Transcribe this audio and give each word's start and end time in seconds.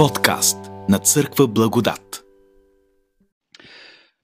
Подкаст 0.00 0.58
на 0.88 0.98
Църква 0.98 1.48
Благодат. 1.48 2.24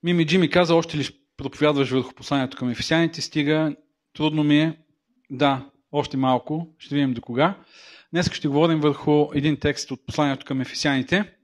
Мими 0.02 0.38
ми 0.38 0.50
каза, 0.50 0.74
още 0.74 0.98
ли 0.98 1.08
проповядваш 1.36 1.91
върху 1.91 2.14
посланието 2.14 2.56
към 2.56 2.70
ефесяните, 2.70 3.20
стига, 3.20 3.77
трудно 4.12 4.45
ми 4.45 4.60
е. 4.60 4.78
Да, 5.30 5.70
още 5.92 6.16
малко, 6.16 6.74
ще 6.78 6.95
видим 6.95 7.14
до 7.14 7.20
кога. 7.20 7.59
Днес 8.12 8.32
ще 8.32 8.48
говорим 8.48 8.80
върху 8.80 9.28
един 9.34 9.56
текст 9.56 9.91
от 9.91 10.06
посланието 10.06 10.46
към 10.46 10.60
ефесяните. 10.60 11.34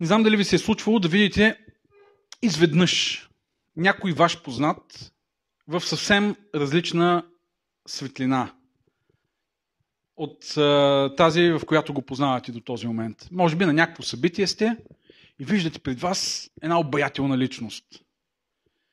Не 0.00 0.06
знам 0.06 0.22
дали 0.22 0.36
ви 0.36 0.44
се 0.44 0.56
е 0.56 0.58
случвало 0.58 0.98
да 0.98 1.08
видите 1.08 1.58
изведнъж 2.42 3.22
някой 3.76 4.12
ваш 4.12 4.42
познат 4.42 5.12
в 5.68 5.80
съвсем 5.80 6.36
различна 6.54 7.26
светлина 7.88 8.52
от 10.16 10.56
а, 10.56 11.14
тази, 11.16 11.50
в 11.50 11.62
която 11.66 11.94
го 11.94 12.02
познавате 12.02 12.52
до 12.52 12.60
този 12.60 12.86
момент. 12.86 13.28
Може 13.32 13.56
би 13.56 13.64
на 13.64 13.72
някакво 13.72 14.02
събитие 14.02 14.46
сте 14.46 14.76
и 15.38 15.44
виждате 15.44 15.78
пред 15.78 16.00
вас 16.00 16.50
една 16.62 16.80
обаятелна 16.80 17.38
личност. 17.38 17.84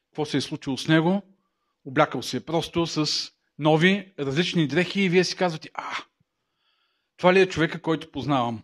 Какво 0.10 0.26
се 0.26 0.38
е 0.38 0.42
случило 0.42 0.78
с 0.78 0.88
него? 0.88 1.22
Облякал 1.86 2.22
се 2.22 2.38
е 2.38 2.46
просто 2.46 2.88
с 2.88 3.32
нови, 3.60 4.14
различни 4.20 4.68
дрехи 4.68 5.02
и 5.02 5.10
вие 5.10 5.24
си 5.24 5.36
казвате, 5.36 5.70
а, 5.74 5.84
това 7.18 7.34
ли 7.34 7.42
е 7.42 7.50
човека, 7.50 7.82
който 7.82 8.12
познавам? 8.12 8.64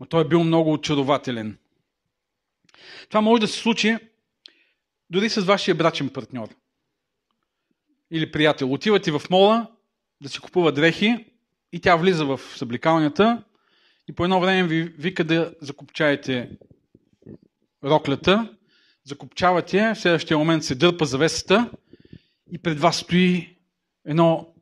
Но 0.00 0.06
той 0.06 0.24
е 0.24 0.28
бил 0.28 0.44
много 0.44 0.72
очарователен. 0.72 1.58
Това 3.08 3.20
може 3.20 3.40
да 3.40 3.48
се 3.48 3.58
случи 3.58 3.96
дори 5.10 5.28
с 5.28 5.40
вашия 5.40 5.74
брачен 5.74 6.08
партньор 6.08 6.48
или 8.10 8.32
приятел. 8.32 8.72
Отивате 8.72 9.12
в 9.12 9.22
мола 9.30 9.70
да 10.20 10.28
си 10.28 10.38
купува 10.38 10.72
дрехи 10.72 11.31
и 11.72 11.80
тя 11.80 11.96
влиза 11.96 12.24
в 12.24 12.40
събликалнята 12.56 13.44
и 14.08 14.12
по 14.12 14.24
едно 14.24 14.40
време 14.40 14.68
ви 14.68 14.82
вика 14.82 15.24
да 15.24 15.54
закупчаете 15.60 16.50
роклята, 17.84 18.56
закупчавате, 19.04 19.92
в 19.94 19.98
следващия 19.98 20.38
момент 20.38 20.64
се 20.64 20.74
дърпа 20.74 21.04
завесата 21.04 21.70
и 22.52 22.58
пред 22.58 22.80
вас 22.80 22.96
стои 22.96 23.58
едно 24.06 24.54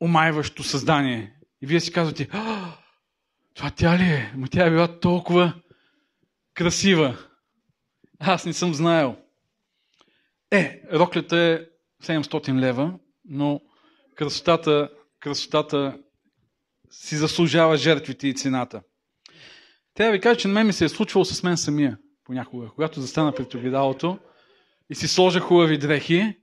омайващо 0.00 0.62
създание. 0.62 1.34
И 1.62 1.66
вие 1.66 1.80
си 1.80 1.92
казвате, 1.92 2.28
това 3.54 3.70
тя 3.76 3.98
ли 3.98 4.02
е? 4.02 4.32
Ма 4.36 4.48
тя 4.48 4.66
е 4.66 4.70
била 4.70 5.00
толкова 5.00 5.54
красива. 6.54 7.18
Аз 8.18 8.46
не 8.46 8.52
съм 8.52 8.74
знаел. 8.74 9.16
Е, 10.50 10.82
роклята 10.92 11.36
е 11.36 11.60
700 12.02 12.60
лева, 12.60 12.98
но 13.24 13.60
красотата, 14.14 14.90
красотата 15.20 15.98
си 16.90 17.16
заслужава 17.16 17.76
жертвите 17.76 18.28
и 18.28 18.34
цената. 18.34 18.82
Да 19.96 20.10
ви 20.10 20.20
кажа, 20.20 20.40
че 20.40 20.48
на 20.48 20.54
мен 20.54 20.66
ми 20.66 20.72
се 20.72 20.84
е 20.84 20.88
случвало 20.88 21.24
с 21.24 21.42
мен 21.42 21.56
самия 21.56 21.98
понякога. 22.24 22.68
Когато 22.74 23.00
застана 23.00 23.34
пред 23.34 23.54
огледалото 23.54 24.18
и 24.90 24.94
си 24.94 25.08
сложа 25.08 25.40
хубави 25.40 25.78
дрехи 25.78 26.36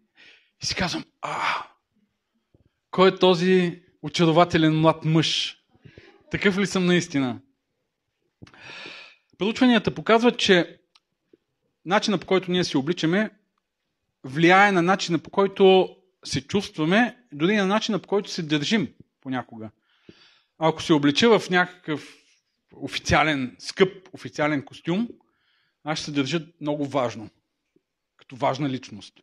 и 0.64 0.66
си 0.66 0.76
казвам, 0.76 1.06
а, 1.22 1.66
кой 2.92 3.10
е 3.10 3.16
този 3.16 3.82
очарователен 4.02 4.80
млад 4.80 5.06
мъж? 5.06 5.58
Такъв 6.32 6.58
ли 6.58 6.68
съм 6.68 6.86
наистина? 6.86 7.40
Проучванията 9.38 9.96
показват, 9.96 10.40
че 10.40 10.80
начина 11.86 12.18
по 12.18 12.28
който 12.28 12.52
ние 12.52 12.64
се 12.64 12.78
обличаме 12.78 13.30
влияе 14.24 14.72
на 14.72 14.82
начина 14.82 15.20
по 15.20 15.30
който 15.30 15.96
се 16.26 16.48
чувстваме, 16.48 17.18
дори 17.34 17.56
на 17.56 17.68
начина 17.68 18.00
по 18.00 18.08
който 18.08 18.32
се 18.32 18.44
държим 18.44 18.94
понякога. 19.22 19.70
Ако 20.58 20.84
се 20.84 20.94
облича 20.94 21.40
в 21.40 21.50
някакъв 21.50 22.18
официален, 22.76 23.56
скъп 23.60 24.10
официален 24.14 24.66
костюм, 24.66 25.10
аз 25.84 25.98
ще 26.00 26.06
се 26.06 26.12
държа 26.12 26.48
много 26.62 26.86
важно, 26.86 27.30
като 28.18 28.36
важна 28.36 28.70
личност. 28.70 29.14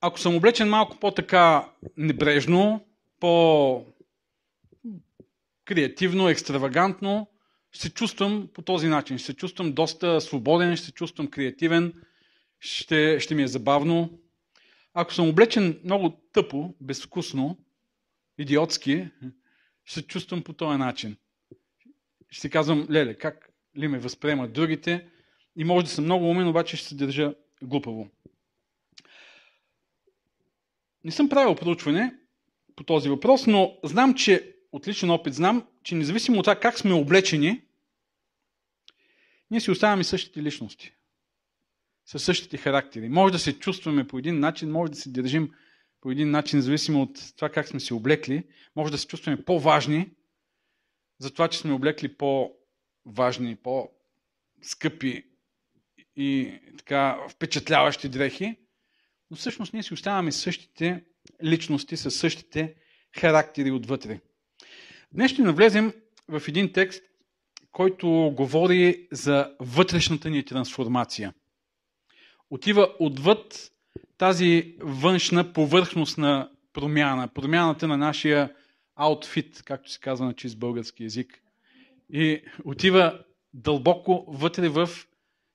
Ако 0.00 0.18
съм 0.18 0.36
облечен 0.36 0.68
малко 0.68 0.96
по-така 0.96 1.72
небрежно, 1.96 2.86
по-креативно, 3.20 3.88
екстравагантно, 6.28 7.28
ще 7.72 7.82
се 7.82 7.90
чувствам 7.90 8.48
по 8.54 8.62
този 8.62 8.88
начин. 8.88 9.18
Ще 9.18 9.26
се 9.26 9.34
чувствам 9.34 9.72
доста 9.72 10.20
свободен, 10.20 10.76
ще 10.76 10.86
се 10.86 10.92
чувствам 10.92 11.26
креативен, 11.30 11.94
ще, 12.60 13.20
ще 13.20 13.34
ми 13.34 13.42
е 13.42 13.48
забавно. 13.48 14.18
Ако 14.94 15.14
съм 15.14 15.28
облечен 15.28 15.80
много 15.84 16.10
тъпо, 16.32 16.74
безвкусно, 16.80 17.58
идиотски, 18.38 19.08
ще 19.88 20.00
се 20.00 20.06
чувствам 20.06 20.42
по 20.42 20.52
този 20.52 20.78
начин. 20.78 21.16
Ще 22.30 22.40
си 22.40 22.50
казвам, 22.50 22.86
леле, 22.90 23.14
как 23.14 23.50
ли 23.76 23.88
ме 23.88 23.98
възприемат 23.98 24.52
другите? 24.52 25.08
И 25.56 25.64
може 25.64 25.86
да 25.86 25.92
съм 25.92 26.04
много 26.04 26.30
умен, 26.30 26.48
обаче 26.48 26.76
ще 26.76 26.88
се 26.88 26.94
държа 26.94 27.34
глупаво. 27.62 28.10
Не 31.04 31.10
съм 31.10 31.28
правил 31.28 31.54
проучване 31.54 32.14
по 32.76 32.84
този 32.84 33.08
въпрос, 33.08 33.46
но 33.46 33.78
знам, 33.84 34.14
че 34.14 34.56
от 34.72 34.88
личен 34.88 35.10
опит 35.10 35.34
знам, 35.34 35.66
че 35.82 35.94
независимо 35.94 36.38
от 36.38 36.44
това 36.44 36.60
как 36.60 36.78
сме 36.78 36.92
облечени, 36.92 37.62
ние 39.50 39.60
си 39.60 39.70
оставяме 39.70 40.04
същите 40.04 40.42
личности 40.42 40.94
със 42.06 42.24
същите 42.24 42.56
характери. 42.56 43.08
Може 43.08 43.32
да 43.32 43.38
се 43.38 43.58
чувстваме 43.58 44.06
по 44.06 44.18
един 44.18 44.40
начин, 44.40 44.70
може 44.70 44.92
да 44.92 44.98
се 44.98 45.10
държим 45.10 45.54
по 46.00 46.10
един 46.10 46.30
начин, 46.30 46.60
зависимо 46.60 47.02
от 47.02 47.32
това 47.36 47.48
как 47.48 47.68
сме 47.68 47.80
се 47.80 47.94
облекли. 47.94 48.44
Може 48.76 48.92
да 48.92 48.98
се 48.98 49.06
чувстваме 49.06 49.44
по-важни, 49.44 50.10
за 51.18 51.30
това, 51.30 51.48
че 51.48 51.58
сме 51.58 51.72
облекли 51.72 52.16
по-важни, 52.16 53.56
по-скъпи 53.56 55.24
и 56.16 56.60
така 56.78 57.18
впечатляващи 57.30 58.08
дрехи. 58.08 58.56
Но 59.30 59.36
всъщност 59.36 59.72
ние 59.72 59.82
си 59.82 59.94
оставаме 59.94 60.32
същите 60.32 61.04
личности, 61.44 61.96
с 61.96 62.10
същите 62.10 62.74
характери 63.18 63.70
отвътре. 63.70 64.20
Днес 65.12 65.30
ще 65.30 65.42
навлезем 65.42 65.92
в 66.28 66.42
един 66.48 66.72
текст, 66.72 67.02
който 67.72 68.08
говори 68.36 69.08
за 69.12 69.56
вътрешната 69.60 70.30
ни 70.30 70.44
трансформация– 70.44 71.34
отива 72.50 72.94
отвъд 72.98 73.72
тази 74.18 74.74
външна 74.80 75.52
повърхностна 75.52 76.50
промяна, 76.72 77.28
промяната 77.28 77.88
на 77.88 77.96
нашия 77.96 78.54
аутфит, 78.96 79.62
както 79.62 79.90
се 79.90 80.00
казва 80.00 80.26
на 80.26 80.34
чист 80.34 80.58
български 80.58 81.02
язик. 81.02 81.42
И 82.10 82.42
отива 82.64 83.24
дълбоко 83.54 84.24
вътре 84.28 84.68
в 84.68 84.88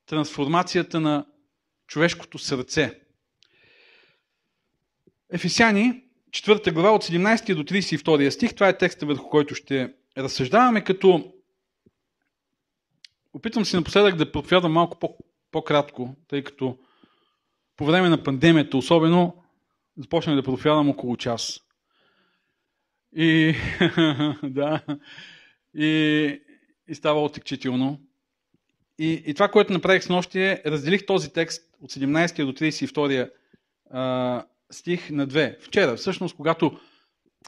трансформацията 0.06 1.00
на 1.00 1.25
човешкото 1.88 2.38
сърце. 2.38 3.00
Ефесяни, 5.31 6.03
4 6.30 6.74
глава 6.74 6.91
от 6.91 7.03
17 7.03 7.56
до 7.56 7.63
32 7.63 8.30
стих, 8.30 8.53
това 8.53 8.69
е 8.69 8.78
текста 8.78 9.06
върху 9.06 9.30
който 9.30 9.56
ще 9.56 9.94
разсъждаваме, 10.18 10.84
като 10.84 11.34
опитвам 13.34 13.66
се 13.66 13.78
напоследък 13.78 14.16
да 14.16 14.31
проповядам 14.31 14.72
малко 14.72 15.00
по 15.00 15.18
по-кратко, 15.51 16.16
тъй 16.28 16.44
като 16.44 16.78
по 17.78 17.86
време 17.86 18.10
на 18.10 18.24
пандемията 18.24 18.78
особено 18.78 19.44
започнах 19.98 20.36
да 20.36 20.44
проповядам 20.44 20.90
около 20.90 21.18
час. 21.18 21.60
И, 23.16 23.56
да, 24.44 24.82
и, 25.76 26.42
и 26.88 26.96
става 26.96 27.24
отекчително. 27.24 28.00
И, 29.00 29.24
и 29.26 29.34
това, 29.34 29.48
което 29.48 29.74
направих 29.74 30.04
с 30.04 30.10
нощи 30.10 30.40
е, 30.40 30.62
разделих 30.66 31.06
този 31.06 31.34
текст 31.34 31.64
от 31.82 31.92
17 31.92 32.46
до 32.46 32.54
32 32.54 33.31
а, 33.92 34.46
стих 34.72 35.10
на 35.10 35.28
две. 35.28 35.58
Вчера, 35.62 35.96
всъщност, 35.96 36.36
когато 36.36 36.80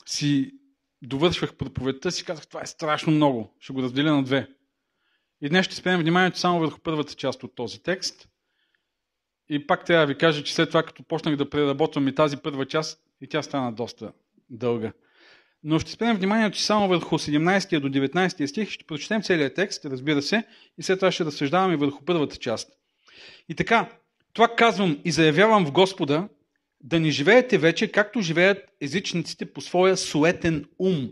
си 0.05 0.51
довършвах 1.01 1.55
проповедта, 1.55 2.11
си 2.11 2.25
казах, 2.25 2.47
това 2.47 2.61
е 2.61 2.65
страшно 2.65 3.13
много. 3.13 3.55
Ще 3.59 3.73
го 3.73 3.81
разделя 3.81 4.11
на 4.11 4.23
две. 4.23 4.47
И 5.41 5.49
днес 5.49 5.65
ще 5.65 5.75
спрем 5.75 5.99
вниманието 5.99 6.39
само 6.39 6.59
върху 6.59 6.79
първата 6.79 7.13
част 7.13 7.43
от 7.43 7.55
този 7.55 7.83
текст. 7.83 8.29
И 9.49 9.67
пак 9.67 9.85
трябва 9.85 10.05
да 10.05 10.13
ви 10.13 10.17
кажа, 10.17 10.43
че 10.43 10.55
след 10.55 10.69
това, 10.69 10.83
като 10.83 11.03
почнах 11.03 11.35
да 11.35 11.49
преработвам 11.49 12.07
и 12.07 12.15
тази 12.15 12.37
първа 12.37 12.65
част, 12.65 12.99
и 13.21 13.27
тя 13.27 13.41
стана 13.41 13.71
доста 13.71 14.11
дълга. 14.49 14.91
Но 15.63 15.79
ще 15.79 15.91
спрем 15.91 16.17
вниманието, 16.17 16.57
че 16.57 16.65
само 16.65 16.87
върху 16.87 17.17
17 17.17 17.79
до 17.79 17.89
19 17.89 18.45
стих 18.45 18.69
ще 18.69 18.85
прочетем 18.85 19.21
целият 19.21 19.55
текст, 19.55 19.85
разбира 19.85 20.21
се, 20.21 20.43
и 20.77 20.83
след 20.83 20.99
това 20.99 21.11
ще 21.11 21.25
разсъждаваме 21.25 21.75
върху 21.75 22.05
първата 22.05 22.37
част. 22.37 22.69
И 23.49 23.55
така, 23.55 23.89
това 24.33 24.47
казвам 24.47 24.99
и 25.05 25.11
заявявам 25.11 25.65
в 25.65 25.71
Господа, 25.71 26.29
да 26.81 26.99
не 26.99 27.11
живеете 27.11 27.57
вече, 27.57 27.91
както 27.91 28.21
живеят 28.21 28.57
езичниците 28.81 29.53
по 29.53 29.61
своя 29.61 29.97
суетен 29.97 30.65
ум, 30.79 31.11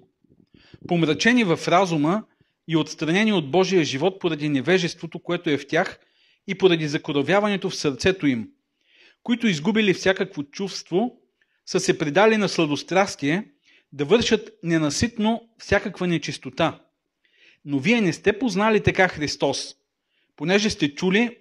помрачени 0.88 1.44
в 1.44 1.60
разума 1.68 2.24
и 2.68 2.78
отстранени 2.78 3.34
от 3.34 3.52
Божия 3.52 3.84
живот 3.84 4.20
поради 4.20 4.50
невежеството, 4.50 5.20
което 5.20 5.50
е 5.50 5.58
в 5.58 5.68
тях, 5.68 6.00
и 6.48 6.56
поради 6.56 6.88
закоровяването 6.88 7.70
в 7.70 7.76
сърцето 7.76 8.28
им, 8.28 8.50
които 9.24 9.48
изгубили 9.48 9.94
всякакво 9.94 10.44
чувство, 10.44 11.18
са 11.66 11.80
се 11.80 11.98
предали 11.98 12.38
на 12.38 12.50
сладострастие 12.50 13.48
да 13.94 14.06
вършат 14.06 14.50
ненаситно 14.64 15.50
всякаква 15.58 16.08
нечистота. 16.08 16.82
Но 17.66 17.80
вие 17.80 18.02
не 18.02 18.14
сте 18.14 18.40
познали 18.40 18.84
така 18.84 19.08
Христос, 19.08 19.76
понеже 20.36 20.70
сте 20.70 20.96
чули 20.96 21.38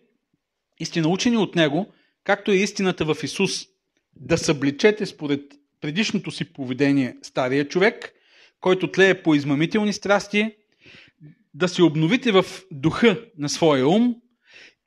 и 0.81 0.85
сте 0.85 1.01
научени 1.01 1.37
от 1.37 1.55
Него, 1.55 1.93
както 2.25 2.51
е 2.51 2.57
истината 2.57 3.15
в 3.15 3.17
Исус, 3.23 3.67
да 4.17 4.39
събличете 4.39 5.07
според 5.07 5.41
предишното 5.81 6.31
си 6.31 6.53
поведение 6.53 7.17
стария 7.23 7.69
човек, 7.69 8.13
който 8.61 8.91
тлее 8.91 9.23
по 9.23 9.35
измамителни 9.35 9.93
страсти, 9.93 10.55
да 11.55 11.69
се 11.69 11.83
обновите 11.83 12.33
в 12.33 12.45
духа 12.71 13.25
на 13.39 13.49
своя 13.49 13.89
ум 13.89 14.22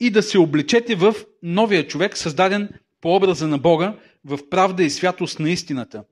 и 0.00 0.10
да 0.10 0.22
се 0.22 0.38
облечете 0.38 0.94
в 0.94 1.14
новия 1.42 1.86
човек, 1.86 2.16
създаден 2.16 2.68
по 3.00 3.16
образа 3.16 3.48
на 3.48 3.58
Бога, 3.58 3.96
в 4.24 4.38
правда 4.50 4.84
и 4.84 4.90
святост 4.90 5.40
на 5.40 5.50
истината. 5.50 6.04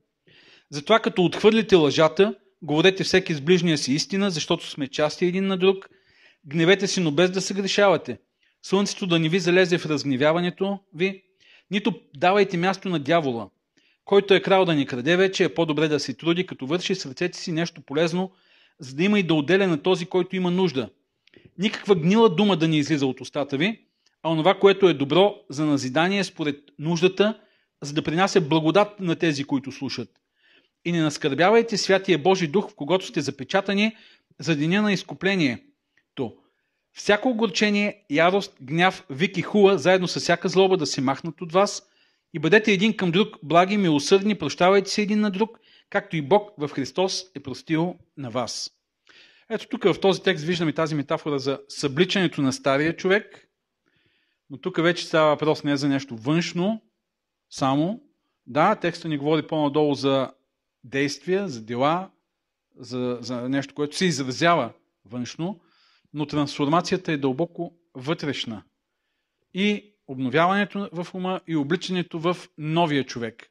Затова 0.69 0.99
като 0.99 1.25
отхвърлите 1.25 1.75
лъжата, 1.75 2.35
говорете 2.61 3.03
всеки 3.03 3.33
с 3.33 3.41
ближния 3.41 3.77
си 3.77 3.93
истина, 3.93 4.31
защото 4.31 4.69
сме 4.69 4.87
части 4.87 5.25
един 5.25 5.47
на 5.47 5.57
друг, 5.57 5.89
гневете 6.45 6.87
си, 6.87 7.01
но 7.01 7.11
без 7.11 7.31
да 7.31 7.41
се 7.41 7.53
грешавате. 7.53 8.17
Слънцето 8.61 9.07
да 9.07 9.19
не 9.19 9.29
ви 9.29 9.39
залезе 9.39 9.77
в 9.77 9.85
разгневяването 9.85 10.79
ви, 10.95 11.23
нито 11.71 11.93
давайте 12.15 12.57
място 12.57 12.89
на 12.89 12.99
дявола, 12.99 13.49
който 14.05 14.33
е 14.33 14.41
крал 14.41 14.65
да 14.65 14.75
ни 14.75 14.85
краде 14.85 15.17
вече, 15.17 15.43
е 15.43 15.53
по-добре 15.53 15.87
да 15.87 15.99
се 15.99 16.13
труди, 16.13 16.45
като 16.45 16.67
върши 16.67 16.95
с 16.95 17.29
си 17.33 17.51
нещо 17.51 17.81
полезно, 17.81 18.31
за 18.79 18.95
да 18.95 19.03
има 19.03 19.19
и 19.19 19.23
да 19.23 19.33
отделя 19.33 19.67
на 19.67 19.81
този, 19.81 20.05
който 20.05 20.35
има 20.35 20.51
нужда. 20.51 20.89
Никаква 21.57 21.95
гнила 21.95 22.29
дума 22.29 22.57
да 22.57 22.67
не 22.67 22.77
излиза 22.77 23.05
от 23.05 23.21
устата 23.21 23.57
ви, 23.57 23.85
а 24.23 24.29
онова, 24.29 24.59
което 24.59 24.89
е 24.89 24.93
добро 24.93 25.35
за 25.49 25.65
назидание 25.65 26.23
според 26.23 26.59
нуждата, 26.79 27.39
за 27.81 27.93
да 27.93 28.03
принася 28.03 28.41
благодат 28.41 28.99
на 28.99 29.15
тези, 29.15 29.43
които 29.43 29.71
слушат. 29.71 30.09
И 30.85 30.91
не 30.91 31.01
наскърбявайте 31.01 31.77
Святия 31.77 32.17
Божий 32.17 32.47
Дух, 32.47 32.71
в 32.71 32.75
когото 32.75 33.05
сте 33.05 33.21
запечатани 33.21 33.95
за 34.39 34.55
деня 34.55 34.81
на 34.81 34.93
изкупление. 34.93 35.63
То, 36.15 36.33
всяко 36.93 37.29
огорчение, 37.29 38.05
ярост, 38.09 38.57
гняв, 38.61 39.05
вик 39.09 39.37
и 39.37 39.41
хула, 39.41 39.77
заедно 39.77 40.07
с 40.07 40.19
всяка 40.19 40.49
злоба 40.49 40.77
да 40.77 40.85
се 40.85 41.01
махнат 41.01 41.41
от 41.41 41.51
вас 41.51 41.83
и 42.33 42.39
бъдете 42.39 42.71
един 42.71 42.97
към 42.97 43.11
друг, 43.11 43.37
благи, 43.43 43.77
милосърдни, 43.77 44.35
прощавайте 44.35 44.89
се 44.89 45.01
един 45.01 45.19
на 45.19 45.31
друг, 45.31 45.59
както 45.89 46.15
и 46.15 46.21
Бог 46.21 46.51
в 46.57 46.69
Христос 46.69 47.23
е 47.35 47.39
простил 47.39 47.95
на 48.17 48.29
вас. 48.29 48.71
Ето 49.49 49.67
тук 49.67 49.83
в 49.83 49.99
този 50.01 50.21
текст 50.21 50.45
виждаме 50.45 50.73
тази 50.73 50.95
метафора 50.95 51.39
за 51.39 51.59
събличането 51.67 52.41
на 52.41 52.53
стария 52.53 52.95
човек, 52.95 53.47
но 54.49 54.57
тук 54.57 54.77
вече 54.77 55.05
става 55.05 55.29
въпрос 55.29 55.63
не 55.63 55.77
за 55.77 55.87
нещо 55.87 56.15
външно, 56.15 56.81
само. 57.49 58.01
Да, 58.47 58.75
текста 58.75 59.07
ни 59.07 59.17
говори 59.17 59.47
по-надолу 59.47 59.93
за 59.93 60.31
действия, 60.83 61.47
за 61.47 61.61
дела, 61.61 62.09
за, 62.79 63.17
за 63.21 63.49
нещо, 63.49 63.73
което 63.73 63.95
се 63.97 64.05
изразява 64.05 64.73
външно, 65.05 65.61
но 66.13 66.25
трансформацията 66.25 67.11
е 67.11 67.17
дълбоко 67.17 67.73
вътрешна. 67.93 68.63
И 69.53 69.93
обновяването 70.07 70.89
в 70.91 71.07
ума 71.13 71.41
и 71.47 71.55
обличането 71.55 72.19
в 72.19 72.37
новия 72.57 73.03
човек. 73.05 73.49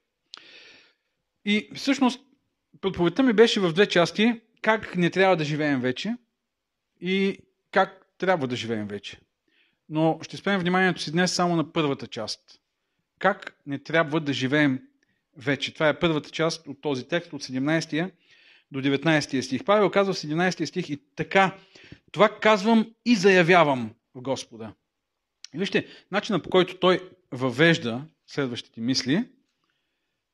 И 1.44 1.70
всъщност, 1.75 2.20
проповедта 2.81 3.23
ми 3.23 3.32
беше 3.32 3.61
в 3.61 3.73
две 3.73 3.88
части. 3.88 4.41
Как 4.64 4.96
не 4.96 5.11
трябва 5.11 5.37
да 5.37 5.44
живеем 5.44 5.81
вече 5.81 6.16
и 7.00 7.38
как 7.70 8.06
трябва 8.19 8.46
да 8.46 8.56
живеем 8.56 8.88
вече. 8.88 9.20
Но 9.88 10.19
ще 10.22 10.37
спрем 10.37 10.61
вниманието 10.61 11.00
си 11.00 11.12
днес 11.12 11.32
само 11.34 11.56
на 11.56 11.72
първата 11.72 12.06
част. 12.06 12.61
Как 13.19 13.56
не 13.66 13.78
трябва 13.78 14.20
да 14.20 14.32
живеем 14.32 14.82
вече. 15.37 15.75
Това 15.75 15.88
е 15.88 15.99
първата 15.99 16.31
част 16.31 16.66
от 16.66 16.81
този 16.81 17.08
текст, 17.08 17.32
от 17.32 17.43
17 17.43 18.11
до 18.70 18.82
19 18.82 19.40
стих. 19.40 19.64
Павел 19.64 19.90
казва 19.90 20.14
в 20.14 20.16
17 20.16 20.64
стих 20.64 20.90
и 20.90 21.02
така, 21.17 21.58
това 22.12 22.38
казвам 22.40 22.94
и 23.05 23.14
заявявам 23.17 23.94
в 24.14 24.20
Господа. 24.20 24.75
И 25.55 25.58
вижте, 25.58 25.87
начинът 26.10 26.44
по 26.44 26.50
който 26.50 26.78
той 26.78 27.10
въвежда 27.31 28.05
следващите 28.26 28.81
мисли 28.81 29.28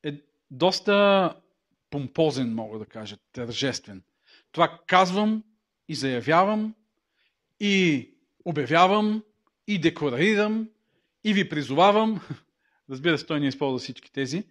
е 0.03 0.13
доста 0.51 1.35
помпозен, 1.89 2.53
мога 2.53 2.79
да 2.79 2.85
кажа, 2.85 3.17
тържествен. 3.33 4.03
Това 4.51 4.79
казвам 4.87 5.43
и 5.87 5.95
заявявам 5.95 6.75
и 7.59 8.09
обявявам 8.45 9.23
и 9.67 9.79
декларирам 9.79 10.69
и 11.23 11.33
ви 11.33 11.49
призовавам. 11.49 12.21
Разбира 12.89 13.17
се, 13.17 13.25
той 13.25 13.39
не 13.39 13.47
използва 13.47 13.79
всички 13.79 14.11
тези, 14.11 14.43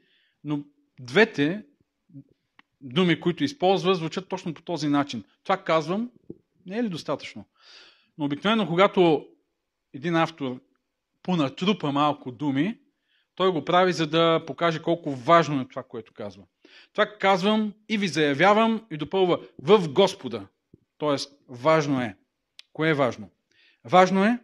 но 0.44 0.64
двете 1.00 1.64
думи, 2.80 3.20
които 3.20 3.44
използва, 3.44 3.94
звучат 3.94 4.28
точно 4.28 4.54
по 4.54 4.62
този 4.62 4.88
начин. 4.88 5.24
Това 5.44 5.64
казвам, 5.64 6.10
не 6.66 6.78
е 6.78 6.84
ли 6.84 6.88
достатъчно? 6.88 7.44
Но 8.18 8.24
обикновено, 8.24 8.66
когато 8.66 9.26
един 9.94 10.16
автор 10.16 10.60
понатрупа 11.22 11.92
малко 11.92 12.32
думи, 12.32 12.78
той 13.34 13.52
го 13.52 13.64
прави, 13.64 13.92
за 13.92 14.06
да 14.06 14.44
покаже 14.46 14.82
колко 14.82 15.10
важно 15.10 15.60
е 15.60 15.68
това, 15.68 15.82
което 15.82 16.12
казва. 16.12 16.44
Това 16.92 17.18
казвам 17.18 17.74
и 17.88 17.98
ви 17.98 18.08
заявявам 18.08 18.86
и 18.90 18.96
допълва 18.96 19.40
в 19.58 19.88
Господа. 19.88 20.46
Тоест, 20.98 21.32
важно 21.48 22.00
е. 22.00 22.16
Кое 22.72 22.90
е 22.90 22.94
важно? 22.94 23.30
Важно 23.84 24.24
е 24.24 24.38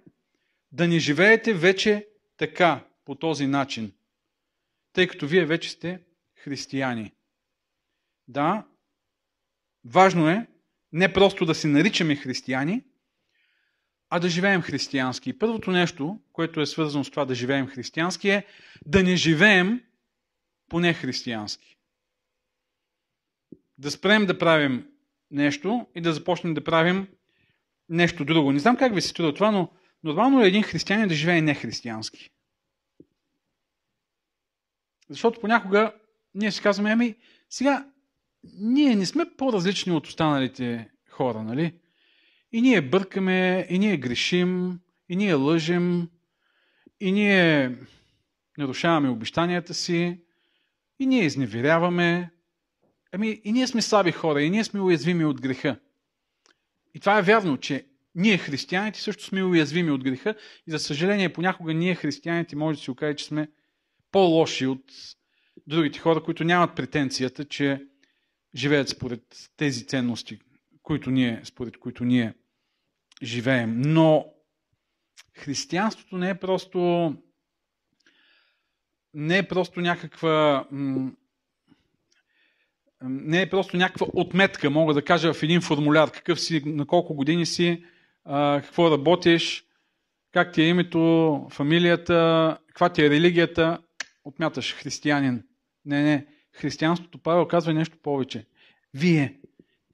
да 0.73 0.89
не 0.89 0.99
живеете 0.99 1.55
вече 1.55 2.07
така, 2.37 2.85
по 3.05 3.15
този 3.15 3.47
начин, 3.47 3.93
тъй 4.93 5.07
като 5.07 5.27
вие 5.27 5.45
вече 5.45 5.71
сте 5.71 6.01
християни. 6.37 7.13
Да, 8.29 8.67
важно 9.85 10.29
е 10.29 10.47
не 10.93 11.13
просто 11.13 11.47
да 11.47 11.55
се 11.55 11.69
наричаме 11.69 12.17
християни, 12.17 12.85
а 14.11 14.19
да 14.19 14.29
живеем 14.29 14.63
християнски. 14.63 15.31
И 15.31 15.39
първото 15.39 15.71
нещо, 15.71 16.21
което 16.33 16.61
е 16.61 16.67
свързано 16.67 17.05
с 17.05 17.11
това 17.11 17.25
да 17.25 17.35
живеем 17.35 17.67
християнски, 17.67 18.29
е 18.29 18.47
да 18.87 19.03
не 19.03 19.17
живеем 19.17 19.83
поне 20.69 20.95
християнски. 20.95 21.76
Да 23.79 23.91
спрем 23.91 24.27
да 24.27 24.39
правим 24.39 24.87
нещо 25.31 25.87
и 25.95 26.01
да 26.01 26.13
започнем 26.13 26.55
да 26.55 26.65
правим 26.65 27.09
нещо 27.89 28.25
друго. 28.25 28.53
Не 28.53 28.59
знам 28.59 28.77
как 28.77 28.95
ви 28.95 29.03
се 29.03 29.09
струва 29.09 29.35
това, 29.35 29.51
но 29.51 29.71
нормално 30.05 30.43
е 30.43 30.49
един 30.49 30.63
християнин 30.63 31.09
да 31.09 31.15
живее 31.15 31.43
нехристиянски. 31.43 32.31
Защото 35.09 35.41
понякога 35.41 35.95
ние 36.35 36.53
си 36.53 36.63
казваме, 36.63 36.91
ами 36.91 37.15
сега 37.51 37.87
ние 38.59 38.97
не 38.97 39.07
сме 39.07 39.25
по-различни 39.37 39.93
от 39.93 40.07
останалите 40.07 40.91
хора, 41.11 41.43
нали? 41.43 41.75
И 42.53 42.61
ние 42.61 42.83
бъркаме, 42.83 43.67
и 43.71 43.79
ние 43.79 43.97
грешим, 43.97 44.81
и 45.09 45.17
ние 45.17 45.35
лъжим, 45.35 46.11
и 47.01 47.13
ние 47.13 47.77
нарушаваме 48.59 49.09
обещанията 49.09 49.75
си, 49.75 50.21
и 50.99 51.07
ние 51.07 51.25
изневеряваме. 51.25 52.31
Ами, 53.17 53.41
и 53.45 53.53
ние 53.53 53.67
сме 53.67 53.83
слаби 53.83 54.13
хора, 54.13 54.43
и 54.43 54.51
ние 54.51 54.65
сме 54.65 54.81
уязвими 54.81 55.25
от 55.25 55.41
греха. 55.41 55.79
И 56.95 57.01
това 57.01 57.19
е 57.19 57.23
вярно, 57.23 57.57
че 57.57 57.87
ние 58.15 58.39
християните 58.39 59.01
също 59.01 59.25
сме 59.25 59.45
уязвими 59.45 59.91
от 59.91 60.05
греха 60.05 60.35
и 60.67 60.71
за 60.71 60.79
съжаление 60.79 61.33
понякога 61.33 61.75
ние 61.75 61.95
християните 61.95 62.57
може 62.57 62.79
да 62.79 62.85
си 62.85 62.91
окаже, 62.91 63.17
че 63.17 63.25
сме 63.25 63.49
по-лоши 64.13 64.67
от 64.67 64.93
другите 65.67 65.99
хора, 65.99 66.23
които 66.23 66.45
нямат 66.45 66.77
претенцията, 66.77 67.45
че 67.45 67.87
живеят 68.55 68.89
според 68.89 69.51
тези 69.57 69.87
ценности, 69.87 70.39
които 70.83 71.11
ние, 71.11 71.41
според 71.45 71.77
които 71.77 72.05
ние 72.05 72.35
живеем. 73.23 73.81
Но 73.81 74.27
християнството 75.35 76.19
не 76.19 76.31
е 76.31 76.35
просто 76.35 77.13
не 79.15 79.39
е 79.39 79.49
просто 79.49 79.81
някаква 79.81 80.69
не 83.09 83.43
е 83.43 83.51
просто 83.51 83.77
някаква 83.77 84.07
отметка, 84.15 84.71
мога 84.71 84.95
да 84.95 85.03
кажа 85.03 85.33
в 85.33 85.43
един 85.43 85.61
формуляр, 85.61 86.11
какъв 86.11 86.41
си, 86.41 86.63
на 86.67 86.87
колко 86.87 87.15
години 87.15 87.47
си, 87.47 87.85
какво 88.63 88.91
работиш, 88.91 89.65
как 90.33 90.53
ти 90.53 90.63
е 90.63 90.69
името, 90.69 91.47
фамилията, 91.51 92.59
каква 92.69 92.89
ти 92.89 93.03
е 93.03 93.11
религията, 93.11 93.79
отмяташ 94.25 94.75
християнин. 94.75 95.43
Не, 95.85 96.03
не. 96.03 96.27
Християнството, 96.53 97.19
Павел 97.19 97.49
казва 97.49 97.75
нещо 97.75 97.97
повече. 98.03 98.47
Вие, 98.95 99.35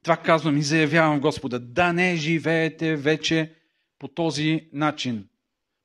това 0.02 0.16
казвам 0.16 0.56
и 0.56 0.62
заявявам 0.62 1.20
Господа, 1.20 1.58
да 1.58 1.92
не 1.92 2.16
живеете 2.16 2.96
вече 2.96 3.52
по 3.98 4.08
този 4.08 4.68
начин, 4.72 5.28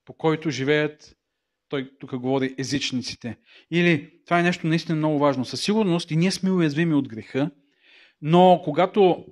по 0.06 0.14
който 0.14 0.50
живеят, 0.50 1.17
той 1.70 1.92
тук 2.00 2.16
говори, 2.16 2.56
езичниците. 2.58 3.38
Или, 3.72 4.12
това 4.26 4.40
е 4.40 4.44
нещо 4.44 4.68
наистина 4.68 4.96
много 4.96 5.20
важно. 5.20 5.46
Със 5.46 5.62
сигурност 5.62 6.12
и 6.12 6.16
ние 6.16 6.32
сме 6.32 6.52
уязвими 6.52 6.94
от 6.94 7.08
греха, 7.08 7.52
но 8.22 8.62
когато, 8.64 9.26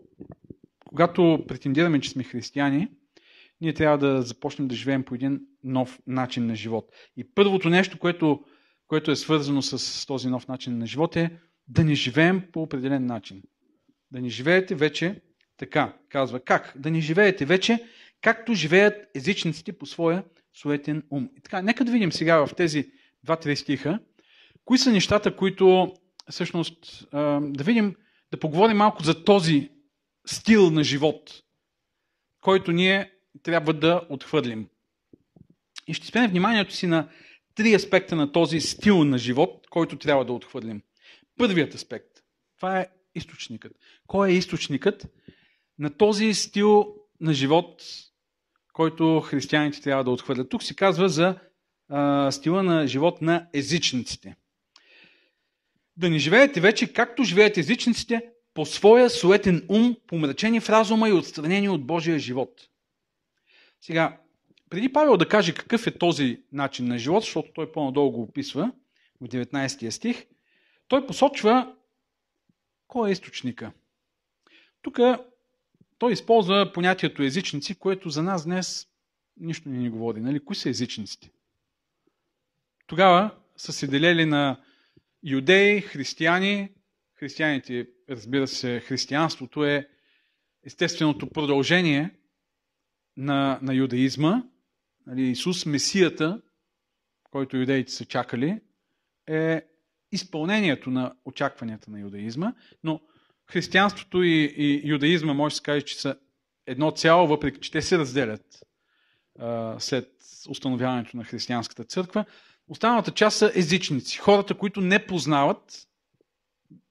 когато 0.86 1.44
претендираме, 1.48 2.00
че 2.00 2.10
сме 2.10 2.24
християни, 2.24 2.88
ние 3.62 3.74
трябва 3.74 3.98
да 3.98 4.22
започнем 4.22 4.68
да 4.68 4.76
живеем 4.76 5.04
по 5.04 5.16
един 5.16 5.42
нов 5.64 6.00
начин 6.08 6.46
на 6.46 6.56
живот. 6.56 6.92
И 7.18 7.34
първото 7.36 7.70
нещо, 7.70 8.00
което, 8.00 8.44
което 8.88 9.12
е 9.12 9.16
свързано 9.16 9.62
с 9.62 10.06
този 10.06 10.30
нов 10.30 10.48
начин 10.48 10.78
на 10.78 10.88
живот 10.88 11.16
е 11.16 11.40
да 11.68 11.84
не 11.84 11.96
живеем 11.96 12.44
по 12.52 12.62
определен 12.62 13.06
начин. 13.06 13.44
Да 14.12 14.22
не 14.22 14.30
живеете 14.30 14.76
вече 14.76 15.22
така, 15.58 15.98
казва, 16.10 16.40
как? 16.40 16.74
Да 16.76 16.92
не 16.92 17.02
живеете 17.02 17.46
вече, 17.46 17.84
както 18.22 18.54
живеят 18.54 19.08
езичниците 19.16 19.78
по 19.78 19.86
своя 19.86 20.24
суетен 20.56 21.04
ум. 21.10 21.30
И 21.38 21.42
така, 21.42 21.62
нека 21.62 21.86
да 21.86 21.92
видим 21.92 22.12
сега 22.12 22.46
в 22.46 22.56
тези 22.56 22.92
два-три 23.24 23.56
стиха, 23.56 24.00
кои 24.66 24.78
са 24.78 24.92
нещата, 24.92 25.36
които 25.36 25.94
всъщност 26.32 27.08
да 27.42 27.64
видим, 27.64 27.96
да 28.32 28.40
поговорим 28.40 28.78
малко 28.78 29.04
за 29.04 29.24
този 29.24 29.70
стил 30.26 30.70
на 30.70 30.84
живот, 30.84 31.44
който 32.42 32.72
ние 32.72 33.12
трябва 33.44 33.74
да 33.74 34.02
отхвърлим. 34.10 34.68
И 35.88 35.94
ще 35.94 36.08
спене 36.08 36.28
вниманието 36.28 36.74
си 36.74 36.88
на 36.88 37.10
три 37.56 37.74
аспекта 37.74 38.16
на 38.16 38.32
този 38.32 38.62
стил 38.62 39.04
на 39.04 39.18
живот, 39.18 39.68
който 39.70 39.98
трябва 39.98 40.26
да 40.26 40.34
отхвърлим. 40.34 40.82
Първият 41.38 41.74
аспект. 41.74 42.10
Това 42.58 42.80
е 42.80 42.88
източникът. 43.16 43.72
Кой 44.08 44.30
е 44.30 44.34
източникът 44.34 45.08
на 45.80 45.90
този 45.90 46.34
стил 46.34 46.96
на 47.22 47.34
живот, 47.34 47.84
който 48.76 49.22
християните 49.22 49.82
трябва 49.82 50.04
да 50.04 50.12
отхвърлят? 50.12 50.50
Тук 50.50 50.64
се 50.64 50.76
казва 50.76 51.10
за 51.10 51.40
а, 51.90 52.32
стила 52.32 52.64
на 52.64 52.88
живот 52.88 53.22
на 53.22 53.48
езичниците. 53.54 54.36
Да 55.98 56.10
не 56.10 56.18
живеете 56.18 56.62
вече, 56.62 56.94
както 56.94 57.24
живеят 57.24 57.58
езичниците, 57.58 58.30
по 58.54 58.66
своя 58.66 59.10
суетен 59.10 59.66
ум, 59.70 59.96
помрачени 60.08 60.60
в 60.60 60.70
разума 60.70 61.10
и 61.10 61.14
отстранени 61.14 61.70
от 61.70 61.86
Божия 61.86 62.20
живот. 62.20 62.70
Сега, 63.82 64.18
преди 64.70 64.94
Павел 64.94 65.18
да 65.18 65.28
каже 65.28 65.54
какъв 65.54 65.88
е 65.88 65.98
този 65.98 66.44
начин 66.52 66.88
на 66.88 66.98
живот, 66.98 67.24
защото 67.24 67.54
той 67.54 67.72
по-надолу 67.72 68.12
го 68.12 68.22
описва 68.22 68.72
в 69.22 69.28
19 69.28 69.90
стих, 69.90 70.26
той 70.88 71.08
посочва 71.08 71.76
кой 72.88 73.10
е 73.10 73.12
източника. 73.12 73.72
Тук 74.82 75.00
той 76.06 76.14
използва 76.14 76.72
понятието 76.74 77.24
езичници, 77.24 77.76
което 77.76 78.10
за 78.10 78.24
нас 78.24 78.46
днес 78.46 78.88
нищо 79.38 79.70
не 79.70 79.78
ни 79.78 79.90
говори. 79.90 80.22
Нали? 80.22 80.46
Кои 80.46 80.56
са 80.56 80.70
езичниците? 80.70 81.32
Тогава 82.88 83.36
са 83.58 83.74
се 83.74 83.88
делели 83.88 84.26
на 84.26 84.62
юдеи, 85.24 85.82
християни. 85.82 86.70
Християните, 87.16 87.88
разбира 88.10 88.48
се, 88.48 88.80
християнството 88.80 89.66
е 89.66 89.90
естественото 90.64 91.30
продължение 91.30 92.16
на, 93.18 93.60
на 93.62 93.74
юдаизма. 93.74 94.44
Нали, 95.08 95.22
Исус, 95.22 95.66
Месията, 95.66 96.42
който 97.32 97.58
юдеите 97.58 97.92
са 97.92 98.06
чакали, 98.06 98.62
е 99.28 99.66
изпълнението 100.12 100.90
на 100.90 101.16
очакванията 101.26 101.92
на 101.92 102.00
юдаизма, 102.00 102.54
но 102.84 103.02
християнството 103.52 104.24
и, 104.24 104.54
и 104.58 104.82
юдаизма 104.90 105.34
може 105.34 105.54
да 105.54 105.58
се 105.58 105.64
каже, 105.64 105.82
че 105.82 106.02
са 106.02 106.16
едно 106.68 106.92
цяло, 106.92 107.28
въпреки 107.28 107.60
че 107.60 107.72
те 107.72 107.82
се 107.82 107.98
разделят 107.98 108.66
а, 109.40 109.76
след 109.80 110.10
установяването 110.50 111.18
на 111.18 111.24
християнската 111.24 111.84
църква. 111.84 112.26
Останалата 112.68 113.12
част 113.12 113.38
са 113.38 113.52
езичници, 113.56 114.18
хората, 114.18 114.54
които 114.54 114.82
не 114.82 115.06
познават 115.06 115.88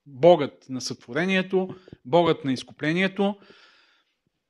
Богът 0.06 0.66
на 0.68 0.80
сътворението, 0.80 1.74
Богът 2.04 2.44
на 2.44 2.52
изкуплението 2.52 3.36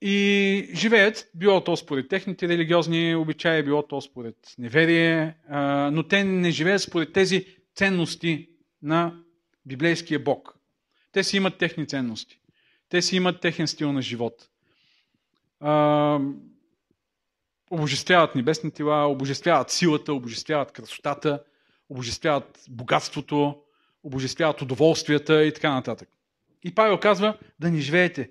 и 0.00 0.68
живеят, 0.74 1.30
било 1.34 1.64
то 1.64 1.76
според 1.76 2.08
техните 2.08 2.48
религиозни 2.48 3.14
обичаи, 3.14 3.62
било 3.62 3.82
то 3.82 4.00
според 4.00 4.36
неверие, 4.58 5.36
но 5.92 6.02
те 6.08 6.24
не 6.24 6.50
живеят 6.50 6.82
според 6.82 7.12
тези 7.12 7.46
ценности 7.74 8.48
на 8.82 9.14
библейския 9.66 10.20
Бог. 10.20 10.53
Те 11.14 11.24
си 11.24 11.36
имат 11.36 11.58
техни 11.58 11.86
ценности. 11.86 12.40
Те 12.88 13.02
си 13.02 13.16
имат 13.16 13.40
техен 13.40 13.68
стил 13.68 13.92
на 13.92 14.02
живот. 14.02 14.48
А, 15.60 16.20
обожествяват 17.70 18.34
небесни 18.34 18.70
тела, 18.70 19.06
обожествяват 19.06 19.70
силата, 19.70 20.12
обожествяват 20.12 20.72
красотата, 20.72 21.42
обожествяват 21.88 22.64
богатството, 22.70 23.62
обожествяват 24.02 24.62
удоволствията 24.62 25.44
и 25.44 25.54
така 25.54 25.74
нататък. 25.74 26.08
И 26.64 26.74
Павел 26.74 27.00
казва 27.00 27.38
да 27.58 27.70
не 27.70 27.80
живеете 27.80 28.30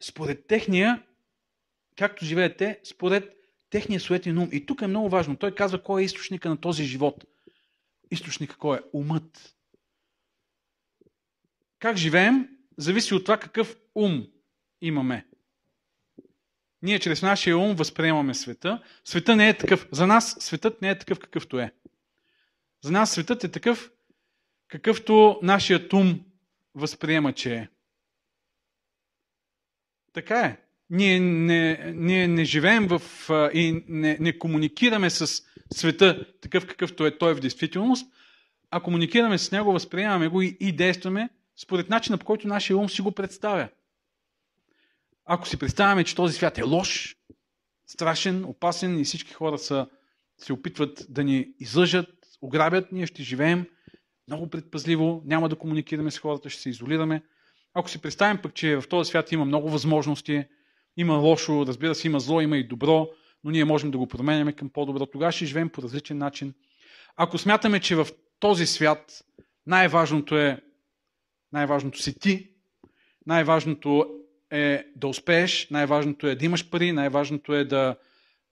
според 0.00 0.46
техния, 0.46 1.02
както 1.98 2.24
живеете, 2.24 2.80
според 2.84 3.36
техния 3.70 4.00
суетен 4.00 4.38
ум. 4.38 4.48
И 4.52 4.66
тук 4.66 4.82
е 4.82 4.86
много 4.86 5.08
важно. 5.08 5.36
Той 5.36 5.54
казва 5.54 5.82
кой 5.82 6.02
е 6.02 6.04
източника 6.04 6.48
на 6.48 6.56
този 6.56 6.84
живот 6.84 7.24
източника 8.12 8.56
кой 8.56 8.76
е? 8.76 8.80
Умът. 8.92 9.56
Как 11.82 11.96
живеем, 11.96 12.48
зависи 12.76 13.14
от 13.14 13.24
това 13.24 13.36
какъв 13.36 13.76
ум 13.94 14.26
имаме. 14.80 15.26
Ние 16.82 16.98
чрез 16.98 17.22
нашия 17.22 17.58
ум 17.58 17.74
възприемаме 17.74 18.34
света. 18.34 18.82
Света 19.04 19.36
не 19.36 19.48
е 19.48 19.56
такъв. 19.56 19.88
За 19.92 20.06
нас 20.06 20.36
светът 20.40 20.82
не 20.82 20.90
е 20.90 20.98
такъв 20.98 21.18
какъвто 21.18 21.58
е. 21.60 21.72
За 22.82 22.90
нас 22.90 23.12
светът 23.12 23.44
е 23.44 23.50
такъв, 23.50 23.90
какъвто 24.68 25.38
нашият 25.42 25.92
ум 25.92 26.20
възприема, 26.74 27.32
че 27.32 27.54
е. 27.54 27.68
Така 30.12 30.40
е. 30.40 30.58
Ние 30.90 31.20
не, 31.20 31.92
ние 31.94 32.28
не 32.28 32.44
живеем 32.44 32.88
в 32.88 33.02
и 33.54 33.84
не, 33.88 34.16
не 34.20 34.38
комуникираме 34.38 35.10
с 35.10 35.42
света 35.74 36.32
такъв 36.40 36.66
какъвто 36.66 37.06
е 37.06 37.18
той 37.18 37.34
в 37.34 37.40
действителност, 37.40 38.12
а 38.70 38.80
комуникираме 38.80 39.38
с 39.38 39.52
него, 39.52 39.72
възприемаме 39.72 40.28
го 40.28 40.42
и, 40.42 40.56
и 40.60 40.72
действаме 40.72 41.28
според 41.56 41.88
начина 41.88 42.18
по 42.18 42.24
който 42.24 42.48
нашия 42.48 42.76
ум 42.76 42.88
си 42.88 43.02
го 43.02 43.12
представя. 43.12 43.68
Ако 45.24 45.48
си 45.48 45.58
представяме, 45.58 46.04
че 46.04 46.14
този 46.14 46.34
свят 46.34 46.58
е 46.58 46.62
лош, 46.62 47.16
страшен, 47.86 48.44
опасен 48.44 49.00
и 49.00 49.04
всички 49.04 49.32
хора 49.32 49.58
са, 49.58 49.86
се 50.38 50.52
опитват 50.52 51.06
да 51.08 51.24
ни 51.24 51.48
излъжат, 51.58 52.08
ограбят, 52.42 52.92
ние 52.92 53.06
ще 53.06 53.22
живеем 53.22 53.66
много 54.28 54.50
предпазливо, 54.50 55.22
няма 55.24 55.48
да 55.48 55.56
комуникираме 55.56 56.10
с 56.10 56.18
хората, 56.18 56.50
ще 56.50 56.62
се 56.62 56.70
изолираме. 56.70 57.22
Ако 57.74 57.90
си 57.90 58.02
представим 58.02 58.42
пък, 58.42 58.54
че 58.54 58.76
в 58.76 58.88
този 58.88 59.08
свят 59.08 59.32
има 59.32 59.44
много 59.44 59.70
възможности, 59.70 60.44
има 60.96 61.14
лошо, 61.14 61.66
разбира 61.66 61.94
се, 61.94 62.06
има 62.06 62.20
зло, 62.20 62.40
има 62.40 62.56
и 62.56 62.68
добро, 62.68 63.08
но 63.44 63.50
ние 63.50 63.64
можем 63.64 63.90
да 63.90 63.98
го 63.98 64.06
променяме 64.06 64.52
към 64.52 64.70
по-добро. 64.70 65.06
Тогава 65.06 65.32
ще 65.32 65.46
живеем 65.46 65.68
по 65.68 65.82
различен 65.82 66.18
начин. 66.18 66.54
Ако 67.16 67.38
смятаме, 67.38 67.80
че 67.80 67.96
в 67.96 68.06
този 68.40 68.66
свят 68.66 69.24
най-важното 69.66 70.36
е 70.38 70.60
най-важното 71.52 72.02
си 72.02 72.18
ти, 72.18 72.50
най-важното 73.26 74.06
е 74.50 74.84
да 74.96 75.06
успееш, 75.06 75.70
най-важното 75.70 76.26
е 76.26 76.34
да 76.34 76.44
имаш 76.44 76.70
пари, 76.70 76.92
най-важното 76.92 77.54
е 77.54 77.64
да, 77.64 77.96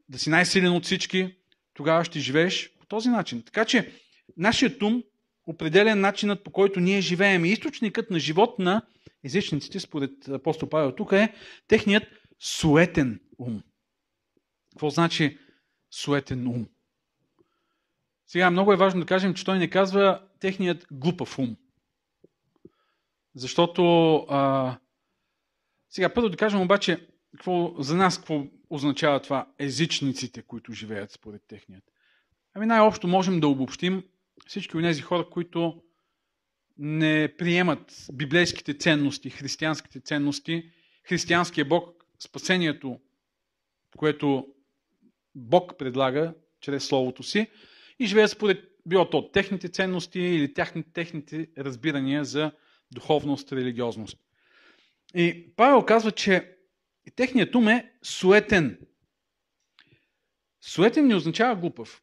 да 0.08 0.18
си 0.18 0.30
най-силен 0.30 0.72
от 0.72 0.84
всички, 0.84 1.36
тогава 1.74 2.04
ще 2.04 2.18
живееш 2.18 2.72
по 2.80 2.86
този 2.86 3.08
начин. 3.08 3.42
Така 3.42 3.64
че 3.64 3.92
нашият 4.36 4.82
ум 4.82 5.02
определя 5.46 5.96
начинът 5.96 6.44
по 6.44 6.50
който 6.50 6.80
ние 6.80 7.00
живеем. 7.00 7.44
И 7.44 7.48
източникът 7.48 8.10
на 8.10 8.18
живот 8.18 8.58
на 8.58 8.82
езичниците, 9.24 9.80
според 9.80 10.28
апостол 10.28 10.68
Павел 10.68 10.94
тук 10.94 11.12
е 11.12 11.34
техният 11.68 12.04
суетен 12.40 13.20
ум. 13.38 13.62
Какво 14.70 14.90
значи 14.90 15.38
суетен 15.90 16.46
ум? 16.46 16.66
Сега 18.26 18.50
много 18.50 18.72
е 18.72 18.76
важно 18.76 19.00
да 19.00 19.06
кажем, 19.06 19.34
че 19.34 19.44
той 19.44 19.58
не 19.58 19.70
казва 19.70 20.22
техният 20.40 20.86
глупав 20.92 21.38
ум. 21.38 21.56
Защото 23.34 24.14
а, 24.28 24.78
сега 25.88 26.14
първо 26.14 26.28
да 26.28 26.36
кажем 26.36 26.60
обаче 26.60 27.08
какво, 27.36 27.74
за 27.78 27.96
нас 27.96 28.18
какво 28.18 28.46
означава 28.70 29.22
това 29.22 29.52
езичниците, 29.58 30.42
които 30.42 30.72
живеят 30.72 31.10
според 31.10 31.42
техният. 31.48 31.84
Ами 32.54 32.66
най-общо 32.66 33.08
можем 33.08 33.40
да 33.40 33.48
обобщим 33.48 34.02
всички 34.46 34.76
от 34.76 34.82
тези 34.82 35.02
хора, 35.02 35.30
които 35.30 35.82
не 36.78 37.34
приемат 37.38 38.06
библейските 38.12 38.74
ценности, 38.74 39.30
християнските 39.30 40.00
ценности, 40.00 40.70
християнския 41.04 41.64
Бог, 41.64 42.04
спасението, 42.18 43.00
което 43.96 44.46
Бог 45.34 45.78
предлага 45.78 46.34
чрез 46.60 46.84
Словото 46.84 47.22
си 47.22 47.46
и 47.98 48.06
живеят 48.06 48.30
според 48.30 48.70
било 48.86 49.10
то 49.10 49.30
техните 49.30 49.68
ценности 49.68 50.20
или 50.20 50.54
техните, 50.54 50.92
техните 50.92 51.48
разбирания 51.58 52.24
за 52.24 52.52
духовност, 52.92 53.52
религиозност. 53.52 54.18
И 55.14 55.52
Павел 55.56 55.82
казва, 55.82 56.12
че 56.12 56.56
техният 57.16 57.54
ум 57.54 57.68
е 57.68 57.92
суетен. 58.02 58.78
Суетен 60.60 61.06
не 61.06 61.14
означава 61.14 61.56
глупав. 61.56 62.02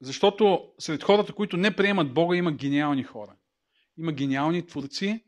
Защото 0.00 0.72
сред 0.78 1.02
хората, 1.02 1.32
които 1.32 1.56
не 1.56 1.76
приемат 1.76 2.14
Бога, 2.14 2.36
има 2.36 2.52
гениални 2.52 3.04
хора. 3.04 3.36
Има 3.98 4.12
гениални 4.12 4.66
творци, 4.66 5.24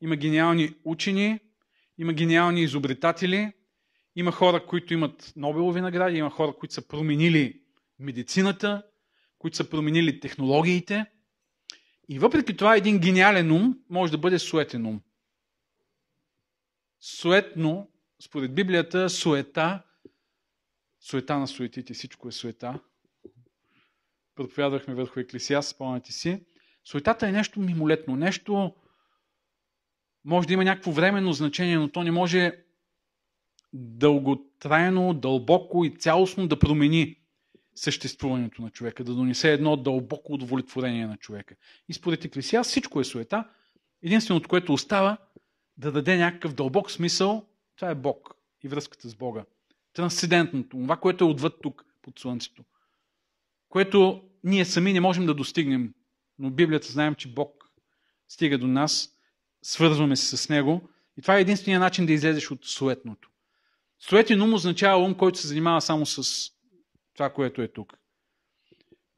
има 0.00 0.16
гениални 0.16 0.74
учени, 0.84 1.40
има 1.98 2.12
гениални 2.12 2.62
изобретатели, 2.62 3.52
има 4.16 4.32
хора, 4.32 4.66
които 4.66 4.94
имат 4.94 5.32
Нобелови 5.36 5.80
награди, 5.80 6.18
има 6.18 6.30
хора, 6.30 6.52
които 6.58 6.74
са 6.74 6.88
променили 6.88 7.62
медицината, 7.98 8.82
които 9.38 9.56
са 9.56 9.70
променили 9.70 10.20
технологиите. 10.20 11.06
И 12.08 12.18
въпреки 12.18 12.56
това 12.56 12.76
един 12.76 12.98
гениален 12.98 13.52
ум 13.52 13.78
може 13.90 14.12
да 14.12 14.18
бъде 14.18 14.38
суетен 14.38 14.86
ум. 14.86 15.00
суетно, 17.00 17.90
според 18.20 18.54
Библията, 18.54 19.10
суета, 19.10 19.82
суета 21.00 21.38
на 21.38 21.48
суетите, 21.48 21.94
всичко 21.94 22.28
е 22.28 22.32
суета. 22.32 22.80
Проповядвахме 24.34 24.94
върху 24.94 25.20
Еклесиас, 25.20 25.68
спомняте 25.68 26.12
си. 26.12 26.44
Суетата 26.84 27.28
е 27.28 27.32
нещо 27.32 27.60
мимолетно, 27.60 28.16
нещо 28.16 28.74
може 30.24 30.46
да 30.46 30.52
има 30.52 30.64
някакво 30.64 30.92
временно 30.92 31.32
значение, 31.32 31.78
но 31.78 31.88
то 31.88 32.02
не 32.02 32.10
може 32.10 32.64
дълготрайно, 33.72 35.14
дълбоко 35.14 35.84
и 35.84 35.96
цялостно 35.96 36.48
да 36.48 36.58
промени 36.58 37.23
съществуването 37.74 38.62
на 38.62 38.70
човека, 38.70 39.04
да 39.04 39.14
донесе 39.14 39.52
едно 39.52 39.76
дълбоко 39.76 40.32
удовлетворение 40.32 41.06
на 41.06 41.16
човека. 41.16 41.54
И 41.88 41.94
според 41.94 42.24
Еклесиас 42.24 42.68
всичко 42.68 43.00
е 43.00 43.04
суета. 43.04 43.48
Единственото, 44.02 44.48
което 44.48 44.72
остава, 44.72 45.18
да 45.76 45.92
даде 45.92 46.16
някакъв 46.16 46.54
дълбок 46.54 46.90
смисъл, 46.90 47.46
това 47.76 47.90
е 47.90 47.94
Бог 47.94 48.34
и 48.62 48.68
връзката 48.68 49.08
с 49.08 49.14
Бога. 49.14 49.44
Трансцендентното, 49.92 50.68
това, 50.68 50.96
което 50.96 51.24
е 51.24 51.28
отвъд 51.28 51.54
тук, 51.62 51.84
под 52.02 52.18
Слънцето. 52.18 52.64
Което 53.68 54.22
ние 54.44 54.64
сами 54.64 54.92
не 54.92 55.00
можем 55.00 55.26
да 55.26 55.34
достигнем, 55.34 55.94
но 56.38 56.50
Библията 56.50 56.92
знаем, 56.92 57.14
че 57.14 57.28
Бог 57.28 57.70
стига 58.28 58.58
до 58.58 58.66
нас, 58.66 59.10
свързваме 59.62 60.16
се 60.16 60.36
с 60.36 60.48
Него 60.48 60.88
и 61.18 61.22
това 61.22 61.38
е 61.38 61.40
единствения 61.40 61.80
начин 61.80 62.06
да 62.06 62.12
излезеш 62.12 62.50
от 62.50 62.64
суетното. 62.64 63.30
Суетен 64.00 64.42
ум 64.42 64.54
означава 64.54 65.04
ум, 65.04 65.14
който 65.14 65.38
се 65.38 65.48
занимава 65.48 65.80
само 65.80 66.06
с 66.06 66.50
това, 67.14 67.30
което 67.30 67.62
е 67.62 67.68
тук. 67.68 67.98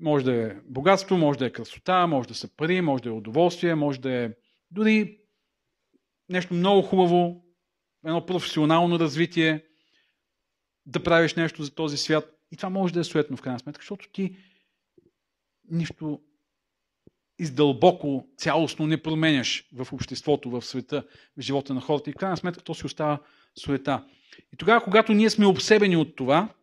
Може 0.01 0.25
да 0.25 0.35
е 0.35 0.55
богатство, 0.65 1.17
може 1.17 1.39
да 1.39 1.47
е 1.47 1.53
красота, 1.53 2.07
може 2.07 2.29
да 2.29 2.35
са 2.35 2.57
пари, 2.57 2.81
може 2.81 3.03
да 3.03 3.09
е 3.09 3.13
удоволствие, 3.13 3.75
може 3.75 4.01
да 4.01 4.13
е 4.13 4.31
дори 4.71 5.21
нещо 6.29 6.55
много 6.55 6.83
хубаво, 6.83 7.45
едно 8.05 8.27
професионално 8.27 8.99
развитие, 8.99 9.65
да 10.87 11.03
правиш 11.03 11.35
нещо 11.35 11.63
за 11.63 11.75
този 11.75 11.97
свят. 11.97 12.33
И 12.53 12.57
това 12.57 12.71
може 12.71 12.95
да 12.95 13.01
е 13.01 13.05
суетно 13.05 13.37
в 13.37 13.43
крайна 13.43 13.59
сметка, 13.59 13.83
защото 13.83 14.09
ти 14.13 14.37
нищо 15.71 16.21
издълбоко, 17.39 18.29
цялостно 18.37 18.87
не 18.87 19.03
променяш 19.03 19.69
в 19.73 19.93
обществото, 19.93 20.51
в 20.51 20.63
света, 20.63 21.07
в 21.39 21.41
живота 21.41 21.75
на 21.75 21.81
хората. 21.81 22.11
И 22.11 22.13
в 22.13 22.17
крайна 22.17 22.37
сметка 22.37 22.63
то 22.63 22.75
си 22.75 22.87
остава 22.87 23.23
суета. 23.59 24.07
И 24.53 24.57
тогава, 24.57 24.85
когато 24.85 25.13
ние 25.13 25.31
сме 25.31 25.47
обсебени 25.47 25.97
от 25.97 26.17
това, 26.17 26.55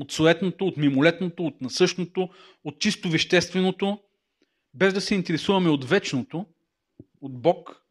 от 0.00 0.12
суетното, 0.12 0.66
от 0.66 0.76
мимолетното, 0.76 1.46
от 1.46 1.60
насъщното, 1.60 2.28
от 2.64 2.80
чисто 2.80 3.10
вещественото, 3.10 3.98
без 4.74 4.94
да 4.94 5.00
се 5.00 5.14
интересуваме 5.14 5.70
от 5.70 5.84
вечното, 5.84 6.46
от 7.20 7.42
Бог, 7.42 7.82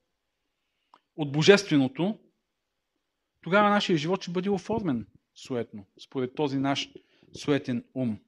от 1.16 1.32
божественото, 1.32 2.20
тогава 3.42 3.70
нашия 3.70 3.98
живот 3.98 4.22
ще 4.22 4.32
бъде 4.32 4.50
оформен 4.50 5.08
суетно, 5.36 5.86
според 6.04 6.36
този 6.36 6.58
наш 6.58 6.90
суетен 7.34 7.84
ум. 7.94 8.20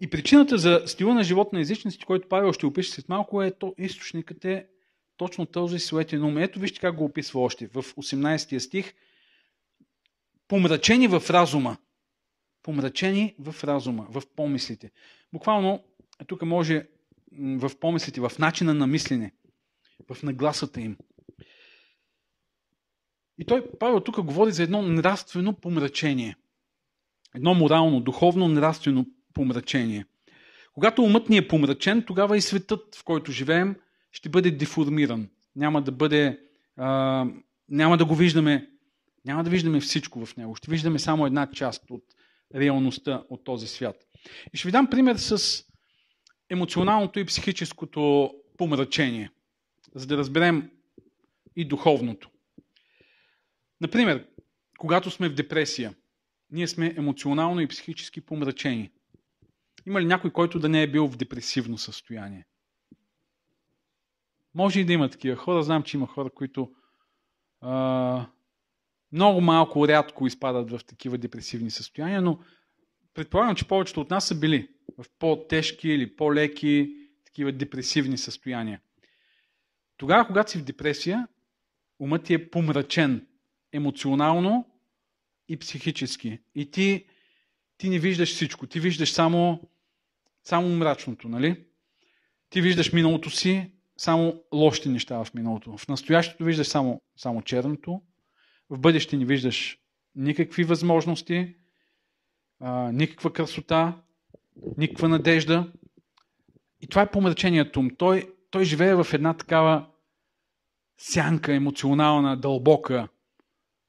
И 0.00 0.10
причината 0.10 0.58
за 0.58 0.82
стила 0.86 1.14
на 1.14 1.24
живот 1.24 1.52
на 1.52 1.60
езичниците, 1.60 2.04
който 2.04 2.28
Павел 2.28 2.52
ще 2.52 2.66
опише 2.66 2.90
след 2.90 3.08
малко, 3.08 3.42
е 3.42 3.50
то, 3.50 3.74
източникът 3.78 4.44
е 4.44 4.66
точно 5.16 5.46
този 5.46 5.78
суетен 5.78 6.24
ум. 6.24 6.38
Ето 6.38 6.60
вижте 6.60 6.80
как 6.80 6.96
го 6.96 7.04
описва 7.04 7.40
още 7.40 7.66
в 7.66 7.82
18 7.82 8.58
стих. 8.58 8.94
Помрачени 10.48 11.08
в 11.08 11.22
разума. 11.30 11.76
Помрачени 12.68 13.34
в 13.38 13.64
разума, 13.64 14.06
в 14.10 14.22
помислите. 14.36 14.90
Буквално, 15.32 15.84
тук 16.26 16.42
може 16.42 16.86
в 17.32 17.70
помислите, 17.80 18.20
в 18.20 18.32
начина 18.38 18.74
на 18.74 18.86
мислене, 18.86 19.32
в 20.10 20.22
нагласата 20.22 20.80
им. 20.80 20.96
И 23.38 23.44
той, 23.44 23.70
Павел, 23.78 24.00
тук 24.00 24.20
говори 24.20 24.52
за 24.52 24.62
едно 24.62 24.82
нравствено 24.82 25.54
помрачение. 25.54 26.36
Едно 27.34 27.54
морално, 27.54 28.00
духовно, 28.00 28.48
нравствено 28.48 29.06
помрачение. 29.34 30.06
Когато 30.74 31.02
умът 31.02 31.28
ни 31.28 31.36
е 31.36 31.48
помрачен, 31.48 32.02
тогава 32.02 32.36
и 32.36 32.40
светът, 32.40 32.96
в 32.96 33.04
който 33.04 33.32
живеем, 33.32 33.76
ще 34.12 34.28
бъде 34.28 34.50
деформиран. 34.50 35.28
Няма 35.56 35.82
да 35.82 35.92
бъде. 35.92 36.40
А, 36.76 37.26
няма 37.68 37.96
да 37.96 38.04
го 38.04 38.14
виждаме. 38.14 38.70
Няма 39.24 39.44
да 39.44 39.50
виждаме 39.50 39.80
всичко 39.80 40.26
в 40.26 40.36
него. 40.36 40.56
Ще 40.56 40.70
виждаме 40.70 40.98
само 40.98 41.26
една 41.26 41.50
част 41.50 41.90
от 41.90 42.04
реалността 42.54 43.24
от 43.30 43.44
този 43.44 43.66
свят. 43.66 43.96
И 44.54 44.56
ще 44.56 44.68
ви 44.68 44.72
дам 44.72 44.90
пример 44.90 45.16
с 45.16 45.64
емоционалното 46.50 47.18
и 47.18 47.24
психическото 47.24 48.34
помрачение, 48.56 49.30
за 49.94 50.06
да 50.06 50.16
разберем 50.16 50.70
и 51.56 51.64
духовното. 51.64 52.30
Например, 53.80 54.26
когато 54.78 55.10
сме 55.10 55.28
в 55.28 55.34
депресия, 55.34 55.94
ние 56.50 56.68
сме 56.68 56.94
емоционално 56.96 57.60
и 57.60 57.68
психически 57.68 58.20
помрачени. 58.20 58.90
Има 59.86 60.00
ли 60.00 60.04
някой, 60.04 60.32
който 60.32 60.58
да 60.58 60.68
не 60.68 60.82
е 60.82 60.90
бил 60.90 61.06
в 61.06 61.16
депресивно 61.16 61.78
състояние? 61.78 62.46
Може 64.54 64.80
и 64.80 64.84
да 64.84 64.92
има 64.92 65.08
такива 65.08 65.36
хора. 65.36 65.62
Знам, 65.62 65.82
че 65.82 65.96
има 65.96 66.06
хора, 66.06 66.30
които 66.30 66.72
а, 67.60 68.26
много 69.12 69.40
малко, 69.40 69.88
рядко 69.88 70.26
изпадат 70.26 70.70
в 70.70 70.80
такива 70.84 71.18
депресивни 71.18 71.70
състояния, 71.70 72.22
но 72.22 72.38
предполагам, 73.14 73.56
че 73.56 73.68
повечето 73.68 74.00
от 74.00 74.10
нас 74.10 74.26
са 74.26 74.34
били 74.34 74.68
в 74.98 75.04
по-тежки 75.18 75.88
или 75.88 76.16
по-леки 76.16 76.94
такива 77.24 77.52
депресивни 77.52 78.18
състояния. 78.18 78.80
Тогава, 79.96 80.26
когато 80.26 80.50
си 80.50 80.58
в 80.58 80.64
депресия, 80.64 81.28
умът 82.00 82.24
ти 82.24 82.34
е 82.34 82.50
помрачен 82.50 83.26
емоционално 83.72 84.66
и 85.48 85.56
психически. 85.56 86.38
И 86.54 86.70
ти, 86.70 87.06
ти 87.78 87.88
не 87.88 87.98
виждаш 87.98 88.34
всичко. 88.34 88.66
Ти 88.66 88.80
виждаш 88.80 89.12
само, 89.12 89.68
само 90.44 90.68
мрачното, 90.68 91.28
нали? 91.28 91.64
Ти 92.50 92.60
виждаш 92.60 92.92
миналото 92.92 93.30
си, 93.30 93.72
само 93.96 94.42
лошите 94.54 94.88
неща 94.88 95.24
в 95.24 95.34
миналото. 95.34 95.76
В 95.76 95.88
настоящето 95.88 96.44
виждаш 96.44 96.66
само, 96.66 97.02
само 97.16 97.42
черното. 97.42 98.02
В 98.70 98.78
бъдеще 98.78 99.16
не 99.16 99.24
виждаш 99.24 99.78
никакви 100.14 100.64
възможности, 100.64 101.54
а, 102.60 102.92
никаква 102.92 103.32
красота, 103.32 104.02
никаква 104.78 105.08
надежда. 105.08 105.72
И 106.80 106.86
това 106.86 107.02
е 107.02 107.10
помрачението 107.10 107.82
му. 107.82 107.90
Той, 107.98 108.32
той 108.50 108.64
живее 108.64 108.94
в 108.94 109.06
една 109.12 109.34
такава 109.34 109.86
сянка, 110.98 111.54
емоционална, 111.54 112.36
дълбока, 112.36 113.08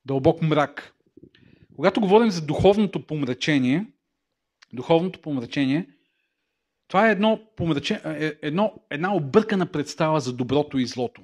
дълбок 0.05 0.41
мрак. 0.41 0.93
Когато 1.75 2.01
говорим 2.01 2.31
за 2.31 2.45
духовното 2.45 3.05
помрачение, 3.05 3.85
духовното 4.73 5.21
помрачение, 5.21 5.89
това 6.87 7.07
е 7.07 7.11
едно, 7.11 7.41
помрачение, 7.55 8.01
е, 8.05 8.33
едно, 8.41 8.73
една 8.89 9.15
объркана 9.15 9.65
представа 9.65 10.19
за 10.19 10.33
доброто 10.33 10.77
и 10.77 10.85
злото. 10.85 11.21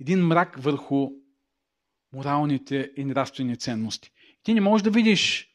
Един 0.00 0.26
мрак 0.26 0.56
върху 0.58 1.10
моралните 2.14 2.92
и 2.96 3.04
нравствени 3.04 3.56
ценности. 3.56 4.10
Ти 4.42 4.54
не 4.54 4.60
можеш 4.60 4.82
да 4.82 4.90
видиш 4.90 5.48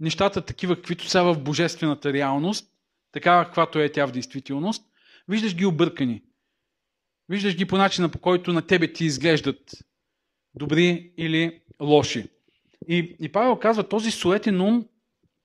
нещата 0.00 0.40
такива, 0.40 0.76
каквито 0.76 1.08
са 1.08 1.24
в 1.24 1.38
божествената 1.38 2.12
реалност, 2.12 2.70
такава 3.12 3.44
каквато 3.44 3.78
е 3.78 3.88
тя 3.88 4.06
в 4.06 4.12
действителност. 4.12 4.84
Виждаш 5.28 5.56
ги 5.56 5.66
объркани. 5.66 6.22
Виждаш 7.28 7.56
ги 7.56 7.64
по 7.64 7.76
начина, 7.76 8.08
по 8.08 8.18
който 8.18 8.52
на 8.52 8.62
тебе 8.62 8.92
ти 8.92 9.04
изглеждат 9.04 9.84
добри 10.54 11.12
или 11.16 11.60
лоши. 11.80 12.28
И, 12.88 13.16
и 13.20 13.32
Павел 13.32 13.56
казва, 13.56 13.88
този 13.88 14.10
суетен 14.10 14.60
ум, 14.60 14.86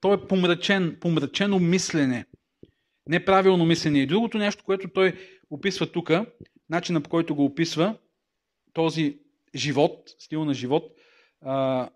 той 0.01 0.15
е 0.15 0.27
помрачен, 0.27 0.97
помрачено 1.01 1.59
мислене. 1.59 2.25
Неправилно 3.07 3.65
мислене. 3.65 3.99
И 3.99 4.07
другото 4.07 4.37
нещо, 4.37 4.63
което 4.63 4.89
той 4.89 5.13
описва 5.49 5.91
тук, 5.91 6.11
начина 6.69 7.01
по 7.01 7.09
който 7.09 7.35
го 7.35 7.45
описва, 7.45 7.95
този 8.73 9.19
живот, 9.55 10.15
стил 10.19 10.45
на 10.45 10.53
живот, 10.53 10.91
а, 11.41 11.89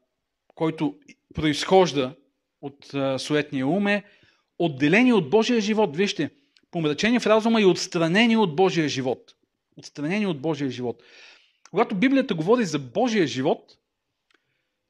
който 0.56 0.96
произхожда 1.34 2.16
от 2.62 2.94
а, 2.94 3.20
суетния 3.20 3.68
ум 3.68 3.88
е 3.88 4.04
отделение 4.60 5.14
от 5.14 5.30
Божия 5.30 5.62
живот. 5.62 5.98
Вижте, 5.98 6.30
помрачение 6.72 7.20
в 7.20 7.28
разума 7.28 7.62
и 7.62 7.66
отстранение 7.66 8.38
от 8.38 8.56
Божия 8.56 8.90
живот. 8.90 9.36
Отстранение 9.78 10.28
от 10.28 10.42
Божия 10.42 10.70
живот. 10.70 11.04
Когато 11.70 11.96
Библията 11.96 12.36
говори 12.36 12.66
за 12.66 12.80
Божия 12.80 13.28
живот, 13.28 13.78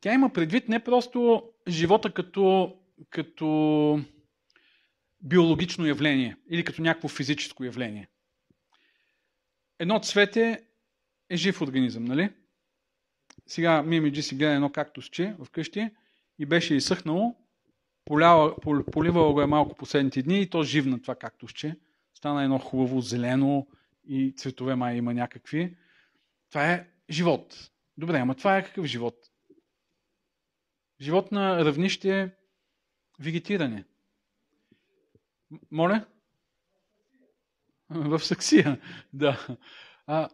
тя 0.01 0.13
има 0.13 0.33
предвид 0.33 0.69
не 0.69 0.83
просто 0.83 1.43
живота 1.67 2.13
като, 2.13 2.75
като 3.09 3.99
биологично 5.21 5.85
явление 5.85 6.37
или 6.49 6.63
като 6.63 6.81
някакво 6.81 7.07
физическо 7.07 7.63
явление. 7.63 8.07
Едно 9.79 9.99
цвете 9.99 10.63
е 11.29 11.37
жив 11.37 11.61
организъм, 11.61 12.05
нали? 12.05 12.29
Сега 13.47 13.83
Мимиджи 13.83 14.21
си 14.21 14.35
гледа 14.35 14.53
едно 14.53 14.71
кактусче 14.71 15.35
вкъщи 15.45 15.89
и 16.39 16.45
беше 16.45 16.75
изсъхнало, 16.75 17.35
полява, 18.05 18.55
поливало 18.91 19.33
го 19.33 19.41
е 19.41 19.45
малко 19.45 19.75
последните 19.75 20.21
дни 20.21 20.41
и 20.41 20.49
то 20.49 20.63
живна 20.63 21.01
това 21.01 21.15
кактусче. 21.15 21.75
Стана 22.13 22.43
едно 22.43 22.59
хубаво 22.59 23.01
зелено 23.01 23.67
и 24.07 24.33
цветове 24.37 24.75
май 24.75 24.95
има 24.95 25.13
някакви. 25.13 25.77
Това 26.49 26.71
е 26.71 26.89
живот. 27.09 27.69
Добре, 27.97 28.17
ама 28.17 28.35
това 28.35 28.57
е 28.57 28.65
какъв 28.65 28.85
живот? 28.85 29.15
Живот 31.01 31.31
на 31.31 31.65
равнище 31.65 32.35
вегетиране. 33.19 33.85
Моля? 35.71 36.05
В 37.89 38.19
саксия, 38.19 38.79
да. 39.13 39.47
А, 40.07 40.29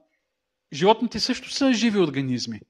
животните 0.73 1.19
също 1.19 1.49
са 1.49 1.73
живи 1.73 1.99
организми. 1.99 2.61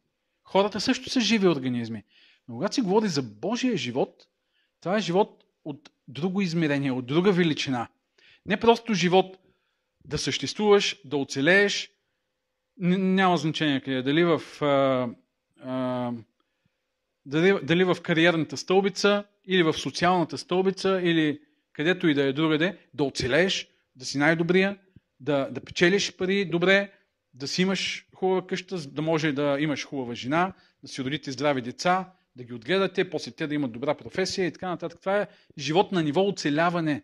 Хората 0.49 0.81
също 0.81 1.09
са 1.09 1.21
живи 1.21 1.47
организми. 1.47 2.03
Но 2.47 2.55
когато 2.55 2.75
се 2.75 2.81
говори 2.81 3.07
за 3.07 3.21
Божия 3.23 3.77
живот, 3.77 4.27
това 4.81 4.97
е 4.97 5.01
живот 5.01 5.43
от 5.65 5.89
друго 6.07 6.41
измерение, 6.41 6.91
от 6.91 7.05
друга 7.05 7.31
величина. 7.31 7.87
Не 8.45 8.59
просто 8.59 8.93
живот 8.93 9.37
да 10.05 10.17
съществуваш, 10.17 11.01
да 11.05 11.17
оцелееш, 11.17 11.91
няма 12.77 13.37
значение 13.37 13.81
къде. 13.81 14.01
Дали 14.01 14.23
в, 14.23 14.41
а, 14.61 15.09
а, 15.63 16.11
дали, 17.25 17.59
дали 17.63 17.83
в 17.83 17.97
кариерната 18.03 18.57
стълбица, 18.57 19.23
или 19.47 19.63
в 19.63 19.73
социалната 19.73 20.37
стълбица, 20.37 21.01
или 21.03 21.41
където 21.73 22.07
и 22.07 22.13
да 22.13 22.23
е 22.23 22.33
другаде, 22.33 22.77
да 22.93 23.03
оцелееш, 23.03 23.67
да 23.95 24.05
си 24.05 24.17
най-добрия, 24.17 24.77
да, 25.19 25.49
да 25.51 25.61
печелиш 25.61 26.15
пари 26.17 26.45
добре, 26.45 26.91
да 27.33 27.47
си 27.47 27.61
имаш 27.61 28.08
хубава 28.19 28.47
къща, 28.47 28.77
да 28.77 29.01
може 29.01 29.31
да 29.31 29.57
имаш 29.59 29.85
хубава 29.85 30.15
жена, 30.15 30.53
да 30.83 30.87
си 30.87 31.03
родите 31.03 31.31
здрави 31.31 31.61
деца, 31.61 32.13
да 32.35 32.43
ги 32.43 32.53
отгледате, 32.53 33.09
после 33.09 33.31
те 33.31 33.47
да 33.47 33.55
имат 33.55 33.71
добра 33.71 33.95
професия 33.95 34.47
и 34.47 34.51
така 34.51 34.69
нататък. 34.69 34.99
Това 34.99 35.21
е 35.21 35.27
живот 35.57 35.91
на 35.91 36.03
ниво 36.03 36.27
оцеляване. 36.27 37.03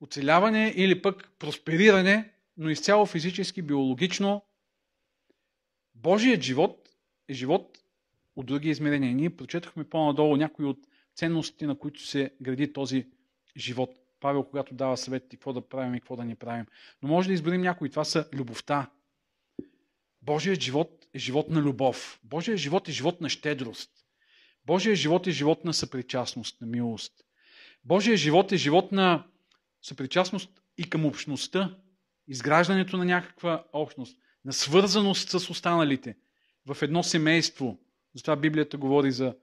Оцеляване 0.00 0.72
или 0.76 1.02
пък 1.02 1.30
проспериране, 1.38 2.32
но 2.56 2.70
изцяло 2.70 3.06
физически, 3.06 3.62
биологично. 3.62 4.42
Божият 5.94 6.42
живот 6.42 6.88
е 7.28 7.34
живот 7.34 7.78
от 8.36 8.46
други 8.46 8.68
измерения. 8.68 9.14
Ние 9.14 9.36
прочетохме 9.36 9.84
по-надолу 9.84 10.36
някои 10.36 10.64
от 10.64 10.78
ценностите, 11.14 11.66
на 11.66 11.78
които 11.78 12.06
се 12.06 12.30
гради 12.42 12.72
този 12.72 13.06
живот. 13.56 13.90
Павел, 14.20 14.44
когато 14.44 14.74
дава 14.74 14.96
съвети 14.96 15.36
какво 15.36 15.52
да 15.52 15.68
правим 15.68 15.94
и 15.94 16.00
какво 16.00 16.16
да 16.16 16.24
не 16.24 16.34
правим. 16.34 16.66
Но 17.02 17.08
може 17.08 17.28
да 17.28 17.34
изберем 17.34 17.60
някои. 17.60 17.90
Това 17.90 18.04
са 18.04 18.28
любовта. 18.32 18.90
Божият 20.22 20.60
живот 20.60 21.06
е 21.14 21.18
живот 21.18 21.48
на 21.48 21.60
любов. 21.60 22.20
Божият 22.24 22.58
живот 22.58 22.88
е 22.88 22.92
живот 22.92 23.20
на 23.20 23.28
щедрост. 23.28 23.90
Божият 24.64 24.98
живот 24.98 25.26
е 25.26 25.30
живот 25.30 25.64
на 25.64 25.74
съпричастност, 25.74 26.60
на 26.60 26.66
милост. 26.66 27.12
Божият 27.84 28.18
живот 28.18 28.52
е 28.52 28.56
живот 28.56 28.92
на 28.92 29.26
съпричастност 29.82 30.50
и 30.78 30.90
към 30.90 31.06
общността, 31.06 31.76
изграждането 32.28 32.96
на 32.96 33.04
някаква 33.04 33.64
общност, 33.72 34.18
на 34.44 34.52
свързаност 34.52 35.28
с 35.28 35.50
останалите 35.50 36.16
в 36.66 36.82
едно 36.82 37.02
семейство. 37.02 37.78
Затова 38.14 38.36
Библията 38.36 38.78
говори 38.78 39.12
за, 39.12 39.36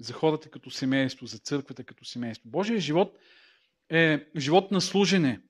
за 0.00 0.12
хората 0.12 0.50
като 0.50 0.70
семейство, 0.70 1.26
за 1.26 1.38
църквата 1.38 1.84
като 1.84 2.04
семейство. 2.04 2.48
Божият 2.48 2.80
живот 2.80 3.18
е 3.88 4.26
живот 4.36 4.70
на 4.70 4.80
служене, 4.80 5.40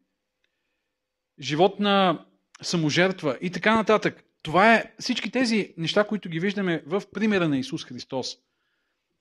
живот 1.40 1.80
на 1.80 2.26
саможертва 2.62 3.38
и 3.40 3.50
така 3.50 3.74
нататък. 3.74 4.24
Това 4.42 4.74
е 4.74 4.92
всички 4.98 5.30
тези 5.30 5.74
неща, 5.76 6.04
които 6.04 6.28
ги 6.28 6.40
виждаме 6.40 6.82
в 6.86 7.02
примера 7.12 7.48
на 7.48 7.58
Исус 7.58 7.84
Христос 7.84 8.38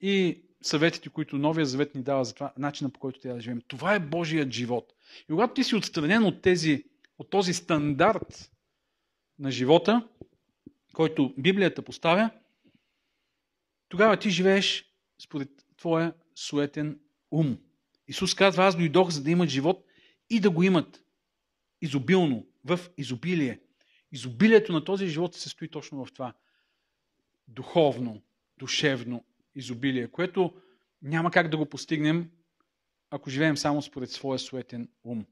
и 0.00 0.42
съветите, 0.62 1.08
които 1.08 1.38
Новия 1.38 1.66
Завет 1.66 1.94
ни 1.94 2.02
дава 2.02 2.24
за 2.24 2.34
това, 2.34 2.52
начина 2.58 2.90
по 2.90 3.00
който 3.00 3.20
трябва 3.20 3.36
да 3.36 3.42
живеем. 3.42 3.62
Това 3.68 3.94
е 3.94 4.00
Божият 4.00 4.52
живот. 4.52 4.92
И 5.22 5.26
когато 5.26 5.54
ти 5.54 5.64
си 5.64 5.76
отстранен 5.76 6.24
от, 6.24 6.42
тези, 6.42 6.84
от 7.18 7.30
този 7.30 7.54
стандарт 7.54 8.50
на 9.38 9.50
живота, 9.50 10.08
който 10.92 11.34
Библията 11.38 11.82
поставя, 11.82 12.30
тогава 13.88 14.16
ти 14.16 14.30
живееш 14.30 14.84
според 15.22 15.48
твоя 15.76 16.12
суетен 16.34 17.00
ум. 17.30 17.58
Исус 18.08 18.34
казва, 18.34 18.64
аз 18.64 18.76
дойдох, 18.76 19.10
за 19.10 19.22
да 19.22 19.30
имат 19.30 19.48
живот 19.48 19.84
и 20.30 20.40
да 20.40 20.50
го 20.50 20.62
имат 20.62 21.04
изобилно, 21.82 22.46
в 22.64 22.80
изобилие. 22.96 23.60
Изобилието 24.12 24.72
на 24.72 24.84
този 24.84 25.06
живот 25.06 25.34
се 25.34 25.40
състои 25.40 25.68
точно 25.68 26.04
в 26.04 26.12
това. 26.12 26.34
Духовно, 27.48 28.22
душевно 28.58 29.24
изобилие, 29.54 30.08
което 30.08 30.54
няма 31.02 31.30
как 31.30 31.48
да 31.48 31.56
го 31.56 31.66
постигнем, 31.66 32.30
ако 33.10 33.30
живеем 33.30 33.56
само 33.56 33.82
според 33.82 34.10
своя 34.10 34.38
суетен 34.38 34.88
ум. 35.04 35.26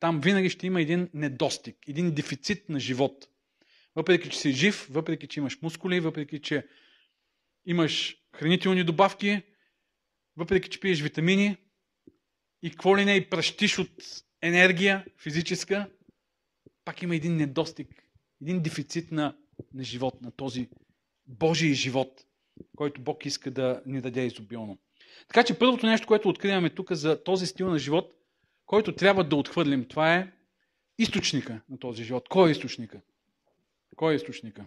Там 0.00 0.20
винаги 0.20 0.50
ще 0.50 0.66
има 0.66 0.80
един 0.80 1.10
недостиг, 1.14 1.88
един 1.88 2.14
дефицит 2.14 2.68
на 2.68 2.80
живот. 2.80 3.28
Въпреки, 3.94 4.30
че 4.30 4.38
си 4.38 4.52
жив, 4.52 4.86
въпреки, 4.90 5.26
че 5.26 5.40
имаш 5.40 5.62
мускули, 5.62 6.00
въпреки, 6.00 6.42
че 6.42 6.66
имаш 7.64 8.16
хранителни 8.34 8.84
добавки, 8.84 9.42
въпреки, 10.36 10.70
че 10.70 10.80
пиеш 10.80 11.00
витамини 11.00 11.56
и 12.62 12.70
какво 12.70 12.96
ли 12.96 13.04
не 13.04 13.14
и 13.16 13.30
пръщиш 13.30 13.78
от 13.78 13.90
енергия 14.42 15.04
физическа, 15.18 15.90
пак 16.86 17.02
има 17.02 17.16
един 17.16 17.36
недостиг, 17.36 17.88
един 18.42 18.62
дефицит 18.62 19.12
на, 19.12 19.36
на 19.74 19.84
живот, 19.84 20.22
на 20.22 20.30
този 20.30 20.68
Божий 21.26 21.72
живот, 21.72 22.24
който 22.76 23.00
Бог 23.00 23.26
иска 23.26 23.50
да 23.50 23.82
ни 23.86 24.00
даде 24.00 24.26
изобилно. 24.26 24.78
Така 25.28 25.44
че 25.44 25.58
първото 25.58 25.86
нещо, 25.86 26.06
което 26.06 26.28
откриваме 26.28 26.70
тук 26.70 26.92
за 26.92 27.24
този 27.24 27.46
стил 27.46 27.70
на 27.70 27.78
живот, 27.78 28.14
който 28.66 28.94
трябва 28.94 29.24
да 29.24 29.36
отхвърлим, 29.36 29.88
това 29.88 30.14
е 30.14 30.32
източника 30.98 31.60
на 31.68 31.78
този 31.78 32.04
живот. 32.04 32.28
Кой 32.28 32.48
е 32.48 32.52
източника? 32.52 33.00
Кой 33.96 34.12
е 34.12 34.16
източника? 34.16 34.66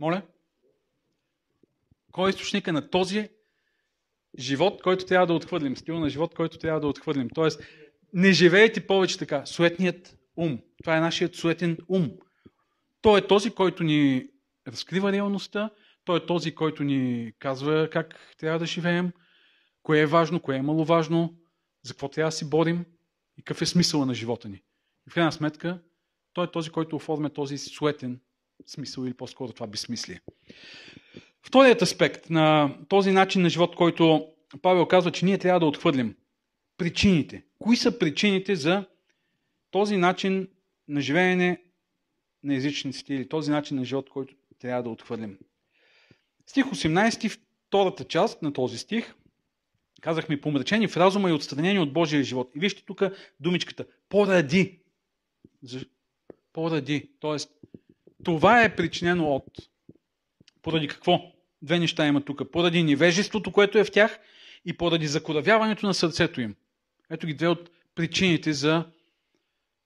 Моля? 0.00 0.22
Кой 2.12 2.28
е 2.28 2.30
източника 2.30 2.72
на 2.72 2.90
този 2.90 3.28
живот, 4.38 4.82
който 4.82 5.06
трябва 5.06 5.26
да 5.26 5.34
отхвърлим? 5.34 5.76
Стил 5.76 6.00
на 6.00 6.08
живот, 6.08 6.34
който 6.34 6.58
трябва 6.58 6.80
да 6.80 6.86
отхвърлим. 6.86 7.28
Тоест, 7.34 7.62
не 8.12 8.32
живеете 8.32 8.86
повече 8.86 9.18
така. 9.18 9.46
Суетният 9.46 10.17
ум. 10.38 10.58
Това 10.82 10.96
е 10.96 11.00
нашият 11.00 11.34
суетен 11.34 11.78
ум. 11.88 12.10
Той 13.02 13.18
е 13.18 13.26
този, 13.26 13.50
който 13.50 13.84
ни 13.84 14.26
разкрива 14.68 15.12
реалността, 15.12 15.70
той 16.04 16.18
е 16.18 16.26
този, 16.26 16.54
който 16.54 16.84
ни 16.84 17.32
казва 17.38 17.88
как 17.92 18.34
трябва 18.38 18.58
да 18.58 18.66
живеем, 18.66 19.12
кое 19.82 20.00
е 20.00 20.06
важно, 20.06 20.40
кое 20.40 20.56
е 20.56 20.62
маловажно, 20.62 21.34
за 21.82 21.92
какво 21.92 22.08
трябва 22.08 22.28
да 22.28 22.32
си 22.32 22.50
борим 22.50 22.84
и 23.38 23.42
какъв 23.42 23.62
е 23.62 23.66
смисъла 23.66 24.06
на 24.06 24.14
живота 24.14 24.48
ни. 24.48 24.62
И 25.06 25.10
в 25.10 25.14
крайна 25.14 25.32
сметка, 25.32 25.80
той 26.32 26.44
е 26.44 26.50
този, 26.50 26.70
който 26.70 26.96
оформя 26.96 27.30
този 27.30 27.58
суетен 27.58 28.20
смисъл 28.66 29.04
или 29.04 29.14
по-скоро 29.14 29.52
това 29.52 29.66
безсмислие. 29.66 30.20
Вторият 31.46 31.82
аспект 31.82 32.30
на 32.30 32.76
този 32.88 33.12
начин 33.12 33.42
на 33.42 33.50
живот, 33.50 33.76
който 33.76 34.28
Павел 34.62 34.86
казва, 34.86 35.12
че 35.12 35.24
ние 35.24 35.38
трябва 35.38 35.60
да 35.60 35.66
отхвърлим. 35.66 36.16
Причините. 36.76 37.44
Кои 37.58 37.76
са 37.76 37.98
причините 37.98 38.56
за 38.56 38.86
този 39.70 39.96
начин 39.96 40.48
на 40.88 41.00
живеене 41.00 41.62
на 42.42 42.54
езичниците 42.54 43.14
или 43.14 43.28
този 43.28 43.50
начин 43.50 43.76
на 43.76 43.84
живот, 43.84 44.10
който 44.10 44.34
трябва 44.58 44.82
да 44.82 44.90
отхвърлим. 44.90 45.38
Стих 46.46 46.64
18, 46.64 47.40
втората 47.66 48.04
част 48.04 48.42
на 48.42 48.52
този 48.52 48.78
стих, 48.78 49.14
казахме 50.00 50.40
помрачени 50.40 50.88
в 50.88 50.96
разума 50.96 51.30
и 51.30 51.32
отстранени 51.32 51.78
от 51.78 51.92
Божия 51.92 52.22
живот. 52.22 52.50
И 52.56 52.60
вижте 52.60 52.84
тук 52.84 53.02
думичката 53.40 53.86
поради. 54.08 54.80
Поради. 56.52 57.10
Тоест, 57.20 57.50
това 58.24 58.62
е 58.62 58.76
причинено 58.76 59.34
от. 59.34 59.44
Поради 60.62 60.88
какво? 60.88 61.20
Две 61.62 61.78
неща 61.78 62.06
има 62.06 62.24
тук. 62.24 62.52
Поради 62.52 62.82
невежеството, 62.82 63.52
което 63.52 63.78
е 63.78 63.84
в 63.84 63.90
тях 63.90 64.18
и 64.64 64.76
поради 64.76 65.06
закоравяването 65.06 65.86
на 65.86 65.94
сърцето 65.94 66.40
им. 66.40 66.56
Ето 67.10 67.26
ги 67.26 67.34
две 67.34 67.48
от 67.48 67.70
причините 67.94 68.52
за 68.52 68.84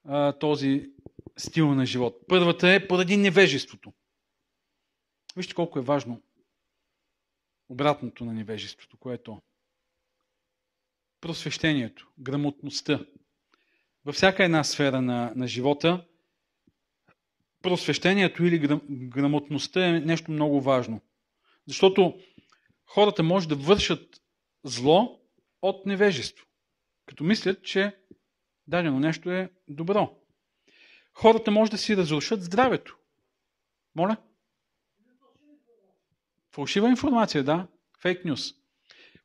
а, 0.05 0.33
този 0.33 0.91
стил 1.37 1.75
на 1.75 1.87
живот. 1.87 2.21
Първата 2.29 2.73
е 2.73 2.89
поради 2.89 3.17
невежеството. 3.17 3.93
Вижте 5.37 5.55
колко 5.55 5.79
е 5.79 5.83
важно 5.83 6.23
обратното 7.69 8.25
на 8.25 8.33
невежеството, 8.33 8.97
което 8.97 9.33
е 9.33 9.37
просвещението, 11.21 12.11
грамотността. 12.19 13.07
Във 14.05 14.15
всяка 14.15 14.45
една 14.45 14.65
сфера 14.65 15.03
на, 15.03 15.33
на 15.37 15.49
живота 15.49 16.05
просвещението 17.63 18.45
или 18.45 18.79
грамотността 18.91 19.87
е 19.87 20.01
нещо 20.01 20.31
много 20.31 20.61
важно. 20.61 21.01
Защото 21.67 22.21
хората 22.87 23.23
може 23.23 23.49
да 23.49 23.57
вършат 23.57 24.23
зло 24.65 25.21
от 25.63 25.87
невежество. 25.87 26.47
Като 27.07 27.25
мислят, 27.25 27.65
че 27.65 27.97
дадено 28.67 29.01
нещо 29.01 29.31
е 29.31 29.51
добро. 29.69 30.19
Хората 31.15 31.51
може 31.51 31.71
да 31.71 31.79
си 31.79 31.97
разрушат 31.97 32.43
здравето. 32.43 32.99
Моля? 33.95 34.17
Фалшива 36.55 36.89
информация, 36.89 37.45
да. 37.45 37.69
Фейк 38.01 38.25
нюс. 38.25 38.55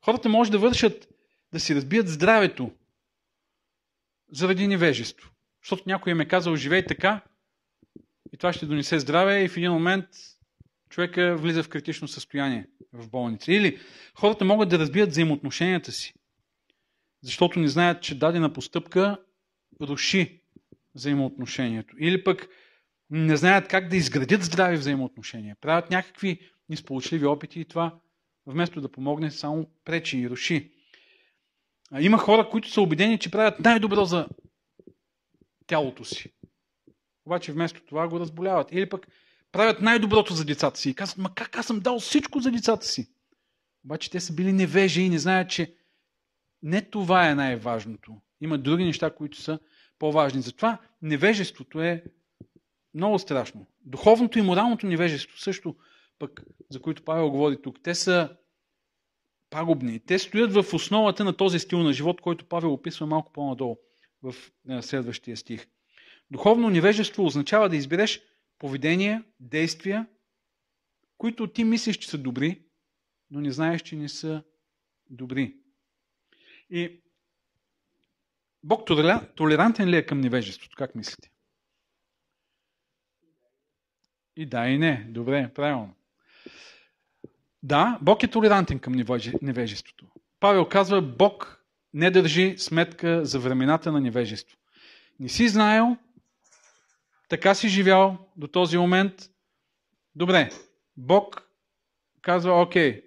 Хората 0.04 0.28
може 0.28 0.50
да 0.50 0.58
вършат, 0.58 1.08
да 1.52 1.60
си 1.60 1.74
разбият 1.74 2.08
здравето 2.08 2.70
заради 4.32 4.66
невежество. 4.66 5.30
Защото 5.62 5.82
някой 5.86 6.12
им 6.12 6.20
е 6.20 6.28
казал, 6.28 6.56
живей 6.56 6.86
така, 6.86 7.24
И 8.32 8.36
това 8.36 8.52
ще 8.52 8.66
донесе 8.66 8.98
здраве 8.98 9.44
и 9.44 9.48
в 9.48 9.56
един 9.56 9.72
момент 9.72 10.06
човека 10.88 11.36
влиза 11.36 11.62
в 11.62 11.68
критично 11.68 12.08
състояние 12.08 12.66
в 12.92 13.10
болница. 13.10 13.52
Или 13.52 13.80
хората 14.14 14.44
могат 14.44 14.68
да 14.68 14.78
разбият 14.78 15.10
взаимоотношенията 15.10 15.92
си, 15.92 16.14
защото 17.22 17.58
не 17.58 17.68
знаят, 17.68 18.02
че 18.02 18.18
дадена 18.18 18.52
постъпка 18.52 19.18
руши 19.80 20.42
взаимоотношението. 20.94 21.96
Или 21.98 22.24
пък 22.24 22.48
не 23.10 23.36
знаят 23.36 23.68
как 23.68 23.88
да 23.88 23.96
изградят 23.96 24.42
здрави 24.42 24.76
взаимоотношения. 24.76 25.56
Правят 25.60 25.90
някакви 25.90 26.40
несполучливи 26.68 27.26
опити 27.26 27.60
и 27.60 27.64
това 27.64 27.98
вместо 28.46 28.80
да 28.80 28.92
помогне, 28.92 29.30
само 29.30 29.70
пречи 29.84 30.18
и 30.18 30.30
руши. 30.30 30.72
Има 32.00 32.18
хора, 32.18 32.48
които 32.50 32.70
са 32.70 32.80
убедени, 32.80 33.18
че 33.18 33.30
правят 33.30 33.60
най-добро 33.60 34.04
за 34.04 34.28
тялото 35.66 36.04
си. 36.04 36.32
Обаче 37.26 37.52
вместо 37.52 37.84
това 37.84 38.08
го 38.08 38.20
разболяват. 38.20 38.72
Или 38.72 38.88
пък 38.88 39.06
правят 39.52 39.80
най-доброто 39.80 40.34
за 40.34 40.44
децата 40.44 40.80
си 40.80 40.90
и 40.90 40.94
казват, 40.94 41.18
ма 41.18 41.34
как 41.34 41.56
аз 41.56 41.66
съм 41.66 41.80
дал 41.80 42.00
всичко 42.00 42.40
за 42.40 42.50
децата 42.50 42.86
си? 42.86 43.08
Обаче 43.84 44.10
те 44.10 44.20
са 44.20 44.34
били 44.34 44.52
невежи 44.52 45.02
и 45.02 45.08
не 45.08 45.18
знаят, 45.18 45.50
че 45.50 45.74
не 46.62 46.82
това 46.82 47.30
е 47.30 47.34
най-важното. 47.34 48.20
Има 48.40 48.58
други 48.58 48.84
неща, 48.84 49.14
които 49.14 49.40
са 49.40 49.58
по-важни. 49.98 50.42
Затова 50.42 50.78
невежеството 51.02 51.80
е 51.80 52.04
много 52.94 53.18
страшно. 53.18 53.66
Духовното 53.84 54.38
и 54.38 54.42
моралното 54.42 54.86
невежество 54.86 55.38
също, 55.38 55.76
пък, 56.18 56.42
за 56.70 56.80
които 56.80 57.04
Павел 57.04 57.30
говори 57.30 57.62
тук, 57.62 57.82
те 57.82 57.94
са 57.94 58.36
пагубни. 59.50 60.00
Те 60.00 60.18
стоят 60.18 60.52
в 60.52 60.74
основата 60.74 61.24
на 61.24 61.36
този 61.36 61.58
стил 61.58 61.78
на 61.78 61.92
живот, 61.92 62.20
който 62.20 62.44
Павел 62.44 62.72
описва 62.72 63.06
малко 63.06 63.32
по-надолу 63.32 63.76
в 64.22 64.34
е, 64.70 64.82
следващия 64.82 65.36
стих. 65.36 65.66
Духовно 66.30 66.70
невежество 66.70 67.24
означава 67.24 67.68
да 67.68 67.76
избереш 67.76 68.22
поведения, 68.58 69.24
действия, 69.40 70.06
които 71.18 71.46
ти 71.46 71.64
мислиш, 71.64 71.96
че 71.96 72.08
са 72.08 72.18
добри, 72.18 72.64
но 73.30 73.40
не 73.40 73.50
знаеш, 73.50 73.82
че 73.82 73.96
не 73.96 74.08
са 74.08 74.42
добри. 75.10 75.56
И 76.70 77.02
Бог 78.68 78.86
толерантен 79.36 79.88
ли 79.88 79.96
е 79.96 80.06
към 80.06 80.20
невежеството? 80.20 80.76
Как 80.76 80.94
мислите? 80.94 81.30
И 84.36 84.46
да, 84.46 84.68
и 84.68 84.78
не. 84.78 85.06
Добре, 85.08 85.50
правилно. 85.54 85.94
Да, 87.62 87.98
Бог 88.02 88.22
е 88.22 88.28
толерантен 88.28 88.78
към 88.78 88.92
невежеството. 89.42 90.06
Павел 90.40 90.68
казва, 90.68 91.02
Бог 91.02 91.64
не 91.94 92.10
държи 92.10 92.58
сметка 92.58 93.24
за 93.24 93.38
времената 93.38 93.92
на 93.92 94.00
невежество. 94.00 94.58
Не 95.20 95.28
си 95.28 95.48
знаел, 95.48 95.96
така 97.28 97.54
си 97.54 97.68
живял 97.68 98.30
до 98.36 98.46
този 98.46 98.78
момент. 98.78 99.14
Добре, 100.14 100.50
Бог 100.96 101.48
казва, 102.22 102.62
окей, 102.62 103.04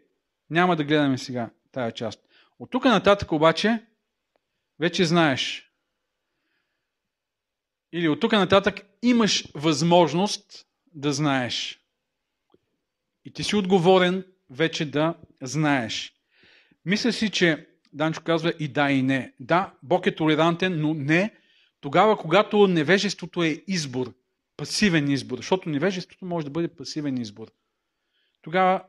няма 0.49 0.75
да 0.75 0.83
гледаме 0.83 1.17
сега 1.17 1.49
тая 1.71 1.91
част. 1.91 2.19
От 2.59 2.71
тук 2.71 2.85
нататък 2.85 3.31
обаче, 3.31 3.85
вече 4.81 5.05
знаеш. 5.05 5.71
Или 7.93 8.07
от 8.07 8.19
тук 8.19 8.31
нататък 8.31 8.81
имаш 9.01 9.45
възможност 9.55 10.65
да 10.93 11.13
знаеш. 11.13 11.79
И 13.25 13.33
ти 13.33 13.43
си 13.43 13.55
отговорен 13.55 14.25
вече 14.49 14.91
да 14.91 15.15
знаеш. 15.41 16.13
Мисля 16.85 17.13
си, 17.13 17.29
че 17.29 17.67
Данчо 17.93 18.21
казва 18.21 18.53
и 18.59 18.67
да, 18.67 18.91
и 18.91 19.01
не. 19.01 19.33
Да, 19.39 19.73
Бог 19.83 20.05
е 20.05 20.15
толерантен, 20.15 20.81
но 20.81 20.93
не 20.93 21.35
тогава, 21.81 22.17
когато 22.17 22.67
невежеството 22.67 23.43
е 23.43 23.63
избор, 23.67 24.13
пасивен 24.57 25.09
избор, 25.09 25.37
защото 25.37 25.69
невежеството 25.69 26.25
може 26.25 26.45
да 26.45 26.51
бъде 26.51 26.75
пасивен 26.75 27.17
избор. 27.17 27.51
Тогава 28.41 28.83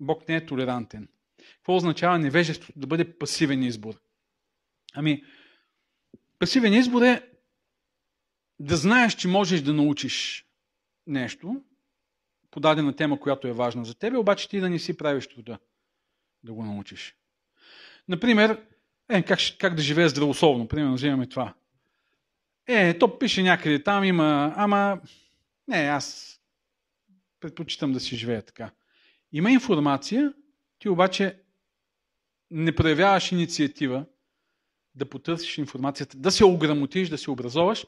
Бог 0.00 0.28
не 0.28 0.36
е 0.36 0.46
толерантен. 0.46 1.08
Какво 1.54 1.76
означава 1.76 2.18
невежеството 2.18 2.78
да 2.78 2.86
бъде 2.86 3.18
пасивен 3.18 3.62
избор? 3.62 3.94
Ами, 4.94 5.24
пасивен 6.38 6.74
избор 6.74 7.02
е 7.02 7.30
да 8.58 8.76
знаеш, 8.76 9.14
че 9.14 9.28
можеш 9.28 9.60
да 9.60 9.72
научиш 9.72 10.46
нещо, 11.06 11.62
по 12.50 12.60
дадена 12.60 12.96
тема, 12.96 13.20
която 13.20 13.48
е 13.48 13.52
важна 13.52 13.84
за 13.84 13.94
тебе, 13.94 14.16
обаче 14.16 14.48
ти 14.48 14.60
да 14.60 14.70
не 14.70 14.78
си 14.78 14.96
правиш 14.96 15.28
труда 15.28 15.58
да 16.42 16.52
го 16.52 16.64
научиш. 16.64 17.16
Например, 18.08 18.66
е, 19.08 19.22
как, 19.22 19.38
как 19.58 19.74
да 19.74 19.82
живее 19.82 20.08
здравословно, 20.08 20.68
примерно, 20.68 20.94
вземаме 20.94 21.26
това. 21.26 21.54
Е, 22.66 22.98
то 22.98 23.18
пише 23.18 23.42
някъде 23.42 23.82
там, 23.82 24.04
има, 24.04 24.52
ама 24.56 25.00
не, 25.68 25.76
аз 25.76 26.36
предпочитам 27.40 27.92
да 27.92 28.00
си 28.00 28.16
живея 28.16 28.42
така. 28.42 28.70
Има 29.32 29.50
информация, 29.50 30.32
ти 30.78 30.88
обаче 30.88 31.42
не 32.50 32.74
проявяваш 32.74 33.32
инициатива 33.32 34.04
да 34.94 35.06
потърсиш 35.06 35.58
информацията, 35.58 36.16
да 36.16 36.30
се 36.30 36.44
ограмотиш, 36.44 37.08
да 37.08 37.18
се 37.18 37.30
образоваш, 37.30 37.86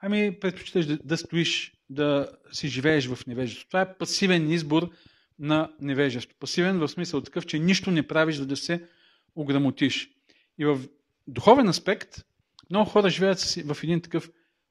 ами 0.00 0.40
предпочиташ 0.40 0.86
да, 0.86 0.98
да 1.04 1.16
стоиш 1.16 1.72
да 1.90 2.28
си 2.52 2.68
живееш 2.68 3.06
в 3.06 3.26
невежество. 3.26 3.66
Това 3.66 3.80
е 3.80 3.98
пасивен 3.98 4.50
избор 4.50 4.90
на 5.38 5.72
невежество. 5.80 6.36
Пасивен 6.38 6.78
в 6.78 6.88
смисъл 6.88 7.20
такъв, 7.20 7.46
че 7.46 7.58
нищо 7.58 7.90
не 7.90 8.06
правиш, 8.06 8.36
за 8.36 8.46
да 8.46 8.56
се 8.56 8.88
ограмотиш. 9.34 10.10
И 10.58 10.64
в 10.64 10.80
духовен 11.26 11.68
аспект, 11.68 12.24
много 12.70 12.90
хора 12.90 13.10
живеят 13.10 13.40
в 13.40 13.76
един 13.82 14.00
такъв 14.00 14.30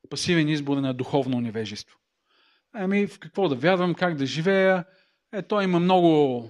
пасивен 0.09 0.49
избор 0.49 0.77
на 0.77 0.93
духовно 0.93 1.41
невежество. 1.41 1.97
Ами, 2.73 3.07
в 3.07 3.19
какво 3.19 3.49
да 3.49 3.55
вярвам, 3.55 3.93
как 3.93 4.15
да 4.15 4.25
живея. 4.25 4.85
Е, 5.33 5.41
той 5.41 5.63
има 5.63 5.79
много 5.79 6.49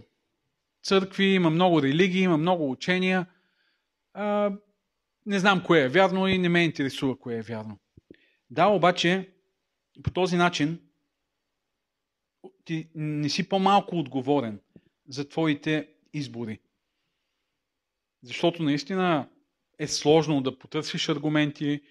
църкви, 0.83 1.25
има 1.25 1.49
много 1.49 1.81
религии, 1.81 2.21
има 2.21 2.37
много 2.37 2.71
учения. 2.71 3.25
Не 5.27 5.39
знам 5.39 5.63
кое 5.63 5.83
е 5.83 5.89
вярно 5.89 6.27
и 6.27 6.37
не 6.37 6.49
ме 6.49 6.63
интересува 6.63 7.19
кое 7.19 7.37
е 7.37 7.41
вярно. 7.41 7.79
Да, 8.49 8.67
обаче, 8.67 9.29
по 10.03 10.11
този 10.11 10.35
начин 10.35 10.79
ти 12.65 12.89
не 12.95 13.29
си 13.29 13.49
по-малко 13.49 13.95
отговорен 13.95 14.59
за 15.07 15.29
твоите 15.29 15.89
избори. 16.13 16.59
Защото 18.23 18.63
наистина 18.63 19.29
е 19.79 19.87
сложно 19.87 20.41
да 20.41 20.59
потърсиш 20.59 21.09
аргументи, 21.09 21.81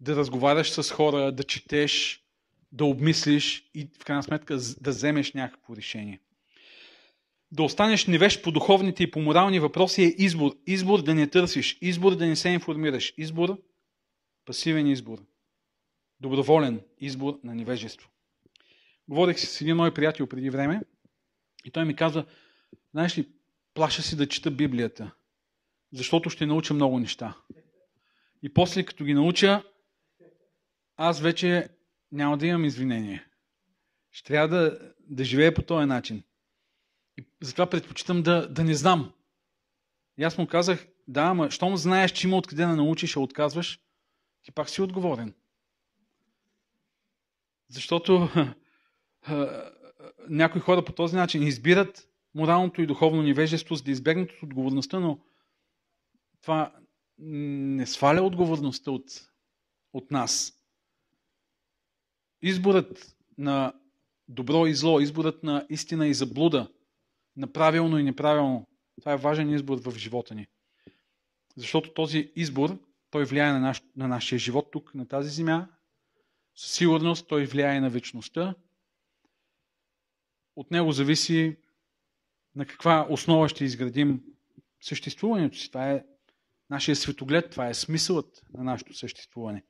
да 0.00 0.16
разговаряш 0.16 0.70
с 0.70 0.90
хора, 0.90 1.32
да 1.32 1.44
четеш, 1.44 2.24
да 2.72 2.84
обмислиш 2.84 3.70
и 3.74 3.88
в 4.00 4.04
крайна 4.04 4.22
сметка 4.22 4.56
да 4.80 4.90
вземеш 4.90 5.32
някакво 5.32 5.76
решение. 5.76 6.20
Да 7.52 7.62
останеш 7.62 8.06
невеж 8.06 8.42
по 8.42 8.52
духовните 8.52 9.02
и 9.02 9.10
по 9.10 9.20
морални 9.20 9.60
въпроси 9.60 10.02
е 10.02 10.14
избор. 10.18 10.56
Избор 10.66 11.02
да 11.02 11.14
не 11.14 11.30
търсиш, 11.30 11.78
избор 11.80 12.16
да 12.16 12.26
не 12.26 12.36
се 12.36 12.48
информираш, 12.48 13.14
избор, 13.16 13.58
пасивен 14.44 14.86
избор 14.86 15.18
доброволен 16.22 16.80
избор 16.98 17.40
на 17.44 17.54
невежество. 17.54 18.10
Говорих 19.08 19.38
с 19.38 19.60
един 19.60 19.76
мой 19.76 19.94
приятел 19.94 20.26
преди 20.26 20.50
време 20.50 20.82
и 21.64 21.70
той 21.70 21.84
ми 21.84 21.96
каза, 21.96 22.26
знаеш 22.90 23.18
ли, 23.18 23.28
плаша 23.74 24.02
си 24.02 24.16
да 24.16 24.28
чета 24.28 24.50
Библията, 24.50 25.14
защото 25.92 26.30
ще 26.30 26.46
науча 26.46 26.74
много 26.74 26.98
неща. 26.98 27.36
И 28.42 28.54
после, 28.54 28.84
като 28.84 29.04
ги 29.04 29.14
науча, 29.14 29.62
аз 30.96 31.20
вече 31.20 31.68
няма 32.12 32.38
да 32.38 32.46
имам 32.46 32.64
извинение. 32.64 33.26
Ще 34.10 34.26
трябва 34.26 34.48
да, 34.48 34.92
да 35.00 35.24
живея 35.24 35.54
по 35.54 35.62
този 35.62 35.86
начин. 35.86 36.22
Затова 37.42 37.66
предпочитам 37.66 38.22
да, 38.22 38.48
да 38.48 38.64
не 38.64 38.74
знам. 38.74 39.12
И 40.18 40.24
аз 40.24 40.38
му 40.38 40.46
казах, 40.46 40.86
да, 41.08 41.22
ама, 41.22 41.50
щом 41.50 41.76
знаеш, 41.76 42.12
че 42.12 42.26
има 42.26 42.36
откъде 42.36 42.64
да 42.64 42.76
научиш, 42.76 43.16
а 43.16 43.20
отказваш, 43.20 43.80
ти 44.42 44.52
пак 44.52 44.68
си 44.68 44.82
отговорен. 44.82 45.34
Защото 47.68 48.28
някои 50.28 50.60
хора 50.60 50.84
по 50.84 50.92
този 50.92 51.16
начин 51.16 51.42
избират 51.42 52.08
моралното 52.34 52.82
и 52.82 52.86
духовно 52.86 53.22
невежество, 53.22 53.74
за 53.74 53.82
да 53.82 53.90
избегнат 53.90 54.30
от 54.30 54.42
отговорността, 54.42 55.00
но 55.00 55.18
това 56.42 56.72
не 57.18 57.86
сваля 57.86 58.22
отговорността 58.22 58.90
от, 58.90 59.04
от 59.92 60.10
нас. 60.10 60.52
Изборът 62.42 63.16
на 63.38 63.72
добро 64.28 64.66
и 64.66 64.74
зло, 64.74 65.00
изборът 65.00 65.42
на 65.42 65.66
истина 65.68 66.06
и 66.06 66.14
заблуда, 66.14 66.68
на 67.36 67.52
правилно 67.52 67.98
и 67.98 68.02
неправилно, 68.02 68.66
това 69.00 69.12
е 69.12 69.16
важен 69.16 69.50
избор 69.54 69.78
в 69.78 69.98
живота 69.98 70.34
ни. 70.34 70.46
Защото 71.56 71.94
този 71.94 72.32
избор, 72.36 72.78
той 73.10 73.24
влияе 73.24 73.52
на, 73.52 73.60
наш, 73.60 73.82
на 73.96 74.08
нашия 74.08 74.38
живот 74.38 74.68
тук, 74.72 74.94
на 74.94 75.08
тази 75.08 75.30
земя, 75.30 75.68
със 76.54 76.72
сигурност 76.72 77.28
той 77.28 77.46
влияе 77.46 77.80
на 77.80 77.90
вечността. 77.90 78.54
От 80.56 80.70
него 80.70 80.92
зависи 80.92 81.56
на 82.54 82.66
каква 82.66 83.06
основа 83.10 83.48
ще 83.48 83.64
изградим 83.64 84.22
съществуването 84.80 85.58
си. 85.58 85.68
Това 85.68 85.90
е 85.90 86.04
нашия 86.70 86.96
светоглед, 86.96 87.50
това 87.50 87.68
е 87.68 87.74
смисълът 87.74 88.42
на 88.54 88.64
нашето 88.64 88.94
съществуване. 88.94 89.62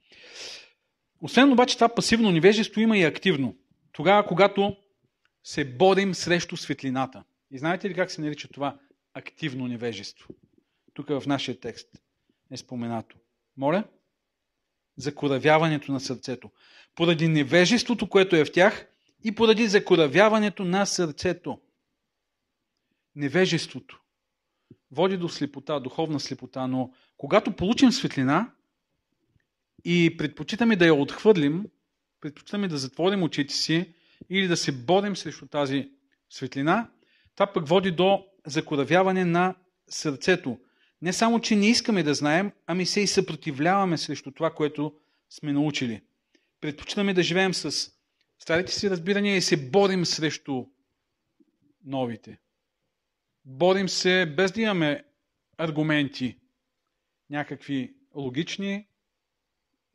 Освен 1.20 1.52
обаче 1.52 1.74
това 1.74 1.94
пасивно 1.94 2.30
невежество 2.30 2.80
има 2.80 2.98
и 2.98 3.02
активно. 3.02 3.56
Тогава, 3.92 4.26
когато 4.26 4.76
се 5.44 5.64
борим 5.64 6.14
срещу 6.14 6.56
светлината. 6.56 7.24
И 7.52 7.58
знаете 7.58 7.90
ли 7.90 7.94
как 7.94 8.10
се 8.10 8.20
нарича 8.20 8.48
това 8.48 8.78
активно 9.14 9.68
невежество? 9.68 10.34
Тук 10.94 11.08
в 11.08 11.22
нашия 11.26 11.60
текст 11.60 11.88
е 12.50 12.56
споменато. 12.56 13.16
Моля? 13.56 13.84
Закоравяването 14.96 15.92
на 15.92 16.00
сърцето. 16.00 16.50
Поради 16.94 17.28
невежеството, 17.28 18.08
което 18.08 18.36
е 18.36 18.44
в 18.44 18.52
тях 18.52 18.86
и 19.24 19.34
поради 19.34 19.66
закоравяването 19.66 20.64
на 20.64 20.86
сърцето. 20.86 21.60
Невежеството 23.14 24.02
води 24.92 25.16
до 25.16 25.28
слепота, 25.28 25.80
духовна 25.80 26.20
слепота, 26.20 26.66
но 26.66 26.92
когато 27.16 27.56
получим 27.56 27.92
светлина 27.92 28.52
и 29.84 30.16
предпочитаме 30.16 30.76
да 30.76 30.86
я 30.86 30.94
отхвърлим, 30.94 31.64
предпочитаме 32.20 32.68
да 32.68 32.76
затворим 32.76 33.22
очите 33.22 33.54
си 33.54 33.94
или 34.30 34.48
да 34.48 34.56
се 34.56 34.72
борим 34.72 35.16
срещу 35.16 35.46
тази 35.46 35.90
светлина, 36.30 36.90
това 37.42 37.52
пък 37.52 37.68
води 37.68 37.90
до 37.90 38.26
закоравяване 38.46 39.24
на 39.24 39.54
сърцето. 39.88 40.58
Не 41.02 41.12
само, 41.12 41.40
че 41.40 41.56
не 41.56 41.66
искаме 41.66 42.02
да 42.02 42.14
знаем, 42.14 42.52
ами 42.66 42.86
се 42.86 43.00
и 43.00 43.06
съпротивляваме 43.06 43.98
срещу 43.98 44.30
това, 44.30 44.54
което 44.54 44.94
сме 45.30 45.52
научили. 45.52 46.02
Предпочитаме 46.60 47.14
да 47.14 47.22
живеем 47.22 47.54
с 47.54 47.92
старите 48.38 48.72
си 48.72 48.90
разбирания 48.90 49.36
и 49.36 49.40
се 49.40 49.70
борим 49.70 50.06
срещу 50.06 50.64
новите. 51.84 52.38
Борим 53.44 53.88
се 53.88 54.26
без 54.36 54.52
да 54.52 54.60
имаме 54.60 55.04
аргументи, 55.58 56.38
някакви 57.30 57.94
логични, 58.14 58.86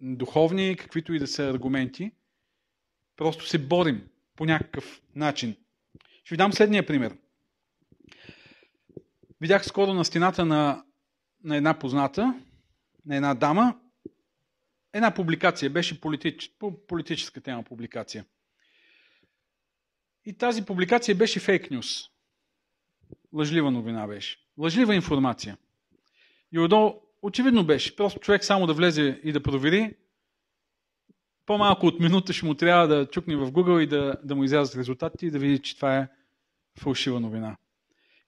духовни, 0.02 0.76
каквито 0.80 1.14
и 1.14 1.20
да 1.20 1.28
са 1.28 1.44
аргументи. 1.44 2.12
Просто 3.16 3.48
се 3.48 3.58
борим 3.58 4.08
по 4.36 4.46
някакъв 4.46 5.02
начин. 5.16 5.56
Ще 6.24 6.34
ви 6.36 6.38
дам 6.38 6.54
следния 6.54 6.86
пример. 6.86 7.18
Видях 9.42 9.66
скоро 9.66 9.94
на 9.94 10.06
стената 10.06 10.46
на, 10.46 10.84
на 11.44 11.58
една 11.58 11.80
позната, 11.80 12.42
на 13.06 13.16
една 13.16 13.34
дама, 13.34 13.80
една 14.94 15.14
публикация, 15.14 15.70
беше 15.70 16.02
политич, 16.02 16.52
по 16.60 16.88
политическа 16.88 17.42
тема 17.42 17.64
публикация. 17.64 18.26
И 20.26 20.34
тази 20.34 20.66
публикация 20.66 21.16
беше 21.16 21.40
фейк 21.40 21.72
нюс. 21.72 22.04
Лъжлива 23.34 23.72
новина 23.72 24.08
беше. 24.08 24.38
Лъжлива 24.58 24.96
информация. 24.96 25.58
И 26.52 26.60
отдолу 26.60 26.94
очевидно 27.22 27.66
беше. 27.66 27.96
Просто 27.96 28.20
човек 28.20 28.44
само 28.44 28.68
да 28.68 28.74
влезе 28.74 29.22
и 29.24 29.32
да 29.32 29.44
провери, 29.44 29.96
по-малко 31.46 31.86
от 31.86 32.00
минута 32.00 32.34
ще 32.34 32.46
му 32.46 32.54
трябва 32.54 32.88
да 32.88 33.10
чукне 33.10 33.36
в 33.36 33.52
Google 33.52 33.80
и 33.80 33.88
да, 33.88 34.16
да 34.24 34.36
му 34.36 34.44
излязат 34.44 34.76
резултатите 34.76 35.26
и 35.26 35.32
да 35.32 35.40
види, 35.40 35.60
че 35.60 35.76
това 35.76 35.98
е 35.98 36.08
фалшива 36.80 37.20
новина. 37.20 37.58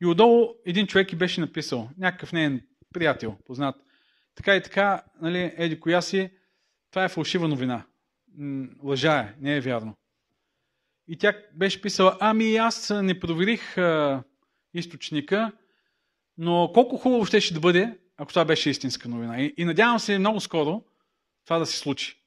И 0.01 0.05
отдолу 0.05 0.47
един 0.65 0.87
човек 0.87 1.13
и 1.13 1.15
беше 1.15 1.41
написал, 1.41 1.89
някакъв 1.97 2.33
нейн 2.33 2.61
приятел, 2.93 3.37
познат, 3.45 3.75
така 4.35 4.55
и 4.55 4.63
така, 4.63 5.03
нали, 5.21 5.53
еди 5.57 5.79
коя 5.79 6.01
си, 6.01 6.31
това 6.91 7.03
е 7.03 7.09
фалшива 7.09 7.47
новина. 7.47 7.85
Лъжа 8.83 9.19
е, 9.19 9.35
не 9.39 9.55
е 9.55 9.61
вярно. 9.61 9.97
И 11.07 11.17
тя 11.17 11.33
беше 11.53 11.81
писала, 11.81 12.17
ами 12.19 12.55
аз 12.55 12.89
не 12.89 13.19
проверих 13.19 13.77
а, 13.77 14.23
източника, 14.73 15.51
но 16.37 16.71
колко 16.73 16.97
хубаво 16.97 17.25
ще, 17.25 17.41
ще 17.41 17.59
бъде, 17.59 17.97
ако 18.17 18.29
това 18.29 18.45
беше 18.45 18.69
истинска 18.69 19.09
новина. 19.09 19.41
И, 19.41 19.53
и 19.57 19.65
надявам 19.65 19.99
се 19.99 20.19
много 20.19 20.39
скоро 20.39 20.83
това 21.45 21.59
да 21.59 21.65
се 21.65 21.77
случи. 21.77 22.23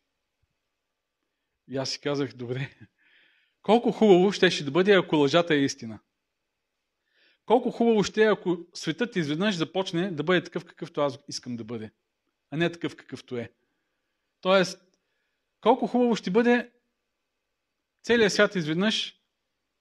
И 1.68 1.76
аз 1.76 1.90
си 1.90 2.00
казах, 2.00 2.32
добре, 2.32 2.70
колко 3.62 3.92
хубаво 3.92 4.32
ще, 4.32 4.50
ще 4.50 4.70
бъде, 4.70 4.94
ако 4.94 5.16
лъжата 5.16 5.54
е 5.54 5.58
истина. 5.58 6.00
Колко 7.46 7.70
хубаво 7.70 8.04
ще 8.04 8.22
е, 8.22 8.30
ако 8.30 8.58
светът 8.74 9.16
изведнъж 9.16 9.56
започне 9.56 10.10
да 10.10 10.22
бъде 10.22 10.44
такъв, 10.44 10.64
какъвто 10.64 11.00
аз 11.00 11.18
искам 11.28 11.56
да 11.56 11.64
бъде, 11.64 11.90
а 12.50 12.56
не 12.56 12.72
такъв, 12.72 12.96
какъвто 12.96 13.36
е. 13.36 13.52
Тоест, 14.40 14.84
колко 15.60 15.86
хубаво 15.86 16.16
ще 16.16 16.30
бъде 16.30 16.70
целият 18.02 18.32
свят 18.32 18.54
изведнъж 18.54 19.20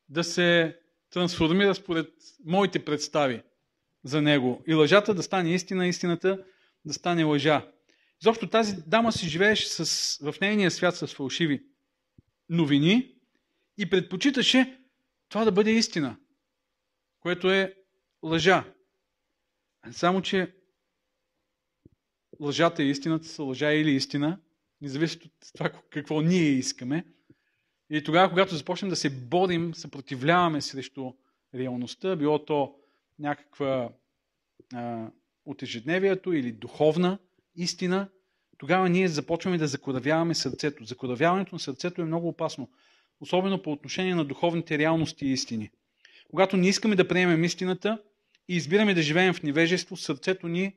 да 0.10 0.24
се 0.24 0.80
трансформира 1.10 1.76
според 1.76 2.14
моите 2.46 2.86
представи 2.86 3.44
за 4.04 4.22
него. 4.22 4.64
И 4.68 4.74
лъжата 4.74 5.14
да 5.14 5.24
стане 5.24 5.54
истина, 5.54 5.88
истината 5.88 6.46
да 6.86 6.94
стане 6.94 7.24
лъжа. 7.24 7.72
Изобщо 8.22 8.50
тази 8.50 8.76
дама 8.88 9.12
си 9.12 9.30
живееше 9.30 9.68
с, 9.68 10.18
в 10.32 10.36
нейния 10.42 10.72
свят 10.72 10.96
с 10.96 11.08
фалшиви 11.08 11.64
новини 12.50 13.16
и 13.78 13.90
предпочиташе 13.90 14.80
това 15.30 15.46
да 15.46 15.52
бъде 15.52 15.72
истина, 15.72 16.18
което 17.22 17.52
е 17.52 17.76
лъжа. 18.24 18.74
Само, 19.92 20.22
че 20.22 20.56
лъжата 22.40 22.84
и 22.84 22.90
истината 22.90 23.26
са 23.26 23.44
лъжа 23.44 23.72
или 23.74 23.92
истина, 23.92 24.40
независимо 24.82 25.26
от 25.26 25.54
това 25.54 25.70
какво 25.90 26.22
ние 26.22 26.50
искаме. 26.50 27.06
И 27.90 28.04
тогава, 28.04 28.30
когато 28.30 28.56
започнем 28.56 28.90
да 28.90 28.96
се 28.96 29.10
борим, 29.10 29.76
съпротивляваме 29.76 30.62
срещу 30.62 31.14
реалността, 31.56 32.16
било 32.16 32.46
то 32.46 32.76
някаква 33.20 33.90
а, 34.74 35.12
от 35.46 35.64
ежедневието 35.64 36.34
или 36.34 36.52
духовна 36.52 37.20
истина, 37.56 38.10
тогава 38.58 38.90
ние 38.90 39.08
започваме 39.08 39.58
да 39.58 39.68
закоравяваме 39.68 40.36
сърцето. 40.36 40.86
Закоравяването 40.86 41.56
на 41.56 41.60
сърцето 41.60 42.02
е 42.02 42.06
много 42.06 42.28
опасно, 42.28 42.70
особено 43.20 43.62
по 43.62 43.72
отношение 43.72 44.16
на 44.16 44.26
духовните 44.26 44.78
реалности 44.78 45.26
и 45.26 45.32
истини. 45.32 45.72
Когато 46.32 46.58
не 46.58 46.68
искаме 46.68 46.96
да 46.96 47.08
приемем 47.08 47.44
истината 47.44 48.04
и 48.48 48.56
избираме 48.56 48.94
да 48.94 49.02
живеем 49.02 49.34
в 49.34 49.44
невежество, 49.44 49.98
сърцето 49.98 50.48
ни 50.48 50.76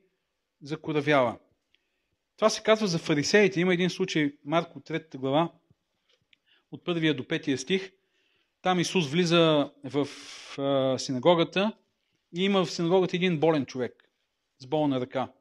закоравява. 0.61 1.37
Това 2.37 2.49
се 2.49 2.63
казва 2.63 2.87
за 2.87 2.99
фарисеите. 2.99 3.59
Има 3.59 3.73
един 3.73 3.89
случай, 3.89 4.33
Марко 4.45 4.79
3 4.79 5.17
глава, 5.17 5.51
от 6.71 6.85
първия 6.85 7.13
до 7.13 7.27
петия 7.27 7.57
стих. 7.57 7.91
Там 8.61 8.79
Исус 8.79 9.07
влиза 9.07 9.71
в 9.83 10.07
синагогата 10.99 11.71
и 12.35 12.43
има 12.43 12.65
в 12.65 12.71
синагогата 12.71 13.15
един 13.15 13.39
болен 13.39 13.65
човек 13.65 14.09
с 14.59 14.67
болна 14.67 15.01
ръка. 15.01 15.31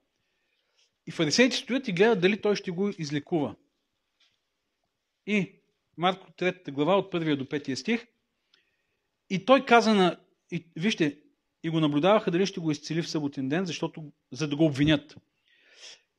И 1.06 1.10
фарисеите 1.10 1.56
стоят 1.56 1.88
и 1.88 1.92
гледат 1.92 2.20
дали 2.20 2.40
той 2.40 2.56
ще 2.56 2.70
го 2.70 2.88
излекува. 2.98 3.54
И 5.26 5.52
Марко 5.96 6.30
3 6.30 6.70
глава 6.70 6.96
от 6.96 7.12
1 7.12 7.36
до 7.36 7.44
5 7.44 7.74
стих. 7.74 8.06
И 9.34 9.44
той 9.44 9.66
каза 9.66 9.94
на... 9.94 10.20
И, 10.50 10.66
вижте, 10.76 11.18
и 11.62 11.70
го 11.70 11.80
наблюдаваха 11.80 12.30
дали 12.30 12.46
ще 12.46 12.60
го 12.60 12.70
изцели 12.70 13.02
в 13.02 13.10
съботен 13.10 13.48
ден, 13.48 13.66
защото, 13.66 14.12
за 14.32 14.48
да 14.48 14.56
го 14.56 14.64
обвинят. 14.64 15.16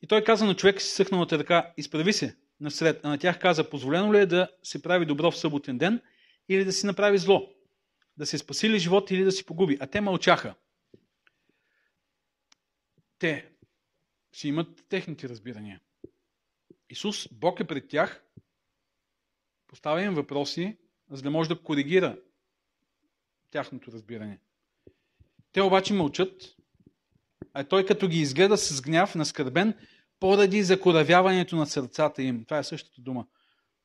И 0.02 0.08
той 0.08 0.24
каза 0.24 0.46
на 0.46 0.56
човека 0.56 0.82
си 0.82 0.90
съхналата 0.90 1.40
ръка, 1.40 1.74
изправи 1.78 2.14
се 2.14 2.38
насред. 2.60 3.00
А 3.04 3.10
на 3.10 3.18
тях 3.18 3.40
каза, 3.40 3.70
позволено 3.70 4.14
ли 4.14 4.18
е 4.18 4.26
да 4.26 4.50
се 4.64 4.82
прави 4.82 5.06
добро 5.06 5.32
в 5.32 5.38
съботен 5.38 5.78
ден 5.78 6.02
или 6.50 6.66
да 6.66 6.72
си 6.72 6.86
направи 6.86 7.18
зло? 7.18 7.54
Да 8.18 8.26
се 8.26 8.38
спаси 8.38 8.70
ли 8.70 8.80
живот 8.80 9.12
или 9.12 9.24
да 9.24 9.32
си 9.32 9.46
погуби? 9.46 9.78
А 9.80 9.88
те 9.88 10.02
мълчаха. 10.02 10.56
Те 13.20 13.50
си 14.34 14.48
имат 14.48 14.86
техните 14.90 15.30
разбирания. 15.30 15.80
Исус, 16.90 17.28
Бог 17.32 17.60
е 17.60 17.68
пред 17.68 17.88
тях, 17.88 18.24
поставя 19.68 20.04
им 20.04 20.14
въпроси, 20.14 20.78
за 21.10 21.22
да 21.22 21.32
може 21.32 21.50
да 21.50 21.64
коригира 21.64 22.18
тяхното 23.56 23.92
разбиране. 23.92 24.40
Те 25.52 25.62
обаче 25.62 25.94
мълчат, 25.94 26.56
а 27.54 27.64
той 27.64 27.86
като 27.86 28.08
ги 28.08 28.20
изгледа 28.20 28.58
с 28.58 28.82
гняв, 28.82 29.16
наскърбен, 29.16 29.74
поради 30.20 30.64
закоравяването 30.64 31.56
на 31.56 31.66
сърцата 31.66 32.24
им. 32.24 32.44
Това 32.44 32.58
е 32.58 32.64
същата 32.64 33.02
дума. 33.02 33.26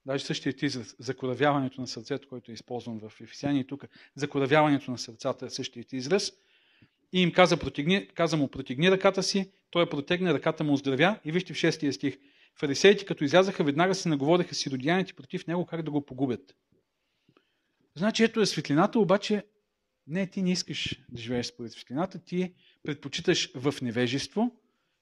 Даже 0.06 0.24
същият 0.24 0.62
израз. 0.62 0.96
Закоравяването 0.98 1.80
на 1.80 1.86
сърцето, 1.86 2.28
който 2.28 2.50
е 2.50 2.54
използван 2.54 2.98
в 2.98 3.20
Ефесяни 3.20 3.66
тук. 3.66 3.84
Закоравяването 4.14 4.90
на 4.90 4.98
сърцата 4.98 5.46
е 5.46 5.50
същият 5.50 5.92
израз. 5.92 6.32
И 7.12 7.22
им 7.22 7.32
каза, 7.32 7.56
протегни, 7.56 8.08
каза 8.08 8.36
му, 8.36 8.48
протегни 8.48 8.90
ръката 8.90 9.22
си, 9.22 9.52
той 9.70 9.88
протегне, 9.88 10.34
ръката 10.34 10.64
му 10.64 10.72
оздравя. 10.72 11.18
И 11.24 11.32
вижте 11.32 11.54
в 11.54 11.56
шестия 11.56 11.92
стих. 11.92 12.18
Фарисеите, 12.58 13.04
като 13.04 13.24
излязаха, 13.24 13.64
веднага 13.64 13.94
се 13.94 14.08
наговориха 14.08 14.54
си 14.54 14.70
родяните 14.70 15.12
против 15.14 15.46
него, 15.46 15.66
как 15.66 15.82
да 15.82 15.90
го 15.90 16.06
погубят. 16.06 16.56
Значи, 17.96 18.24
ето 18.24 18.40
е 18.40 18.46
светлината, 18.46 18.98
обаче 18.98 19.44
не, 20.11 20.26
ти 20.26 20.42
не 20.42 20.52
искаш 20.52 21.00
да 21.08 21.20
живееш 21.20 21.46
според 21.46 21.72
светлината, 21.72 22.18
ти 22.18 22.54
предпочиташ 22.82 23.52
в 23.54 23.74
невежество 23.82 24.56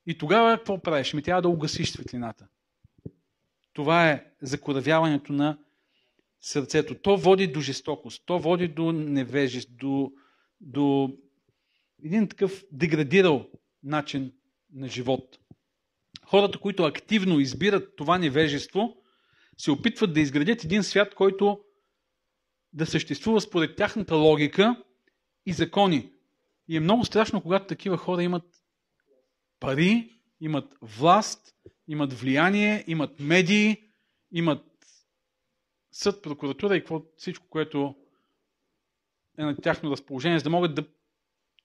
и 0.06 0.18
тогава 0.18 0.56
какво 0.56 0.82
правиш? 0.82 1.14
Ми 1.14 1.22
трябва 1.22 1.42
да 1.42 1.48
угасиш 1.48 1.90
светлината. 1.90 2.48
Това 3.72 4.11
е 4.11 4.24
закоравяването 4.42 5.32
на 5.32 5.59
сърцето. 6.40 6.94
То 6.94 7.16
води 7.16 7.46
до 7.46 7.61
жестокост, 7.61 8.22
то 8.26 8.38
води 8.38 8.68
до 8.68 8.92
невежест, 8.92 9.76
до, 9.76 10.12
до 10.61 11.16
един 12.04 12.28
такъв 12.28 12.64
деградирал 12.72 13.48
начин 13.82 14.32
на 14.72 14.88
живот. 14.88 15.38
Хората, 16.24 16.59
които 16.59 16.84
активно 16.84 17.40
избират 17.40 17.96
това 17.96 18.18
невежество, 18.18 18.96
се 19.59 19.70
опитват 19.70 20.14
да 20.14 20.20
изградят 20.20 20.64
един 20.64 20.82
свят, 20.82 21.14
който 21.14 21.61
да 22.72 22.86
съществува 22.86 23.40
според 23.40 23.76
тяхната 23.76 24.14
логика 24.14 24.84
и 25.49 25.53
закони. 25.53 26.12
И 26.68 26.76
е 26.76 26.80
много 26.80 27.05
страшно, 27.05 27.42
когато 27.42 27.66
такива 27.66 27.96
хора 27.96 28.22
имат 28.22 28.44
пари, 29.61 30.20
имат 30.40 30.74
власт, 30.82 31.55
имат 31.86 32.12
влияние, 32.12 32.84
имат 32.86 33.20
медии, 33.20 33.82
имат 34.32 34.64
съд, 35.92 36.22
прокуратура 36.22 36.76
и 36.76 36.84
всичко, 37.16 37.46
което 37.49 37.96
е 39.38 39.44
на 39.44 39.57
тяхно 39.57 39.90
разположение, 39.90 40.38
за 40.38 40.44
да 40.44 40.51
могат 40.51 40.74
да 40.74 40.84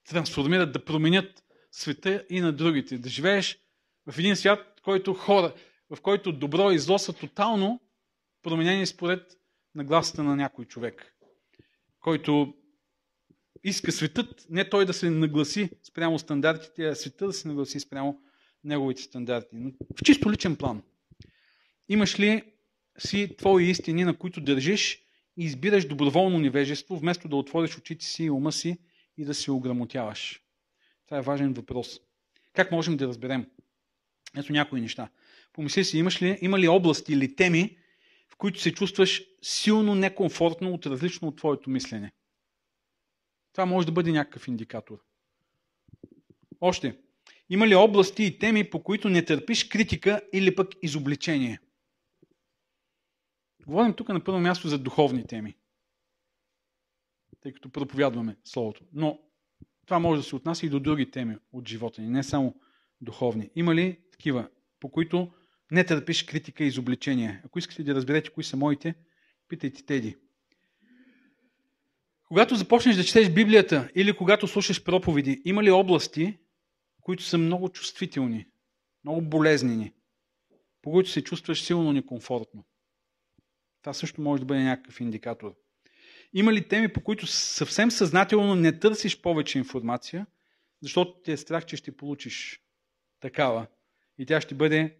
трансформират, 0.09 0.71
да 0.71 0.85
променят 0.85 1.43
света 1.71 2.25
и 2.29 2.41
на 2.41 2.53
другите. 2.53 2.97
Да 2.97 3.09
живееш 3.09 3.59
в 4.11 4.19
един 4.19 4.35
свят, 4.35 4.81
който 4.83 5.13
хора, 5.13 5.53
в 5.89 6.01
който 6.01 6.31
добро 6.31 6.71
и 6.71 6.79
зло 6.79 6.99
са 6.99 7.13
тотално 7.13 7.81
променени 8.43 8.85
според 8.85 9.37
нагласата 9.75 10.23
на 10.23 10.35
някой 10.35 10.65
човек, 10.65 11.15
който 11.99 12.53
иска 13.63 13.91
светът, 13.91 14.45
не 14.49 14.69
той 14.69 14.85
да 14.85 14.93
се 14.93 15.09
нагласи 15.09 15.69
спрямо 15.83 16.19
стандартите, 16.19 16.87
а 16.87 16.95
света 16.95 17.27
да 17.27 17.33
се 17.33 17.47
нагласи 17.47 17.79
спрямо 17.79 18.21
неговите 18.63 19.01
стандарти. 19.01 19.49
Но 19.53 19.71
в 19.97 20.03
чисто 20.03 20.31
личен 20.31 20.55
план. 20.55 20.81
Имаш 21.89 22.19
ли 22.19 22.43
си 22.97 23.35
твои 23.37 23.69
истини, 23.69 24.03
на 24.03 24.17
които 24.17 24.41
държиш 24.41 24.99
и 25.37 25.45
избираш 25.45 25.87
доброволно 25.87 26.39
невежество, 26.39 26.97
вместо 26.97 27.27
да 27.27 27.35
отвориш 27.35 27.77
очите 27.77 28.05
си 28.05 28.23
и 28.23 28.29
ума 28.29 28.51
си 28.51 28.77
и 29.17 29.25
да 29.25 29.33
се 29.33 29.51
ограмотяваш? 29.51 30.41
Това 31.05 31.17
е 31.17 31.21
важен 31.21 31.53
въпрос. 31.53 31.99
Как 32.53 32.71
можем 32.71 32.97
да 32.97 33.07
разберем? 33.07 33.45
Ето 34.37 34.53
някои 34.53 34.81
неща. 34.81 35.09
Помисли 35.53 35.85
си, 35.85 35.97
имаш 35.97 36.21
ли, 36.21 36.37
има 36.41 36.59
ли 36.59 36.67
области 36.67 37.13
или 37.13 37.35
теми, 37.35 37.77
в 38.29 38.35
които 38.35 38.61
се 38.61 38.73
чувстваш 38.73 39.23
силно 39.41 39.95
некомфортно 39.95 40.73
от 40.73 40.85
различно 40.85 41.27
от 41.27 41.37
твоето 41.37 41.69
мислене? 41.69 42.11
Това 43.53 43.65
може 43.65 43.87
да 43.87 43.93
бъде 43.93 44.11
някакъв 44.11 44.47
индикатор. 44.47 45.03
Още. 46.61 46.97
Има 47.49 47.67
ли 47.67 47.75
области 47.75 48.23
и 48.23 48.39
теми, 48.39 48.69
по 48.69 48.83
които 48.83 49.09
не 49.09 49.25
търпиш 49.25 49.63
критика 49.63 50.21
или 50.33 50.55
пък 50.55 50.73
изобличение? 50.81 51.59
Говорим 53.67 53.93
тук 53.93 54.09
на 54.09 54.23
първо 54.23 54.39
място 54.39 54.67
за 54.67 54.79
духовни 54.79 55.27
теми, 55.27 55.55
тъй 57.41 57.53
като 57.53 57.69
проповядваме 57.69 58.37
Словото. 58.43 58.85
Но 58.93 59.19
това 59.85 59.99
може 59.99 60.21
да 60.21 60.27
се 60.27 60.35
отнася 60.35 60.65
и 60.65 60.69
до 60.69 60.79
други 60.79 61.11
теми 61.11 61.37
от 61.51 61.67
живота 61.67 62.01
ни, 62.01 62.07
не 62.07 62.23
само 62.23 62.55
духовни. 63.01 63.49
Има 63.55 63.75
ли 63.75 63.99
такива, 64.11 64.49
по 64.79 64.91
които 64.91 65.31
не 65.71 65.85
търпиш 65.85 66.23
критика 66.23 66.63
и 66.63 66.67
изобличение? 66.67 67.41
Ако 67.45 67.59
искате 67.59 67.83
да 67.83 67.95
разберете 67.95 68.29
кои 68.29 68.43
са 68.43 68.57
моите, 68.57 68.95
питайте 69.47 69.85
Теди. 69.85 70.17
Когато 72.33 72.55
започнеш 72.55 72.95
да 72.95 73.03
четеш 73.03 73.29
Библията 73.29 73.89
или 73.95 74.17
когато 74.17 74.47
слушаш 74.47 74.83
проповеди, 74.83 75.41
има 75.45 75.63
ли 75.63 75.71
области, 75.71 76.37
които 77.01 77.23
са 77.23 77.37
много 77.37 77.69
чувствителни, 77.69 78.45
много 79.03 79.21
болезнени, 79.21 79.93
по 80.81 80.91
които 80.91 81.09
се 81.09 81.23
чувстваш 81.23 81.63
силно 81.63 81.93
некомфортно? 81.93 82.65
Това 83.81 83.93
също 83.93 84.21
може 84.21 84.39
да 84.39 84.45
бъде 84.45 84.63
някакъв 84.63 84.99
индикатор. 84.99 85.55
Има 86.33 86.53
ли 86.53 86.67
теми, 86.67 86.93
по 86.93 87.03
които 87.03 87.27
съвсем 87.27 87.91
съзнателно 87.91 88.55
не 88.55 88.79
търсиш 88.79 89.21
повече 89.21 89.57
информация, 89.57 90.25
защото 90.81 91.21
ти 91.21 91.31
е 91.31 91.37
страх, 91.37 91.65
че 91.65 91.77
ще 91.77 91.97
получиш 91.97 92.61
такава 93.19 93.67
и 94.17 94.25
тя 94.25 94.41
ще 94.41 94.55
бъде 94.55 94.97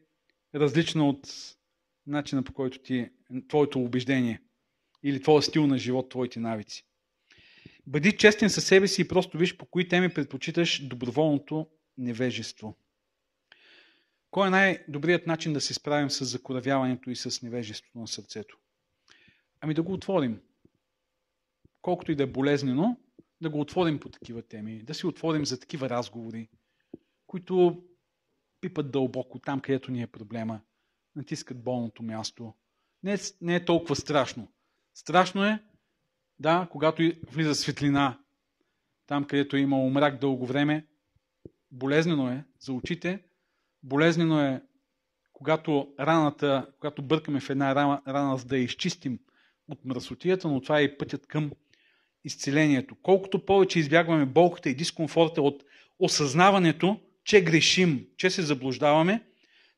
различна 0.56 1.10
от 1.10 1.28
начина 2.08 2.44
по 2.44 2.54
който 2.54 2.80
ти, 2.80 3.10
твоето 3.48 3.80
убеждение 3.80 4.42
или 5.04 5.22
твоя 5.22 5.42
стил 5.42 5.68
на 5.68 5.78
живот, 5.78 6.10
твоите 6.10 6.40
навици. 6.40 6.86
Бъди 7.88 8.18
честен 8.18 8.50
със 8.50 8.66
себе 8.66 8.88
си 8.88 9.02
и 9.02 9.08
просто 9.08 9.38
виж 9.38 9.58
по 9.58 9.66
кои 9.66 9.88
теми 9.88 10.14
предпочиташ 10.14 10.88
доброволното 10.88 11.68
невежество. 11.98 12.78
Кой 14.32 14.48
е 14.48 14.52
най-добрият 14.52 15.28
начин 15.28 15.54
да 15.54 15.62
се 15.62 15.74
справим 15.74 16.10
с 16.10 16.26
закоравяването 16.26 17.10
и 17.10 17.16
с 17.16 17.42
невежеството 17.42 18.00
на 18.00 18.08
сърцето? 18.08 18.58
Ами 19.62 19.74
да 19.74 19.84
го 19.84 19.94
отворим. 19.94 20.42
Колкото 21.82 22.12
и 22.12 22.16
да 22.16 22.24
е 22.24 22.28
болезнено, 22.28 22.98
да 23.42 23.50
го 23.50 23.60
отворим 23.60 24.00
по 24.00 24.10
такива 24.10 24.42
теми, 24.42 24.84
да 24.84 24.94
си 24.94 25.08
отворим 25.08 25.46
за 25.46 25.60
такива 25.60 25.90
разговори, 25.90 26.50
които 27.28 27.84
пипат 28.62 28.92
дълбоко 28.92 29.40
там, 29.40 29.62
където 29.62 29.92
ни 29.92 30.02
е 30.02 30.08
проблема, 30.08 30.62
натискат 31.16 31.64
болното 31.64 32.04
място. 32.04 32.54
Не 33.04 33.14
е, 33.14 33.18
не 33.42 33.56
е 33.56 33.66
толкова 33.66 33.96
страшно. 33.96 34.48
Страшно 34.94 35.46
е, 35.46 35.64
да, 36.40 36.68
когато 36.72 37.12
влиза 37.32 37.56
светлина 37.56 38.20
там, 39.08 39.24
където 39.24 39.56
е 39.56 39.60
имало 39.60 39.90
мрак 39.90 40.20
дълго 40.20 40.46
време, 40.46 40.86
болезнено 41.72 42.30
е 42.30 42.46
за 42.60 42.74
очите, 42.74 43.24
болезнено 43.84 44.42
е 44.42 44.62
когато 45.34 45.94
раната, 46.00 46.68
когато 46.80 47.02
бъркаме 47.02 47.40
в 47.40 47.50
една 47.50 47.76
рана, 47.76 48.02
рана 48.08 48.38
за 48.38 48.46
да 48.46 48.58
я 48.58 48.64
изчистим 48.64 49.20
от 49.70 49.86
мръсотията, 49.86 50.48
но 50.48 50.62
това 50.62 50.80
е 50.80 50.84
и 50.84 50.98
пътят 50.98 51.28
към 51.28 51.52
изцелението. 52.24 52.96
Колкото 52.96 53.46
повече 53.46 53.80
избягваме 53.80 54.26
болката 54.26 54.70
и 54.70 54.76
дискомфорта 54.76 55.42
от 55.42 55.64
осъзнаването, 56.00 57.00
че 57.24 57.44
грешим, 57.44 58.08
че 58.18 58.30
се 58.30 58.42
заблуждаваме, 58.42 59.24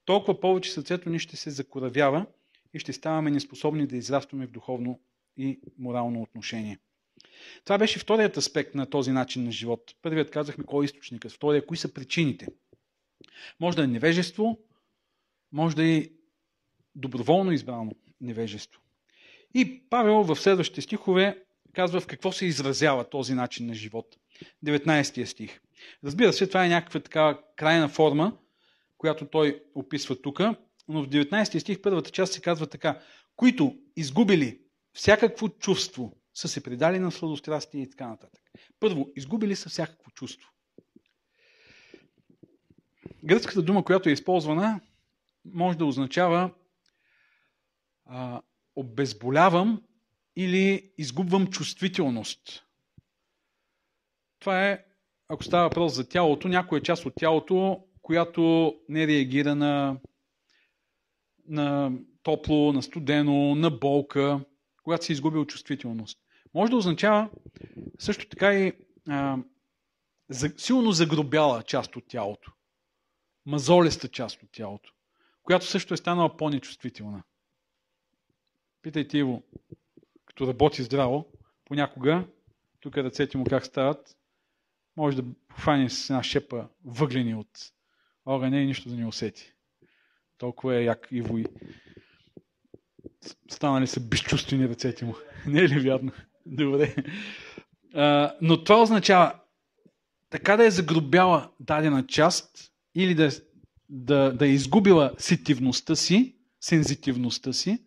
толкова 0.05 0.39
повече 0.39 0.71
сърцето 0.71 1.09
ни 1.09 1.19
ще 1.19 1.37
се 1.37 1.49
закоравява 1.49 2.25
и 2.73 2.79
ще 2.79 2.93
ставаме 2.93 3.31
неспособни 3.31 3.87
да 3.87 3.97
израстваме 3.97 4.47
в 4.47 4.51
духовно 4.51 4.99
и 5.37 5.59
морално 5.77 6.21
отношение. 6.21 6.79
Това 7.63 7.77
беше 7.77 7.99
вторият 7.99 8.37
аспект 8.37 8.75
на 8.75 8.89
този 8.89 9.11
начин 9.11 9.43
на 9.43 9.51
живот. 9.51 9.95
Първият 10.01 10.31
казахме 10.31 10.63
кой 10.63 10.83
е 10.83 10.85
източникът, 10.85 11.31
втория 11.31 11.65
кои 11.65 11.77
са 11.77 11.93
причините. 11.93 12.47
Може 13.59 13.77
да 13.77 13.83
е 13.83 13.87
невежество, 13.87 14.59
може 15.51 15.75
да 15.75 15.87
е 15.87 16.09
доброволно 16.95 17.51
избрано 17.51 17.91
невежество. 18.21 18.81
И 19.53 19.89
Павел 19.89 20.23
в 20.23 20.35
следващите 20.35 20.81
стихове 20.81 21.43
казва 21.73 21.99
в 21.99 22.07
какво 22.07 22.31
се 22.31 22.45
изразява 22.45 23.09
този 23.09 23.33
начин 23.33 23.67
на 23.67 23.73
живот. 23.73 24.17
19 24.65 25.25
стих. 25.25 25.61
Разбира 26.03 26.33
се, 26.33 26.47
това 26.47 26.65
е 26.65 26.69
някаква 26.69 26.99
така 26.99 27.39
крайна 27.55 27.89
форма, 27.89 28.37
която 28.97 29.25
той 29.25 29.63
описва 29.75 30.21
тук, 30.21 30.39
но 30.87 31.03
в 31.03 31.09
19 31.09 31.59
стих 31.59 31.81
първата 31.81 32.11
част 32.11 32.33
се 32.33 32.41
казва 32.41 32.67
така. 32.67 33.01
Които 33.35 33.77
изгубили 33.95 34.64
всякакво 34.95 35.49
чувство, 35.49 36.17
са 36.33 36.47
се 36.47 36.63
предали 36.63 36.99
на 36.99 37.11
сладострастие 37.11 37.81
и 37.81 37.89
така 37.89 38.07
нататък. 38.07 38.41
Първо, 38.79 39.09
изгубили 39.15 39.55
са 39.55 39.69
всякакво 39.69 40.11
чувство. 40.11 40.51
Гръцката 43.23 43.61
дума, 43.61 43.83
която 43.85 44.09
е 44.09 44.11
използвана, 44.11 44.81
може 45.45 45.77
да 45.77 45.85
означава 45.85 46.53
а, 48.05 48.41
обезболявам 48.75 49.83
или 50.35 50.93
изгубвам 50.97 51.47
чувствителност. 51.47 52.65
Това 54.39 54.69
е, 54.69 54.85
ако 55.27 55.43
става 55.43 55.63
въпрос 55.63 55.93
за 55.93 56.09
тялото, 56.09 56.47
някоя 56.47 56.81
част 56.81 57.05
от 57.05 57.13
тялото, 57.15 57.85
която 58.01 58.75
не 58.89 59.07
реагира 59.07 59.55
на, 59.55 59.99
на 61.47 61.91
топло, 62.23 62.73
на 62.73 62.83
студено, 62.83 63.55
на 63.55 63.71
болка, 63.71 64.45
когато 64.85 65.05
се 65.05 65.13
изгубил 65.13 65.45
чувствителност. 65.45 66.19
Може 66.53 66.69
да 66.69 66.77
означава 66.77 67.29
също 67.99 68.29
така 68.29 68.53
и 68.53 68.73
а, 69.09 69.37
за, 70.29 70.53
силно 70.57 70.91
загробяла 70.91 71.63
част 71.63 71.95
от 71.95 72.07
тялото. 72.07 72.51
Мазолеста 73.45 74.07
част 74.07 74.43
от 74.43 74.49
тялото, 74.51 74.93
която 75.43 75.65
също 75.65 75.93
е 75.93 75.97
станала 75.97 76.37
по-нечувствителна. 76.37 77.23
Питайте 78.81 79.17
Иво, 79.17 79.43
като 80.25 80.47
работи 80.47 80.83
здраво, 80.83 81.25
понякога, 81.65 82.27
тук 82.79 82.97
ръцете 82.97 83.37
му 83.37 83.45
как 83.49 83.65
стават, 83.65 84.17
може 84.97 85.21
да 85.21 85.23
хване 85.59 85.89
с 85.89 86.09
една 86.09 86.23
шепа 86.23 86.67
въглени 86.83 87.35
от 87.35 87.71
огъня 88.25 88.61
и 88.61 88.65
нищо 88.65 88.89
да 88.89 88.95
не 88.95 89.07
усети. 89.07 89.53
Толкова 90.37 90.75
е 90.75 90.83
як 90.83 91.07
Иво 91.11 91.37
и 91.37 91.45
станали 93.51 93.87
са 93.87 93.99
безчувствени 93.99 94.69
ръцете 94.69 95.05
му. 95.05 95.15
Не 95.45 95.59
е 95.59 95.69
ли 95.69 95.79
вярно? 95.79 96.11
Добре. 96.45 96.95
А, 97.93 98.35
но 98.41 98.63
това 98.63 98.81
означава 98.81 99.33
така 100.29 100.57
да 100.57 100.65
е 100.65 100.71
загробяла 100.71 101.49
дадена 101.59 102.07
част 102.07 102.71
или 102.95 103.15
да, 103.15 103.29
да, 103.89 104.33
да 104.33 104.45
е 104.47 104.49
изгубила 104.49 105.13
сетивността 105.17 105.95
си, 105.95 106.35
сензитивността 106.61 107.53
си, 107.53 107.85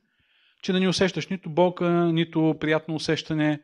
че 0.62 0.72
да 0.72 0.81
не 0.81 0.89
усещаш 0.89 1.29
нито 1.29 1.51
болка, 1.51 1.91
нито 1.91 2.57
приятно 2.61 2.95
усещане, 2.95 3.62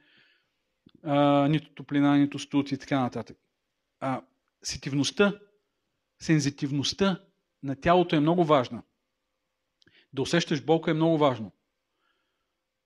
а, 1.03 1.49
нито 1.49 1.75
топлина, 1.75 2.19
нито 2.19 2.39
студ 2.39 2.73
и 2.73 2.79
така 2.79 3.01
нататък. 3.01 3.37
А, 4.01 4.23
сетивността, 4.63 5.33
сензитивността 6.23 7.21
на 7.63 7.77
тялото 7.77 8.17
е 8.17 8.21
много 8.21 8.45
важна. 8.45 8.83
Да 10.15 10.23
усещаш 10.23 10.65
болка 10.65 10.91
е 10.91 10.95
много 10.95 11.19
важно. 11.19 11.53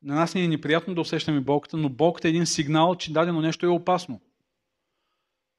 На 0.02 0.14
нас 0.14 0.34
ни 0.34 0.44
е 0.44 0.48
неприятно 0.48 0.94
да 0.94 1.00
усещаме 1.00 1.40
болката, 1.40 1.76
но 1.76 1.88
болката 1.88 2.28
е 2.28 2.30
един 2.30 2.46
сигнал, 2.46 2.94
че 2.94 3.12
дадено 3.12 3.40
нещо 3.40 3.66
е 3.66 3.68
опасно. 3.68 4.20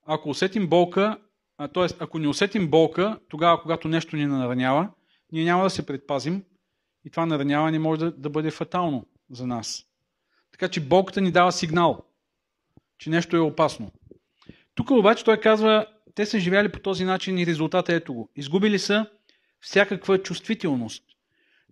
Ако 0.06 0.30
усетим 0.30 0.68
болка, 0.68 1.18
т.е. 1.58 1.88
ако 2.00 2.20
не 2.20 2.28
усетим 2.28 2.70
болка, 2.70 3.20
тогава, 3.30 3.62
когато 3.62 3.88
нещо 3.88 4.16
ни 4.16 4.26
наранява, 4.26 4.90
ние 5.32 5.44
няма 5.44 5.64
да 5.64 5.70
се 5.70 5.86
предпазим 5.86 6.44
и 7.06 7.10
това 7.10 7.26
нараняване 7.26 7.80
може 7.80 8.00
да, 8.00 8.12
да 8.12 8.30
бъде 8.30 8.52
фатално 8.52 9.06
за 9.30 9.48
нас. 9.48 9.86
Така 10.52 10.68
че 10.68 10.82
болката 10.82 11.22
ни 11.22 11.32
дава 11.32 11.52
сигнал, 11.52 12.06
че 12.98 13.10
нещо 13.10 13.36
е 13.36 13.40
опасно. 13.40 13.92
Тук 14.76 14.92
обаче 14.92 15.24
той 15.26 15.40
казва, 15.40 15.86
те 16.16 16.26
са 16.26 16.40
живяли 16.40 16.72
по 16.72 16.80
този 16.80 17.06
начин 17.06 17.38
и 17.38 17.46
резултата 17.46 17.94
ето 17.94 18.14
го. 18.14 18.30
Изгубили 18.36 18.80
са 18.80 19.06
всякаква 19.60 20.24
чувствителност. 20.24 21.09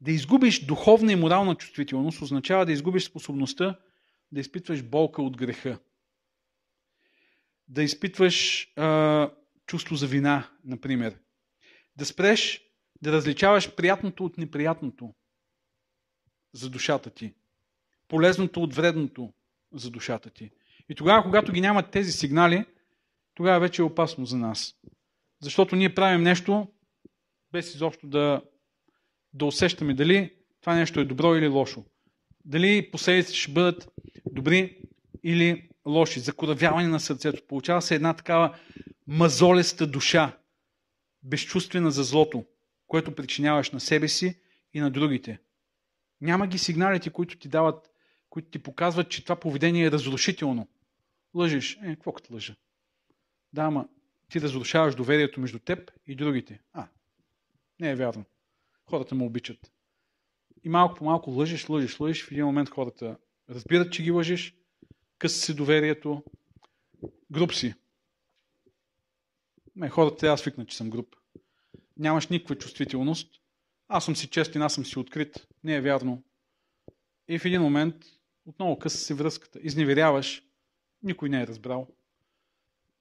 Да 0.02 0.12
изгубиш 0.12 0.66
духовна 0.66 1.12
и 1.12 1.16
морална 1.16 1.56
чувствителност 1.56 2.22
означава 2.22 2.66
да 2.66 2.72
изгубиш 2.72 3.04
способността 3.04 3.80
да 4.32 4.40
изпитваш 4.40 4.84
болка 4.84 5.22
от 5.22 5.38
греха. 5.38 5.80
Да 7.68 7.84
изпитваш 7.84 8.68
а, 8.76 9.32
чувство 9.66 9.96
за 9.96 10.08
вина, 10.08 10.50
например. 10.64 11.20
Да 11.96 12.06
спреш 12.06 12.62
да 13.02 13.12
различаваш 13.12 13.76
приятното 13.76 14.26
от 14.26 14.38
неприятното 14.38 15.14
за 16.54 16.70
душата 16.70 17.10
ти. 17.10 17.34
Полезното 18.08 18.64
от 18.64 18.74
вредното 18.74 19.34
за 19.74 19.92
душата 19.92 20.30
ти. 20.30 20.52
И 20.90 20.96
тогава, 20.96 21.24
когато 21.24 21.52
ги 21.52 21.62
нямат 21.62 21.92
тези 21.92 22.12
сигнали, 22.12 22.66
тогава 23.34 23.60
вече 23.60 23.82
е 23.82 23.86
опасно 23.86 24.26
за 24.26 24.38
нас. 24.38 24.76
Защото 25.42 25.76
ние 25.76 25.96
правим 25.96 26.24
нещо, 26.24 26.68
без 27.52 27.76
изобщо 27.76 28.08
да, 28.08 28.42
да 29.38 29.46
усещаме 29.46 29.94
дали 29.94 30.34
това 30.62 30.76
нещо 30.76 31.00
е 31.00 31.06
добро 31.06 31.36
или 31.36 31.48
лошо. 31.48 31.86
Дали 32.46 32.92
последиците 32.92 33.38
ще 33.38 33.52
бъдат 33.52 33.90
добри 34.32 34.82
или 35.24 35.70
лоши. 35.86 36.20
Закоравяване 36.20 36.88
на 36.88 37.00
сърцето. 37.00 37.48
Получава 37.48 37.82
се 37.82 37.96
една 37.96 38.14
такава 38.14 38.58
мазолеста 39.08 39.88
душа, 39.88 40.38
безчувствена 41.24 41.92
за 41.92 42.04
злото, 42.04 42.46
което 42.88 43.16
причиняваш 43.16 43.72
на 43.72 43.80
себе 43.80 44.08
си 44.08 44.40
и 44.74 44.80
на 44.80 44.92
другите. 44.92 45.40
Няма 46.22 46.48
ги 46.48 46.58
сигналите, 46.58 47.10
които 47.10 47.38
ти 47.38 47.50
дават, 47.50 47.92
които 48.30 48.50
ти 48.50 48.60
показват, 48.60 49.10
че 49.10 49.24
това 49.24 49.36
поведение 49.36 49.86
е 49.86 49.92
разрушително. 49.92 50.68
Лъжиш. 51.36 51.80
Е, 51.84 51.96
какво 51.96 52.12
като 52.12 52.34
лъжа? 52.34 52.56
Да, 53.54 53.62
ама 53.62 53.88
ти 54.30 54.42
разрушаваш 54.42 54.96
доверието 54.96 55.40
между 55.40 55.60
теб 55.60 55.92
и 56.08 56.16
другите. 56.16 56.62
А, 56.74 56.88
не 57.80 57.90
е 57.92 57.96
вярно. 57.96 58.26
Хората 58.90 59.16
му 59.16 59.26
обичат. 59.26 59.72
И 60.64 60.70
малко 60.70 60.96
по 60.96 61.06
малко 61.06 61.32
лъжиш, 61.32 61.70
лъжиш, 61.70 62.00
лъжиш. 62.00 62.26
В 62.26 62.32
един 62.32 62.46
момент 62.46 62.70
хората 62.70 63.18
разбират, 63.50 63.94
че 63.94 64.04
ги 64.04 64.12
лъжиш, 64.12 64.56
къса 65.18 65.40
си 65.40 65.56
доверието, 65.56 66.24
груп 67.32 67.54
си. 67.54 67.74
Не, 69.76 69.90
хората 69.90 70.18
трябва 70.18 70.34
да 70.34 70.38
свикнат, 70.38 70.70
че 70.70 70.78
съм 70.78 70.90
груп. 70.90 71.16
Нямаш 71.98 72.28
никаква 72.28 72.58
чувствителност. 72.58 73.42
Аз 73.88 74.06
съм 74.06 74.16
си 74.16 74.28
честен, 74.28 74.62
аз 74.62 74.74
съм 74.74 74.86
си 74.86 75.00
открит. 75.00 75.48
Не 75.64 75.76
е 75.76 75.82
вярно. 75.82 76.24
И 77.28 77.40
в 77.40 77.46
един 77.46 77.62
момент 77.62 77.96
отново 78.46 78.80
къса 78.80 78.98
си 78.98 79.14
връзката. 79.14 79.60
Изневеряваш. 79.64 80.44
Никой 81.04 81.30
не 81.30 81.42
е 81.42 81.48
разбрал. 81.48 81.88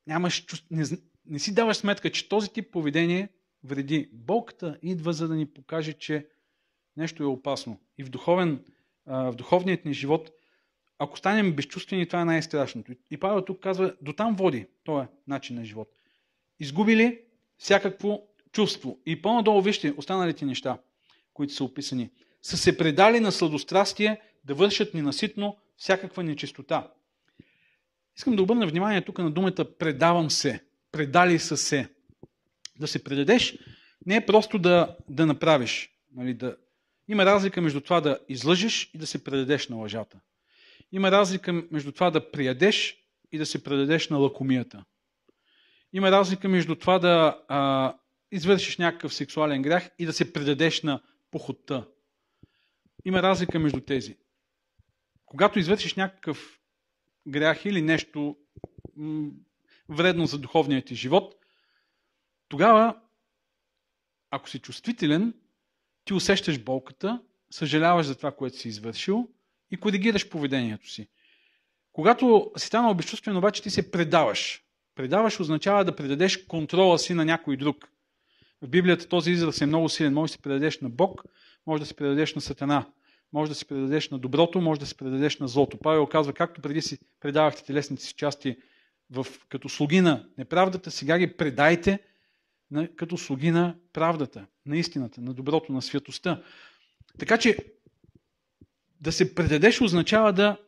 Нямаш 0.07 0.45
чувств... 0.45 0.66
не, 0.70 0.84
не 1.26 1.39
си 1.39 1.55
даваш 1.55 1.76
сметка, 1.76 2.12
че 2.12 2.28
този 2.28 2.53
тип 2.53 2.72
поведение 2.72 3.28
вреди. 3.67 4.11
Болката 4.12 4.79
идва, 4.83 5.12
за 5.12 5.29
да 5.29 5.35
ни 5.35 5.47
покаже, 5.47 5.93
че 5.93 6.27
нещо 6.97 7.23
е 7.23 7.27
опасно. 7.27 7.81
И 7.99 8.05
в, 8.05 8.11
духовен, 8.11 8.64
в 9.07 9.35
духовният 9.37 9.85
ни 9.85 9.95
живот, 9.95 10.31
ако 10.99 11.19
станем 11.19 11.53
безчувствени, 11.53 12.07
това 12.07 12.21
е 12.21 12.25
най-страшното. 12.25 12.93
И 13.11 13.17
Павел 13.17 13.45
тук 13.45 13.61
казва, 13.61 13.95
до 14.03 14.12
там 14.12 14.37
води 14.37 14.67
този 14.85 15.07
начин 15.29 15.57
на 15.57 15.64
живот. 15.64 15.89
Изгубили 16.61 17.21
всякакво 17.59 18.23
чувство. 18.53 18.99
И 19.07 19.23
по-надолу 19.23 19.61
вижте 19.61 19.95
останалите 19.97 20.45
неща, 20.45 20.79
които 21.35 21.53
са 21.53 21.64
описани. 21.64 22.11
Са 22.43 22.57
се 22.57 22.79
предали 22.79 23.21
на 23.21 23.33
сладострастие 23.33 24.21
да 24.45 24.55
вършат 24.55 24.95
ненаситно 24.95 25.57
всякаква 25.77 26.23
нечистота. 26.23 26.93
Искам 28.17 28.37
да 28.37 28.43
обърна 28.43 28.67
внимание 28.67 29.05
тук 29.05 29.19
на 29.19 29.31
думата 29.31 29.64
предавам 29.79 30.31
се. 30.31 30.64
Предали 30.93 31.39
са 31.39 31.57
се. 31.57 31.89
Да 32.79 32.87
се 32.87 33.05
предадеш 33.05 33.59
не 34.07 34.16
е 34.16 34.27
просто 34.27 34.59
да, 34.59 34.97
да 35.09 35.27
направиш. 35.27 35.91
Нали, 36.14 36.35
да... 36.35 36.57
Има 37.09 37.27
разлика 37.27 37.61
между 37.61 37.81
това 37.81 38.01
да 38.01 38.18
излъжеш 38.29 38.91
и 38.95 38.99
да 38.99 39.07
се 39.07 39.24
предадеш 39.24 39.68
на 39.68 39.77
лъжата. 39.77 40.20
Има 40.93 41.11
разлика 41.11 41.53
между 41.53 41.93
това 41.93 42.11
да 42.11 42.31
приядеш 42.31 42.97
и 43.33 43.39
да 43.39 43.47
се 43.47 43.64
предадеш 43.64 44.09
на 44.09 44.16
лакомията. 44.16 44.85
Има 45.93 46.11
разлика 46.11 46.49
между 46.49 46.74
това 46.74 46.99
да 46.99 47.45
а, 47.49 47.95
извършиш 48.33 48.79
някакъв 48.79 49.14
сексуален 49.14 49.62
грях 49.62 49.91
и 49.99 50.07
да 50.07 50.12
се 50.12 50.33
предадеш 50.33 50.83
на 50.83 51.03
похотта. 51.31 51.87
Има 53.05 53.22
разлика 53.22 53.59
между 53.59 53.81
тези. 53.81 54.16
Когато 55.27 55.59
извършиш 55.59 55.95
някакъв 55.95 56.59
грях 57.29 57.64
или 57.64 57.83
нещо 57.83 58.37
вредно 59.89 60.27
за 60.27 60.39
духовния 60.39 60.85
ти 60.85 60.95
живот, 60.95 61.35
тогава, 62.49 62.97
ако 64.30 64.49
си 64.49 64.59
чувствителен, 64.59 65.34
ти 66.05 66.14
усещаш 66.14 66.62
болката, 66.62 67.22
съжаляваш 67.51 68.07
за 68.07 68.14
това, 68.14 68.32
което 68.32 68.57
си 68.57 68.68
извършил 68.68 69.28
и 69.70 69.76
коригираш 69.76 70.28
поведението 70.28 70.90
си. 70.90 71.09
Когато 71.92 72.53
си 72.57 72.66
станал 72.66 72.94
безчувствен, 72.94 73.36
обаче 73.36 73.62
ти 73.62 73.70
се 73.70 73.90
предаваш. 73.90 74.62
Предаваш 74.94 75.40
означава 75.40 75.84
да 75.84 75.97
предадеш 75.97 76.36
контрола 76.36 76.99
си 76.99 77.14
на 77.14 77.24
някой 77.24 77.57
друг. 77.57 77.88
В 78.62 78.68
Библията 78.68 79.09
този 79.09 79.30
израз 79.30 79.61
е 79.61 79.66
много 79.66 79.88
силен. 79.88 80.14
Може 80.14 80.30
да 80.30 80.32
се 80.32 80.42
предадеш 80.42 80.80
на 80.80 80.90
Бог, 80.90 81.22
може 81.66 81.80
да 81.80 81.86
се 81.86 81.97
предадеш 81.97 82.34
на 82.34 82.40
Сатана. 82.40 82.86
Може 83.32 83.49
да 83.49 83.55
се 83.55 83.64
предадеш 83.64 84.11
на 84.11 84.18
доброто, 84.18 84.61
може 84.61 84.80
да 84.80 84.86
се 84.86 84.97
предадеш 84.97 85.38
на 85.38 85.49
злото. 85.49 85.78
Павел 85.78 86.07
казва, 86.07 86.32
както 86.32 86.61
преди 86.61 86.82
си 86.82 86.99
предавахте 87.20 87.64
телесните 87.64 88.03
си 88.03 88.14
части 88.14 88.57
в, 89.11 89.26
като 89.49 89.68
слуги 89.68 90.01
на 90.01 90.28
неправдата, 90.38 90.90
сега 90.90 91.18
ги 91.18 91.36
предайте 91.36 91.99
като 92.97 93.19
слуги 93.19 93.51
на 93.51 93.77
правдата, 93.93 94.47
на 94.67 94.79
истината, 94.79 95.21
на 95.21 95.35
доброто, 95.35 95.73
на 95.73 95.83
святостта. 95.83 96.43
Така 97.19 97.39
че 97.39 97.57
да 99.01 99.12
се 99.12 99.35
предадеш 99.35 99.81
означава 99.81 100.33
да, 100.33 100.59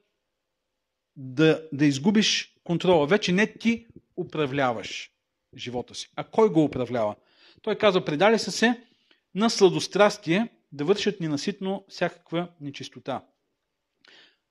да, 1.16 1.68
да 1.72 1.86
изгубиш 1.86 2.54
контрола. 2.64 3.06
Вече 3.06 3.32
не 3.32 3.52
ти 3.52 3.86
управляваш 4.16 5.12
живота 5.56 5.94
си. 5.94 6.10
А 6.16 6.24
кой 6.24 6.50
го 6.52 6.64
управлява? 6.64 7.16
Той 7.62 7.78
казва, 7.78 8.04
предали 8.04 8.38
са 8.38 8.52
се 8.52 8.84
на 9.34 9.50
сладострастие 9.50 10.48
да 10.72 10.84
вършат 10.84 11.20
ненаситно 11.20 11.84
всякаква 11.88 12.48
нечистота. 12.60 13.24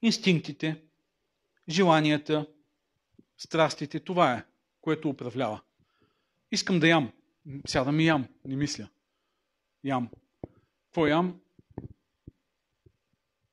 Инстинктите, 0.02 0.82
желанията, 1.70 2.48
страстите, 3.38 4.00
това 4.00 4.34
е, 4.34 4.44
което 4.82 5.10
управлява. 5.10 5.62
Искам 6.52 6.80
да 6.80 6.88
ям. 6.88 7.12
Сядам 7.68 8.00
и 8.00 8.06
ям, 8.06 8.28
не 8.46 8.56
мисля. 8.56 8.90
Ям. 9.84 10.10
Какво 10.86 11.08
ям? 11.08 11.42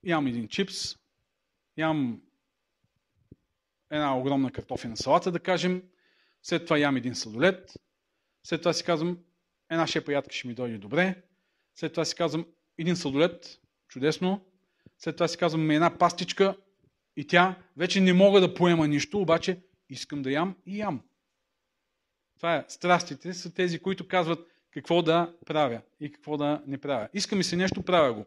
Ям 0.05 0.27
един 0.27 0.49
чипс, 0.49 0.97
ям 1.77 2.23
една 3.91 4.19
огромна 4.19 4.53
картофена 4.53 4.97
салата, 4.97 5.33
да 5.33 5.41
кажем, 5.41 5.83
след 6.43 6.65
това 6.65 6.79
ям 6.79 6.97
един 6.97 7.15
сладолет, 7.15 7.73
след 8.47 8.61
това 8.61 8.73
си 8.73 8.85
казвам, 8.85 9.19
една 9.71 9.87
шепа 9.87 10.13
ядка 10.13 10.35
ще 10.35 10.49
ми 10.49 10.55
дойде 10.55 10.79
добре, 10.79 11.23
след 11.75 11.93
това 11.93 12.05
си 12.05 12.15
казвам, 12.15 12.47
един 12.79 12.97
сладолет, 12.97 13.61
чудесно, 13.89 14.47
след 14.99 15.17
това 15.17 15.29
си 15.29 15.39
казвам, 15.39 15.71
една 15.71 15.99
пастичка 15.99 16.57
и 17.17 17.27
тя 17.27 17.63
вече 17.77 18.01
не 18.01 18.13
мога 18.13 18.41
да 18.41 18.55
поема 18.55 18.89
нищо, 18.89 19.21
обаче 19.21 19.61
искам 19.89 20.23
да 20.23 20.31
ям 20.31 20.57
и 20.67 20.79
ям. 20.79 21.03
Това 22.45 22.57
е. 22.57 22.65
Страстите 22.69 23.35
са 23.35 23.55
тези, 23.55 23.79
които 23.79 24.09
казват 24.09 24.49
какво 24.71 25.03
да 25.03 25.35
правя 25.47 25.81
и 26.01 26.13
какво 26.13 26.37
да 26.37 26.63
не 26.67 26.79
правя. 26.79 27.09
Иска 27.15 27.37
ми 27.37 27.45
се 27.45 27.57
нещо, 27.57 27.83
правя 27.83 28.15
го. 28.15 28.27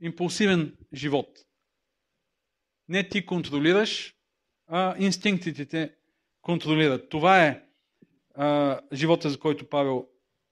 Импулсивен 0.00 0.76
живот. 0.94 1.38
Не 2.88 3.08
ти 3.08 3.26
контролираш, 3.26 4.14
а 4.66 4.94
инстинктите 4.98 5.66
те 5.66 5.94
контролират. 6.42 7.08
Това 7.08 7.46
е 7.46 7.62
а, 8.34 8.80
живота, 8.92 9.30
за 9.30 9.38
който 9.38 9.68
Павел 9.68 10.08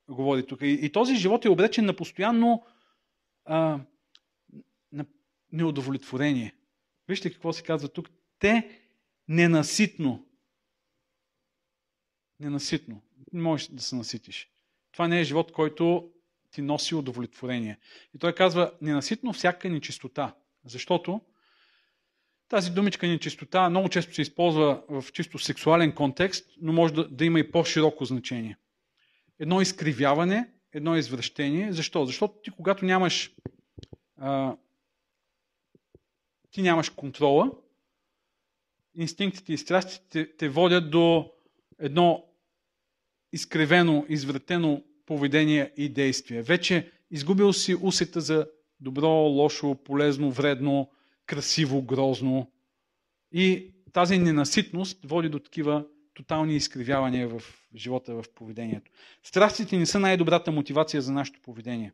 говори 0.09 0.47
тук. 0.47 0.63
И, 0.63 0.79
и 0.83 0.93
този 0.93 1.17
живот 1.17 1.45
е 1.45 1.51
обречен 1.51 1.85
на 1.85 1.97
постоянно 1.97 2.67
а, 3.45 3.81
на 4.93 5.07
неудовлетворение. 5.53 6.55
Вижте 7.09 7.33
какво 7.33 7.53
се 7.53 7.63
казва 7.63 7.89
тук. 7.89 8.11
Те 8.39 8.81
ненаситно. 9.29 10.27
Ненаситно. 12.43 13.03
Не 13.33 13.41
можеш 13.41 13.69
да 13.69 13.83
се 13.83 13.97
наситиш. 13.97 14.49
Това 14.93 15.09
не 15.09 15.21
е 15.21 15.25
живот, 15.25 15.53
който 15.53 16.11
ти 16.51 16.63
носи 16.63 16.95
удовлетворение. 16.95 17.79
И 18.15 18.19
той 18.19 18.35
казва, 18.35 18.73
ненаситно 18.81 19.33
всяка 19.33 19.71
нечистота. 19.71 20.35
Защото 20.65 21.21
тази 22.49 22.71
думичка 22.71 23.07
нечистота 23.07 23.71
много 23.71 23.89
често 23.89 24.15
се 24.15 24.23
използва 24.23 24.83
в 24.89 25.05
чисто 25.13 25.39
сексуален 25.39 25.95
контекст, 25.95 26.51
но 26.61 26.73
може 26.73 26.95
да, 26.95 27.09
да 27.09 27.25
има 27.25 27.41
и 27.41 27.51
по-широко 27.51 28.05
значение. 28.05 28.57
Едно 29.39 29.61
изкривяване, 29.61 30.51
едно 30.73 30.97
извращение. 30.97 31.73
Защо? 31.73 32.07
Защото 32.07 32.35
ти 32.43 32.51
когато 32.51 32.85
нямаш 32.85 33.35
а, 34.17 34.57
ти 36.51 36.63
нямаш 36.63 36.91
контрола, 36.91 37.51
инстинктите 38.95 39.53
и 39.53 39.59
страстите 39.59 40.09
те, 40.09 40.37
те 40.37 40.49
водят 40.49 40.91
до 40.91 41.33
едно 41.79 42.32
изкривено, 43.33 44.07
извратено 44.09 44.83
поведение 45.07 45.73
и 45.77 45.89
действие. 45.89 46.43
Вече 46.43 46.91
изгубил 47.11 47.53
си 47.53 47.77
усета 47.83 48.21
за 48.21 48.47
добро, 48.81 49.09
лошо, 49.09 49.75
полезно, 49.75 50.31
вредно, 50.31 50.91
красиво, 51.27 51.83
грозно. 51.83 52.51
И 53.33 53.73
тази 53.93 54.19
ненаситност 54.19 54.99
води 55.05 55.29
до 55.29 55.39
такива 55.39 55.85
тотални 56.15 56.57
изкривявания 56.57 57.29
в 57.29 57.43
живота, 57.77 58.15
в 58.15 58.25
поведението. 58.35 58.91
Страстите 59.23 59.77
не 59.77 59.87
са 59.87 60.01
най-добрата 60.01 60.53
мотивация 60.53 61.03
за 61.03 61.13
нашето 61.13 61.41
поведение. 61.41 61.93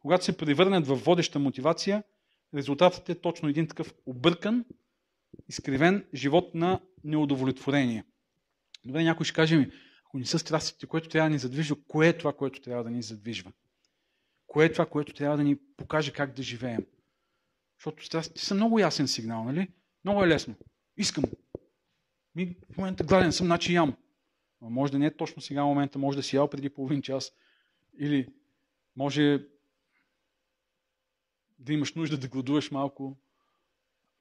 Когато 0.00 0.24
се 0.24 0.36
превърнат 0.36 0.86
в 0.86 0.94
водеща 0.94 1.38
мотивация, 1.38 2.02
резултатът 2.54 3.08
е 3.08 3.14
точно 3.14 3.48
един 3.48 3.66
такъв 3.66 3.94
объркан, 4.06 4.64
изкривен 5.48 6.04
живот 6.14 6.54
на 6.54 6.80
неудовлетворение. 7.04 8.04
Добре, 8.84 9.02
някой 9.02 9.24
ще 9.24 9.34
каже 9.34 9.56
ми, 9.56 9.70
ако 10.08 10.18
не 10.18 10.26
са 10.26 10.38
страстите, 10.38 10.86
което 10.86 11.08
трябва 11.08 11.28
да 11.28 11.32
ни 11.32 11.38
задвижва, 11.38 11.76
кое 11.88 12.08
е 12.08 12.18
това, 12.18 12.32
което 12.32 12.60
трябва 12.60 12.84
да 12.84 12.90
ни 12.90 13.02
задвижва? 13.02 13.52
Кое 14.46 14.64
е 14.64 14.72
това, 14.72 14.86
което 14.86 15.12
трябва 15.12 15.36
да 15.36 15.44
ни 15.44 15.56
покаже 15.76 16.12
как 16.12 16.34
да 16.34 16.42
живеем? 16.42 16.86
Защото 17.78 18.04
страстите 18.04 18.44
са 18.44 18.54
много 18.54 18.78
ясен 18.78 19.08
сигнал, 19.08 19.44
нали? 19.44 19.68
Много 20.04 20.24
е 20.24 20.28
лесно. 20.28 20.54
Искам. 20.96 21.24
Ми, 22.34 22.56
в 22.72 22.78
момента 22.78 23.04
гладен 23.04 23.32
съм, 23.32 23.46
значи 23.46 23.74
ям. 23.74 23.96
А 24.62 24.68
може 24.68 24.92
да 24.92 24.98
не 24.98 25.06
е 25.06 25.16
точно 25.16 25.42
сега 25.42 25.64
момента, 25.64 25.98
може 25.98 26.16
да 26.16 26.22
си 26.22 26.36
ял 26.36 26.50
преди 26.50 26.70
половин 26.70 27.02
час. 27.02 27.32
Или 27.98 28.28
може 28.96 29.46
да 31.58 31.72
имаш 31.72 31.94
нужда 31.94 32.18
да 32.18 32.28
гладуваш 32.28 32.70
малко. 32.70 33.16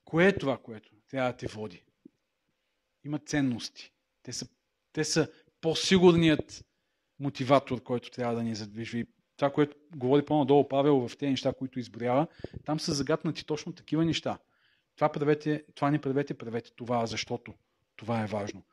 Кое 0.05 0.27
е 0.27 0.37
това, 0.37 0.57
което 0.57 0.91
трябва 1.09 1.31
да 1.31 1.37
те 1.37 1.47
води? 1.47 1.83
Има 3.03 3.19
ценности. 3.19 3.93
Те 4.23 4.33
са, 4.33 4.47
те 4.93 5.03
са 5.03 5.31
по-сигурният 5.67 6.65
мотиватор, 7.19 7.83
който 7.83 8.11
трябва 8.11 8.35
да 8.35 8.43
ни 8.43 8.55
задвижи. 8.55 9.05
Това, 9.37 9.49
което 9.49 9.77
говори 9.95 10.25
по-надолу 10.25 10.67
Павел 10.67 11.07
в 11.07 11.17
тези 11.17 11.29
неща, 11.29 11.53
които 11.53 11.79
изброява, 11.79 12.27
там 12.65 12.79
са 12.79 12.93
загатнати 12.93 13.45
точно 13.45 13.73
такива 13.73 14.05
неща. 14.05 14.37
Това, 14.95 15.09
правете, 15.09 15.63
това 15.75 15.91
не 15.91 16.01
правете, 16.01 16.33
правете 16.33 16.71
това, 16.75 17.05
защото 17.05 17.53
това 17.95 18.23
е 18.23 18.27
важно. 18.27 18.63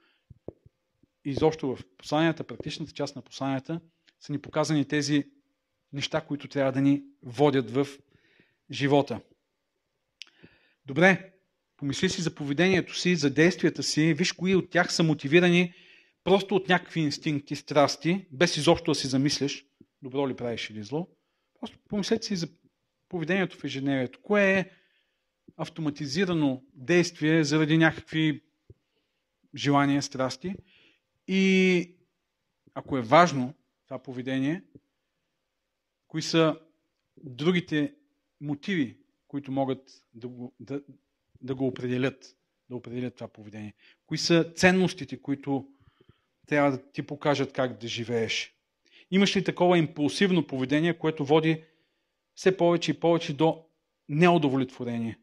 И 1.24 1.30
изобщо 1.30 1.76
в 1.76 1.84
посланията, 1.98 2.44
практичната 2.44 2.92
част 2.92 3.16
на 3.16 3.22
посланията, 3.22 3.80
са 4.20 4.32
ни 4.32 4.38
показани 4.38 4.84
тези 4.84 5.24
неща, 5.92 6.20
които 6.20 6.48
трябва 6.48 6.72
да 6.72 6.80
ни 6.80 7.02
водят 7.22 7.70
в 7.70 7.86
живота. 8.70 9.20
Добре, 10.86 11.32
помисли 11.76 12.08
си 12.08 12.22
за 12.22 12.34
поведението 12.34 12.94
си, 12.98 13.16
за 13.16 13.30
действията 13.30 13.82
си, 13.82 14.14
виж 14.14 14.32
кои 14.32 14.54
от 14.54 14.70
тях 14.70 14.92
са 14.92 15.02
мотивирани 15.02 15.74
просто 16.24 16.54
от 16.54 16.68
някакви 16.68 17.00
инстинкти, 17.00 17.56
страсти, 17.56 18.26
без 18.32 18.56
изобщо 18.56 18.90
да 18.90 18.94
си 18.94 19.06
замисляш, 19.06 19.66
добро 20.02 20.28
ли 20.28 20.36
правиш 20.36 20.70
или 20.70 20.82
зло. 20.82 21.08
Просто 21.60 21.78
помислете 21.88 22.26
си 22.26 22.36
за 22.36 22.48
поведението 23.08 23.56
в 23.56 23.64
ежедневието. 23.64 24.20
Кое 24.22 24.58
е 24.58 24.70
автоматизирано 25.56 26.62
действие 26.74 27.44
заради 27.44 27.78
някакви 27.78 28.42
желания, 29.54 30.02
страсти. 30.02 30.54
И 31.28 31.96
ако 32.74 32.98
е 32.98 33.02
важно 33.02 33.54
това 33.86 34.02
поведение, 34.02 34.62
кои 36.08 36.22
са 36.22 36.60
другите 37.16 37.94
мотиви, 38.40 38.98
които 39.28 39.52
могат 39.52 40.04
да 40.14 40.28
го, 40.28 40.54
да, 40.60 40.82
да 41.42 41.54
го 41.54 41.66
определят, 41.66 42.36
да 42.70 42.76
определят 42.76 43.14
това 43.14 43.28
поведение. 43.28 43.74
Кои 44.06 44.18
са 44.18 44.52
ценностите, 44.56 45.22
които 45.22 45.68
трябва 46.46 46.70
да 46.70 46.90
ти 46.92 47.02
покажат 47.02 47.52
как 47.52 47.78
да 47.78 47.88
живееш. 47.88 48.54
Имаш 49.10 49.36
ли 49.36 49.44
такова 49.44 49.78
импулсивно 49.78 50.46
поведение, 50.46 50.98
което 50.98 51.24
води 51.24 51.64
все 52.34 52.56
повече 52.56 52.90
и 52.90 53.00
повече 53.00 53.32
до 53.32 53.64
неудовлетворение, 54.08 55.18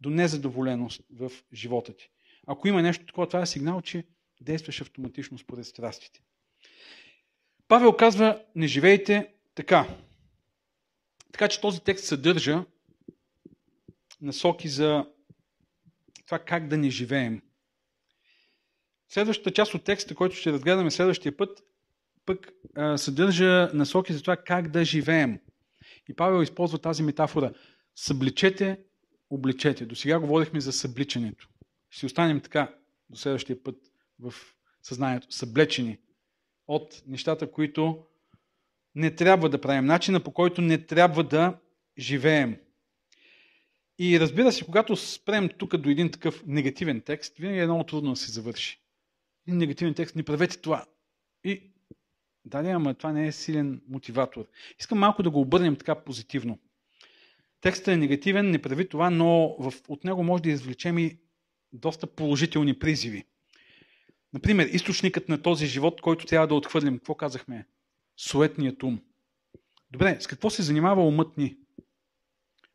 до 0.00 0.10
незадоволеност 0.10 1.02
в 1.10 1.32
живота 1.52 1.96
ти? 1.96 2.10
Ако 2.46 2.68
има 2.68 2.82
нещо 2.82 3.06
такова, 3.06 3.26
това 3.26 3.42
е 3.42 3.46
сигнал, 3.46 3.80
че 3.80 4.04
действаш 4.40 4.80
автоматично 4.80 5.38
според 5.38 5.66
страстите. 5.66 6.20
Павел 7.68 7.96
казва, 7.96 8.42
не 8.54 8.66
живейте 8.66 9.34
така. 9.54 9.96
Така 11.32 11.48
че 11.48 11.60
този 11.60 11.80
текст 11.80 12.04
съдържа 12.04 12.64
насоки 14.20 14.68
за 14.68 15.06
това 16.26 16.38
как 16.38 16.68
да 16.68 16.76
не 16.76 16.90
живеем. 16.90 17.42
Следващата 19.08 19.50
част 19.50 19.74
от 19.74 19.84
текста, 19.84 20.14
който 20.14 20.36
ще 20.36 20.52
разгледаме 20.52 20.90
следващия 20.90 21.36
път, 21.36 21.62
пък 22.26 22.52
съдържа 22.96 23.70
насоки 23.74 24.12
за 24.12 24.20
това 24.20 24.36
как 24.36 24.70
да 24.70 24.84
живеем. 24.84 25.38
И 26.08 26.14
Павел 26.14 26.42
използва 26.42 26.78
тази 26.78 27.02
метафора. 27.02 27.52
Събличете, 27.94 28.78
обличете. 29.30 29.86
До 29.86 29.96
сега 29.96 30.20
говорихме 30.20 30.60
за 30.60 30.72
събличането. 30.72 31.48
Ще 31.90 32.06
останем 32.06 32.40
така 32.40 32.74
до 33.10 33.16
следващия 33.16 33.62
път 33.62 33.76
в 34.20 34.34
съзнанието. 34.82 35.26
Съблечени 35.30 35.98
от 36.66 37.02
нещата, 37.06 37.50
които 37.50 38.04
не 38.94 39.14
трябва 39.14 39.48
да 39.48 39.60
правим. 39.60 39.84
Начина 39.84 40.20
по 40.20 40.32
който 40.32 40.60
не 40.60 40.86
трябва 40.86 41.24
да 41.24 41.58
живеем. 41.98 42.56
И 43.98 44.20
разбира 44.20 44.52
се, 44.52 44.64
когато 44.64 44.96
спрем 44.96 45.48
тук 45.58 45.76
до 45.76 45.90
един 45.90 46.10
такъв 46.10 46.42
негативен 46.46 47.00
текст, 47.00 47.36
винаги 47.38 47.58
е 47.58 47.66
много 47.66 47.84
трудно 47.84 48.10
да 48.10 48.16
се 48.16 48.32
завърши. 48.32 48.80
Негативен 49.48 49.94
текст, 49.94 50.16
не 50.16 50.22
правете 50.22 50.58
това. 50.58 50.84
И 51.44 51.62
дали, 52.44 52.68
ама 52.68 52.94
това 52.94 53.12
не 53.12 53.26
е 53.26 53.32
силен 53.32 53.82
мотиватор. 53.88 54.46
Искам 54.80 54.98
малко 54.98 55.22
да 55.22 55.30
го 55.30 55.40
обърнем 55.40 55.76
така 55.76 55.94
позитивно. 55.94 56.58
Текстът 57.60 57.88
е 57.88 57.96
негативен, 57.96 58.50
не 58.50 58.62
прави 58.62 58.88
това, 58.88 59.10
но 59.10 59.56
в, 59.58 59.74
от 59.88 60.04
него 60.04 60.22
може 60.22 60.42
да 60.42 60.50
извлечем 60.50 60.98
и 60.98 61.18
доста 61.72 62.06
положителни 62.06 62.78
призиви. 62.78 63.24
Например, 64.32 64.66
източникът 64.66 65.28
на 65.28 65.42
този 65.42 65.66
живот, 65.66 66.00
който 66.00 66.26
трябва 66.26 66.46
да 66.46 66.54
отхвърлим, 66.54 66.98
какво 66.98 67.14
казахме? 67.14 67.66
Суетният 68.16 68.82
ум. 68.82 69.00
Добре, 69.90 70.16
с 70.20 70.26
какво 70.26 70.50
се 70.50 70.62
занимава 70.62 71.06
умът 71.06 71.36
ни? 71.36 71.56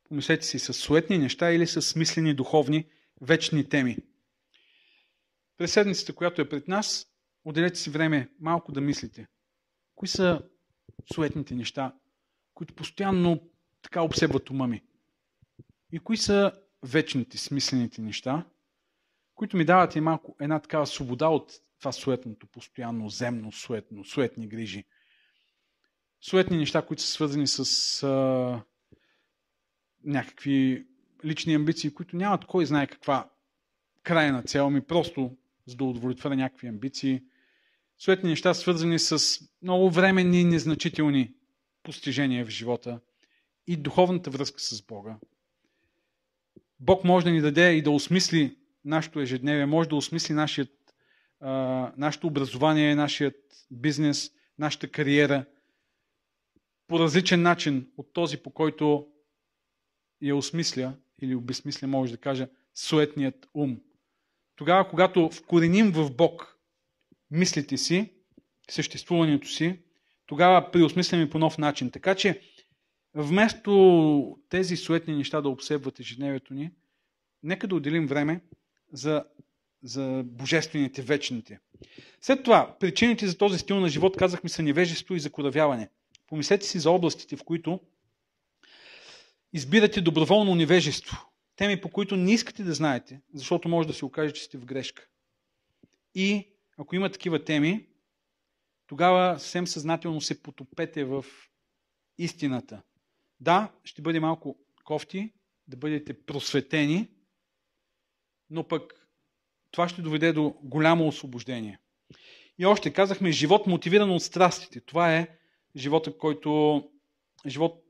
Помислете 0.03 0.45
си, 0.45 0.59
с 0.59 0.73
суетни 0.73 1.17
неща 1.17 1.51
или 1.51 1.67
с 1.67 1.81
смислени, 1.81 2.33
духовни, 2.33 2.85
вечни 3.21 3.69
теми. 3.69 3.97
През 5.63 5.73
седмицата, 5.73 6.15
която 6.15 6.41
е 6.41 6.49
пред 6.49 6.67
нас, 6.67 7.07
отделете 7.45 7.79
си 7.79 7.89
време 7.89 8.29
малко 8.39 8.71
да 8.71 8.81
мислите. 8.81 9.27
Кои 9.95 10.07
са 10.07 10.41
суетните 11.13 11.55
неща, 11.55 11.95
които 12.53 12.75
постоянно 12.75 13.49
така 13.81 14.01
обсебват 14.01 14.49
ума 14.49 14.67
ми? 14.67 14.83
И 15.91 15.99
кои 15.99 16.17
са 16.17 16.51
вечните, 16.85 17.37
смислените 17.37 18.01
неща, 18.01 18.45
които 19.35 19.57
ми 19.57 19.65
дават 19.65 19.95
и 19.95 20.01
малко 20.01 20.35
една 20.39 20.59
такава 20.59 20.87
свобода 20.87 21.27
от 21.27 21.53
това 21.79 21.91
суетното, 21.91 22.47
постоянно 22.47 23.09
земно, 23.09 23.51
суетно, 23.51 24.05
суетни 24.05 24.47
грижи. 24.47 24.85
Суетни 26.21 26.57
неща, 26.57 26.85
които 26.85 27.01
са 27.01 27.07
свързани 27.07 27.47
с 27.47 28.03
а, 28.03 28.63
някакви 30.03 30.87
лични 31.25 31.55
амбиции, 31.55 31.93
които 31.93 32.15
нямат 32.15 32.45
кой 32.45 32.65
знае 32.65 32.87
каква 32.87 33.29
крайна 34.01 34.43
цел, 34.43 34.69
ми 34.69 34.81
просто 34.81 35.37
за 35.65 35.75
да 35.75 35.83
удовлетворя 35.83 36.35
някакви 36.35 36.67
амбиции. 36.67 37.21
Суетни 37.97 38.29
неща, 38.29 38.53
свързани 38.53 38.99
с 38.99 39.39
много 39.61 39.89
временни 39.89 40.41
и 40.41 40.45
незначителни 40.45 41.33
постижения 41.83 42.45
в 42.45 42.49
живота 42.49 42.99
и 43.67 43.77
духовната 43.77 44.29
връзка 44.29 44.59
с 44.59 44.81
Бога. 44.81 45.17
Бог 46.79 47.03
може 47.03 47.25
да 47.25 47.31
ни 47.31 47.41
даде 47.41 47.73
и 47.73 47.81
да 47.81 47.91
осмисли 47.91 48.57
нашето 48.85 49.19
ежедневие, 49.19 49.65
може 49.65 49.89
да 49.89 49.95
осмисли 49.95 50.33
нашият, 50.33 50.95
а, 51.39 51.91
нашето 51.97 52.27
образование, 52.27 52.95
нашият 52.95 53.65
бизнес, 53.71 54.31
нашата 54.59 54.87
кариера 54.87 55.45
по 56.87 56.99
различен 56.99 57.41
начин 57.41 57.87
от 57.97 58.13
този, 58.13 58.37
по 58.37 58.49
който 58.49 59.07
я 60.21 60.35
осмисля 60.35 60.93
или 61.21 61.35
обесмисля, 61.35 61.87
може 61.87 62.11
да 62.11 62.17
кажа, 62.17 62.49
суетният 62.75 63.49
ум. 63.53 63.81
Тогава, 64.55 64.89
когато 64.89 65.29
вкореним 65.29 65.91
в 65.91 66.11
Бог 66.11 66.57
мислите 67.31 67.77
си, 67.77 68.13
съществуването 68.71 69.47
си, 69.47 69.79
тогава 70.25 70.71
преосмисляме 70.71 71.29
по 71.29 71.39
нов 71.39 71.57
начин. 71.57 71.91
Така 71.91 72.15
че 72.15 72.41
вместо 73.13 74.37
тези 74.49 74.77
суетни 74.77 75.15
неща 75.15 75.41
да 75.41 75.49
обсебват 75.49 75.99
ежедневието 75.99 76.53
ни, 76.53 76.71
нека 77.43 77.67
да 77.67 77.75
отделим 77.75 78.07
време 78.07 78.41
за, 78.91 79.25
за 79.83 80.23
божествените, 80.25 81.01
вечните. 81.01 81.59
След 82.21 82.43
това, 82.43 82.77
причините 82.79 83.27
за 83.27 83.37
този 83.37 83.59
стил 83.59 83.79
на 83.79 83.89
живот, 83.89 84.17
казахме, 84.17 84.49
са 84.49 84.63
невежество 84.63 85.15
и 85.15 85.19
закоравяване. 85.19 85.89
Помислете 86.27 86.65
си 86.65 86.79
за 86.79 86.91
областите, 86.91 87.35
в 87.35 87.43
които 87.43 87.79
избирате 89.53 90.01
доброволно 90.01 90.55
невежество. 90.55 91.32
Теми, 91.55 91.81
по 91.81 91.89
които 91.89 92.15
не 92.15 92.33
искате 92.33 92.63
да 92.63 92.73
знаете, 92.73 93.21
защото 93.33 93.69
може 93.69 93.87
да 93.87 93.93
се 93.93 94.05
окаже, 94.05 94.33
че 94.33 94.43
сте 94.43 94.57
в 94.57 94.65
грешка. 94.65 95.07
И 96.15 96.53
ако 96.77 96.95
има 96.95 97.11
такива 97.11 97.43
теми, 97.43 97.87
тогава 98.87 99.39
съвсем 99.39 99.67
съзнателно 99.67 100.21
се 100.21 100.43
потопете 100.43 101.03
в 101.05 101.25
истината. 102.17 102.81
Да, 103.39 103.71
ще 103.83 104.01
бъде 104.01 104.19
малко 104.19 104.57
кофти, 104.83 105.33
да 105.67 105.77
бъдете 105.77 106.25
просветени, 106.25 107.07
но 108.49 108.67
пък 108.67 109.07
това 109.71 109.89
ще 109.89 110.01
доведе 110.01 110.33
до 110.33 110.55
голямо 110.63 111.07
освобождение. 111.07 111.79
И 112.57 112.65
още 112.65 112.93
казахме, 112.93 113.31
живот 113.31 113.67
мотивиран 113.67 114.11
от 114.11 114.23
страстите. 114.23 114.81
Това 114.81 115.15
е 115.15 115.37
живота, 115.75 116.17
който 116.17 116.83
живот 117.47 117.83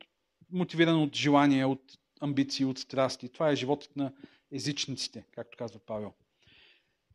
мотивиран 0.52 1.02
от 1.02 1.16
желания, 1.16 1.68
от 1.68 1.98
амбиции, 2.22 2.66
от 2.66 2.80
страсти. 2.80 3.30
Това 3.30 3.52
е 3.52 3.56
животът 3.56 3.96
на 3.96 4.14
езичниците, 4.52 5.26
както 5.32 5.58
казва 5.58 5.80
Павел. 5.80 6.14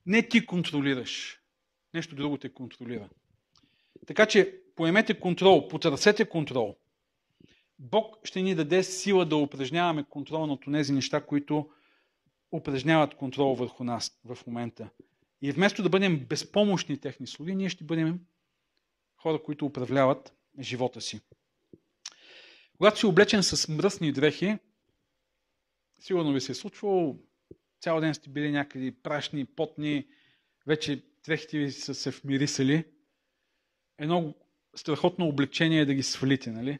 Не 0.07 0.29
ти 0.29 0.47
контролираш. 0.47 1.41
Нещо 1.95 2.15
друго 2.15 2.39
те 2.39 2.49
контролира. 2.49 3.09
Така 4.07 4.27
че 4.27 4.61
поемете 4.77 5.21
контрол, 5.21 5.69
потърсете 5.69 6.29
контрол. 6.29 6.77
Бог 7.79 8.17
ще 8.25 8.43
ни 8.43 8.55
даде 8.55 8.83
сила 8.83 9.27
да 9.27 9.37
упражняваме 9.37 10.05
контрол 10.05 10.47
над 10.47 10.61
тези 10.73 10.93
неща, 10.93 11.27
които 11.27 11.71
упражняват 12.53 13.15
контрол 13.15 13.55
върху 13.55 13.85
нас 13.85 14.21
в 14.25 14.39
момента. 14.47 14.91
И 15.43 15.53
вместо 15.53 15.83
да 15.83 15.89
бъдем 15.89 16.27
безпомощни 16.29 17.01
техни 17.01 17.27
слуги, 17.27 17.55
ние 17.55 17.69
ще 17.69 17.85
бъдем 17.85 18.21
хора, 19.23 19.43
които 19.43 19.67
управляват 19.67 20.33
живота 20.61 21.01
си. 21.01 21.21
Когато 22.77 22.99
си 22.99 23.07
облечен 23.07 23.43
с 23.43 23.69
мръсни 23.69 24.13
дрехи, 24.13 24.59
сигурно 25.99 26.33
ви 26.33 26.41
се 26.41 26.53
е 26.53 26.55
случвало, 26.55 27.19
цял 27.81 28.01
ден 28.01 28.15
сте 28.15 28.31
били 28.31 28.51
някъде 28.51 28.95
прашни, 29.03 29.45
потни, 29.45 30.07
вече 30.67 31.03
дрехите 31.25 31.59
ви 31.59 31.73
са 31.73 31.95
се 31.95 32.11
вмирисали. 32.11 32.85
Едно 33.99 34.35
страхотно 34.77 35.27
облегчение 35.27 35.81
е 35.81 35.87
да 35.87 35.95
ги 35.95 36.03
свалите, 36.03 36.51
нали? 36.51 36.79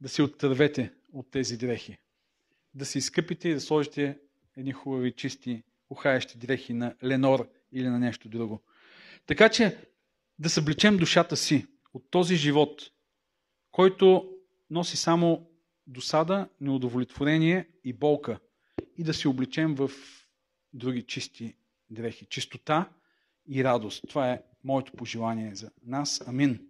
Да 0.00 0.08
се 0.08 0.22
оттървете 0.22 0.92
от 1.12 1.30
тези 1.30 1.56
дрехи. 1.56 1.98
Да 2.74 2.84
се 2.84 2.98
изкъпите 2.98 3.48
и 3.48 3.54
да 3.54 3.60
сложите 3.60 4.18
едни 4.56 4.72
хубави, 4.72 5.12
чисти, 5.12 5.62
ухаещи 5.90 6.38
дрехи 6.38 6.72
на 6.72 6.94
Ленор 7.04 7.48
или 7.72 7.88
на 7.88 7.98
нещо 7.98 8.28
друго. 8.28 8.62
Така 9.26 9.48
че 9.48 9.76
да 10.38 10.50
съблечем 10.50 10.96
душата 10.96 11.36
си 11.36 11.66
от 11.94 12.10
този 12.10 12.36
живот, 12.36 12.82
който 13.70 14.32
носи 14.70 14.96
само 14.96 15.50
досада, 15.88 16.48
неудовлетворение 16.60 17.68
и 17.84 17.92
болка 17.92 18.38
и 18.96 19.04
да 19.04 19.14
се 19.14 19.28
обличем 19.28 19.74
в 19.74 19.90
други 20.72 21.02
чисти 21.02 21.54
дрехи. 21.90 22.26
Чистота 22.26 22.88
и 23.48 23.64
радост. 23.64 24.04
Това 24.08 24.32
е 24.32 24.42
моето 24.64 24.92
пожелание 24.92 25.54
за 25.54 25.70
нас. 25.82 26.28
Амин. 26.28 26.68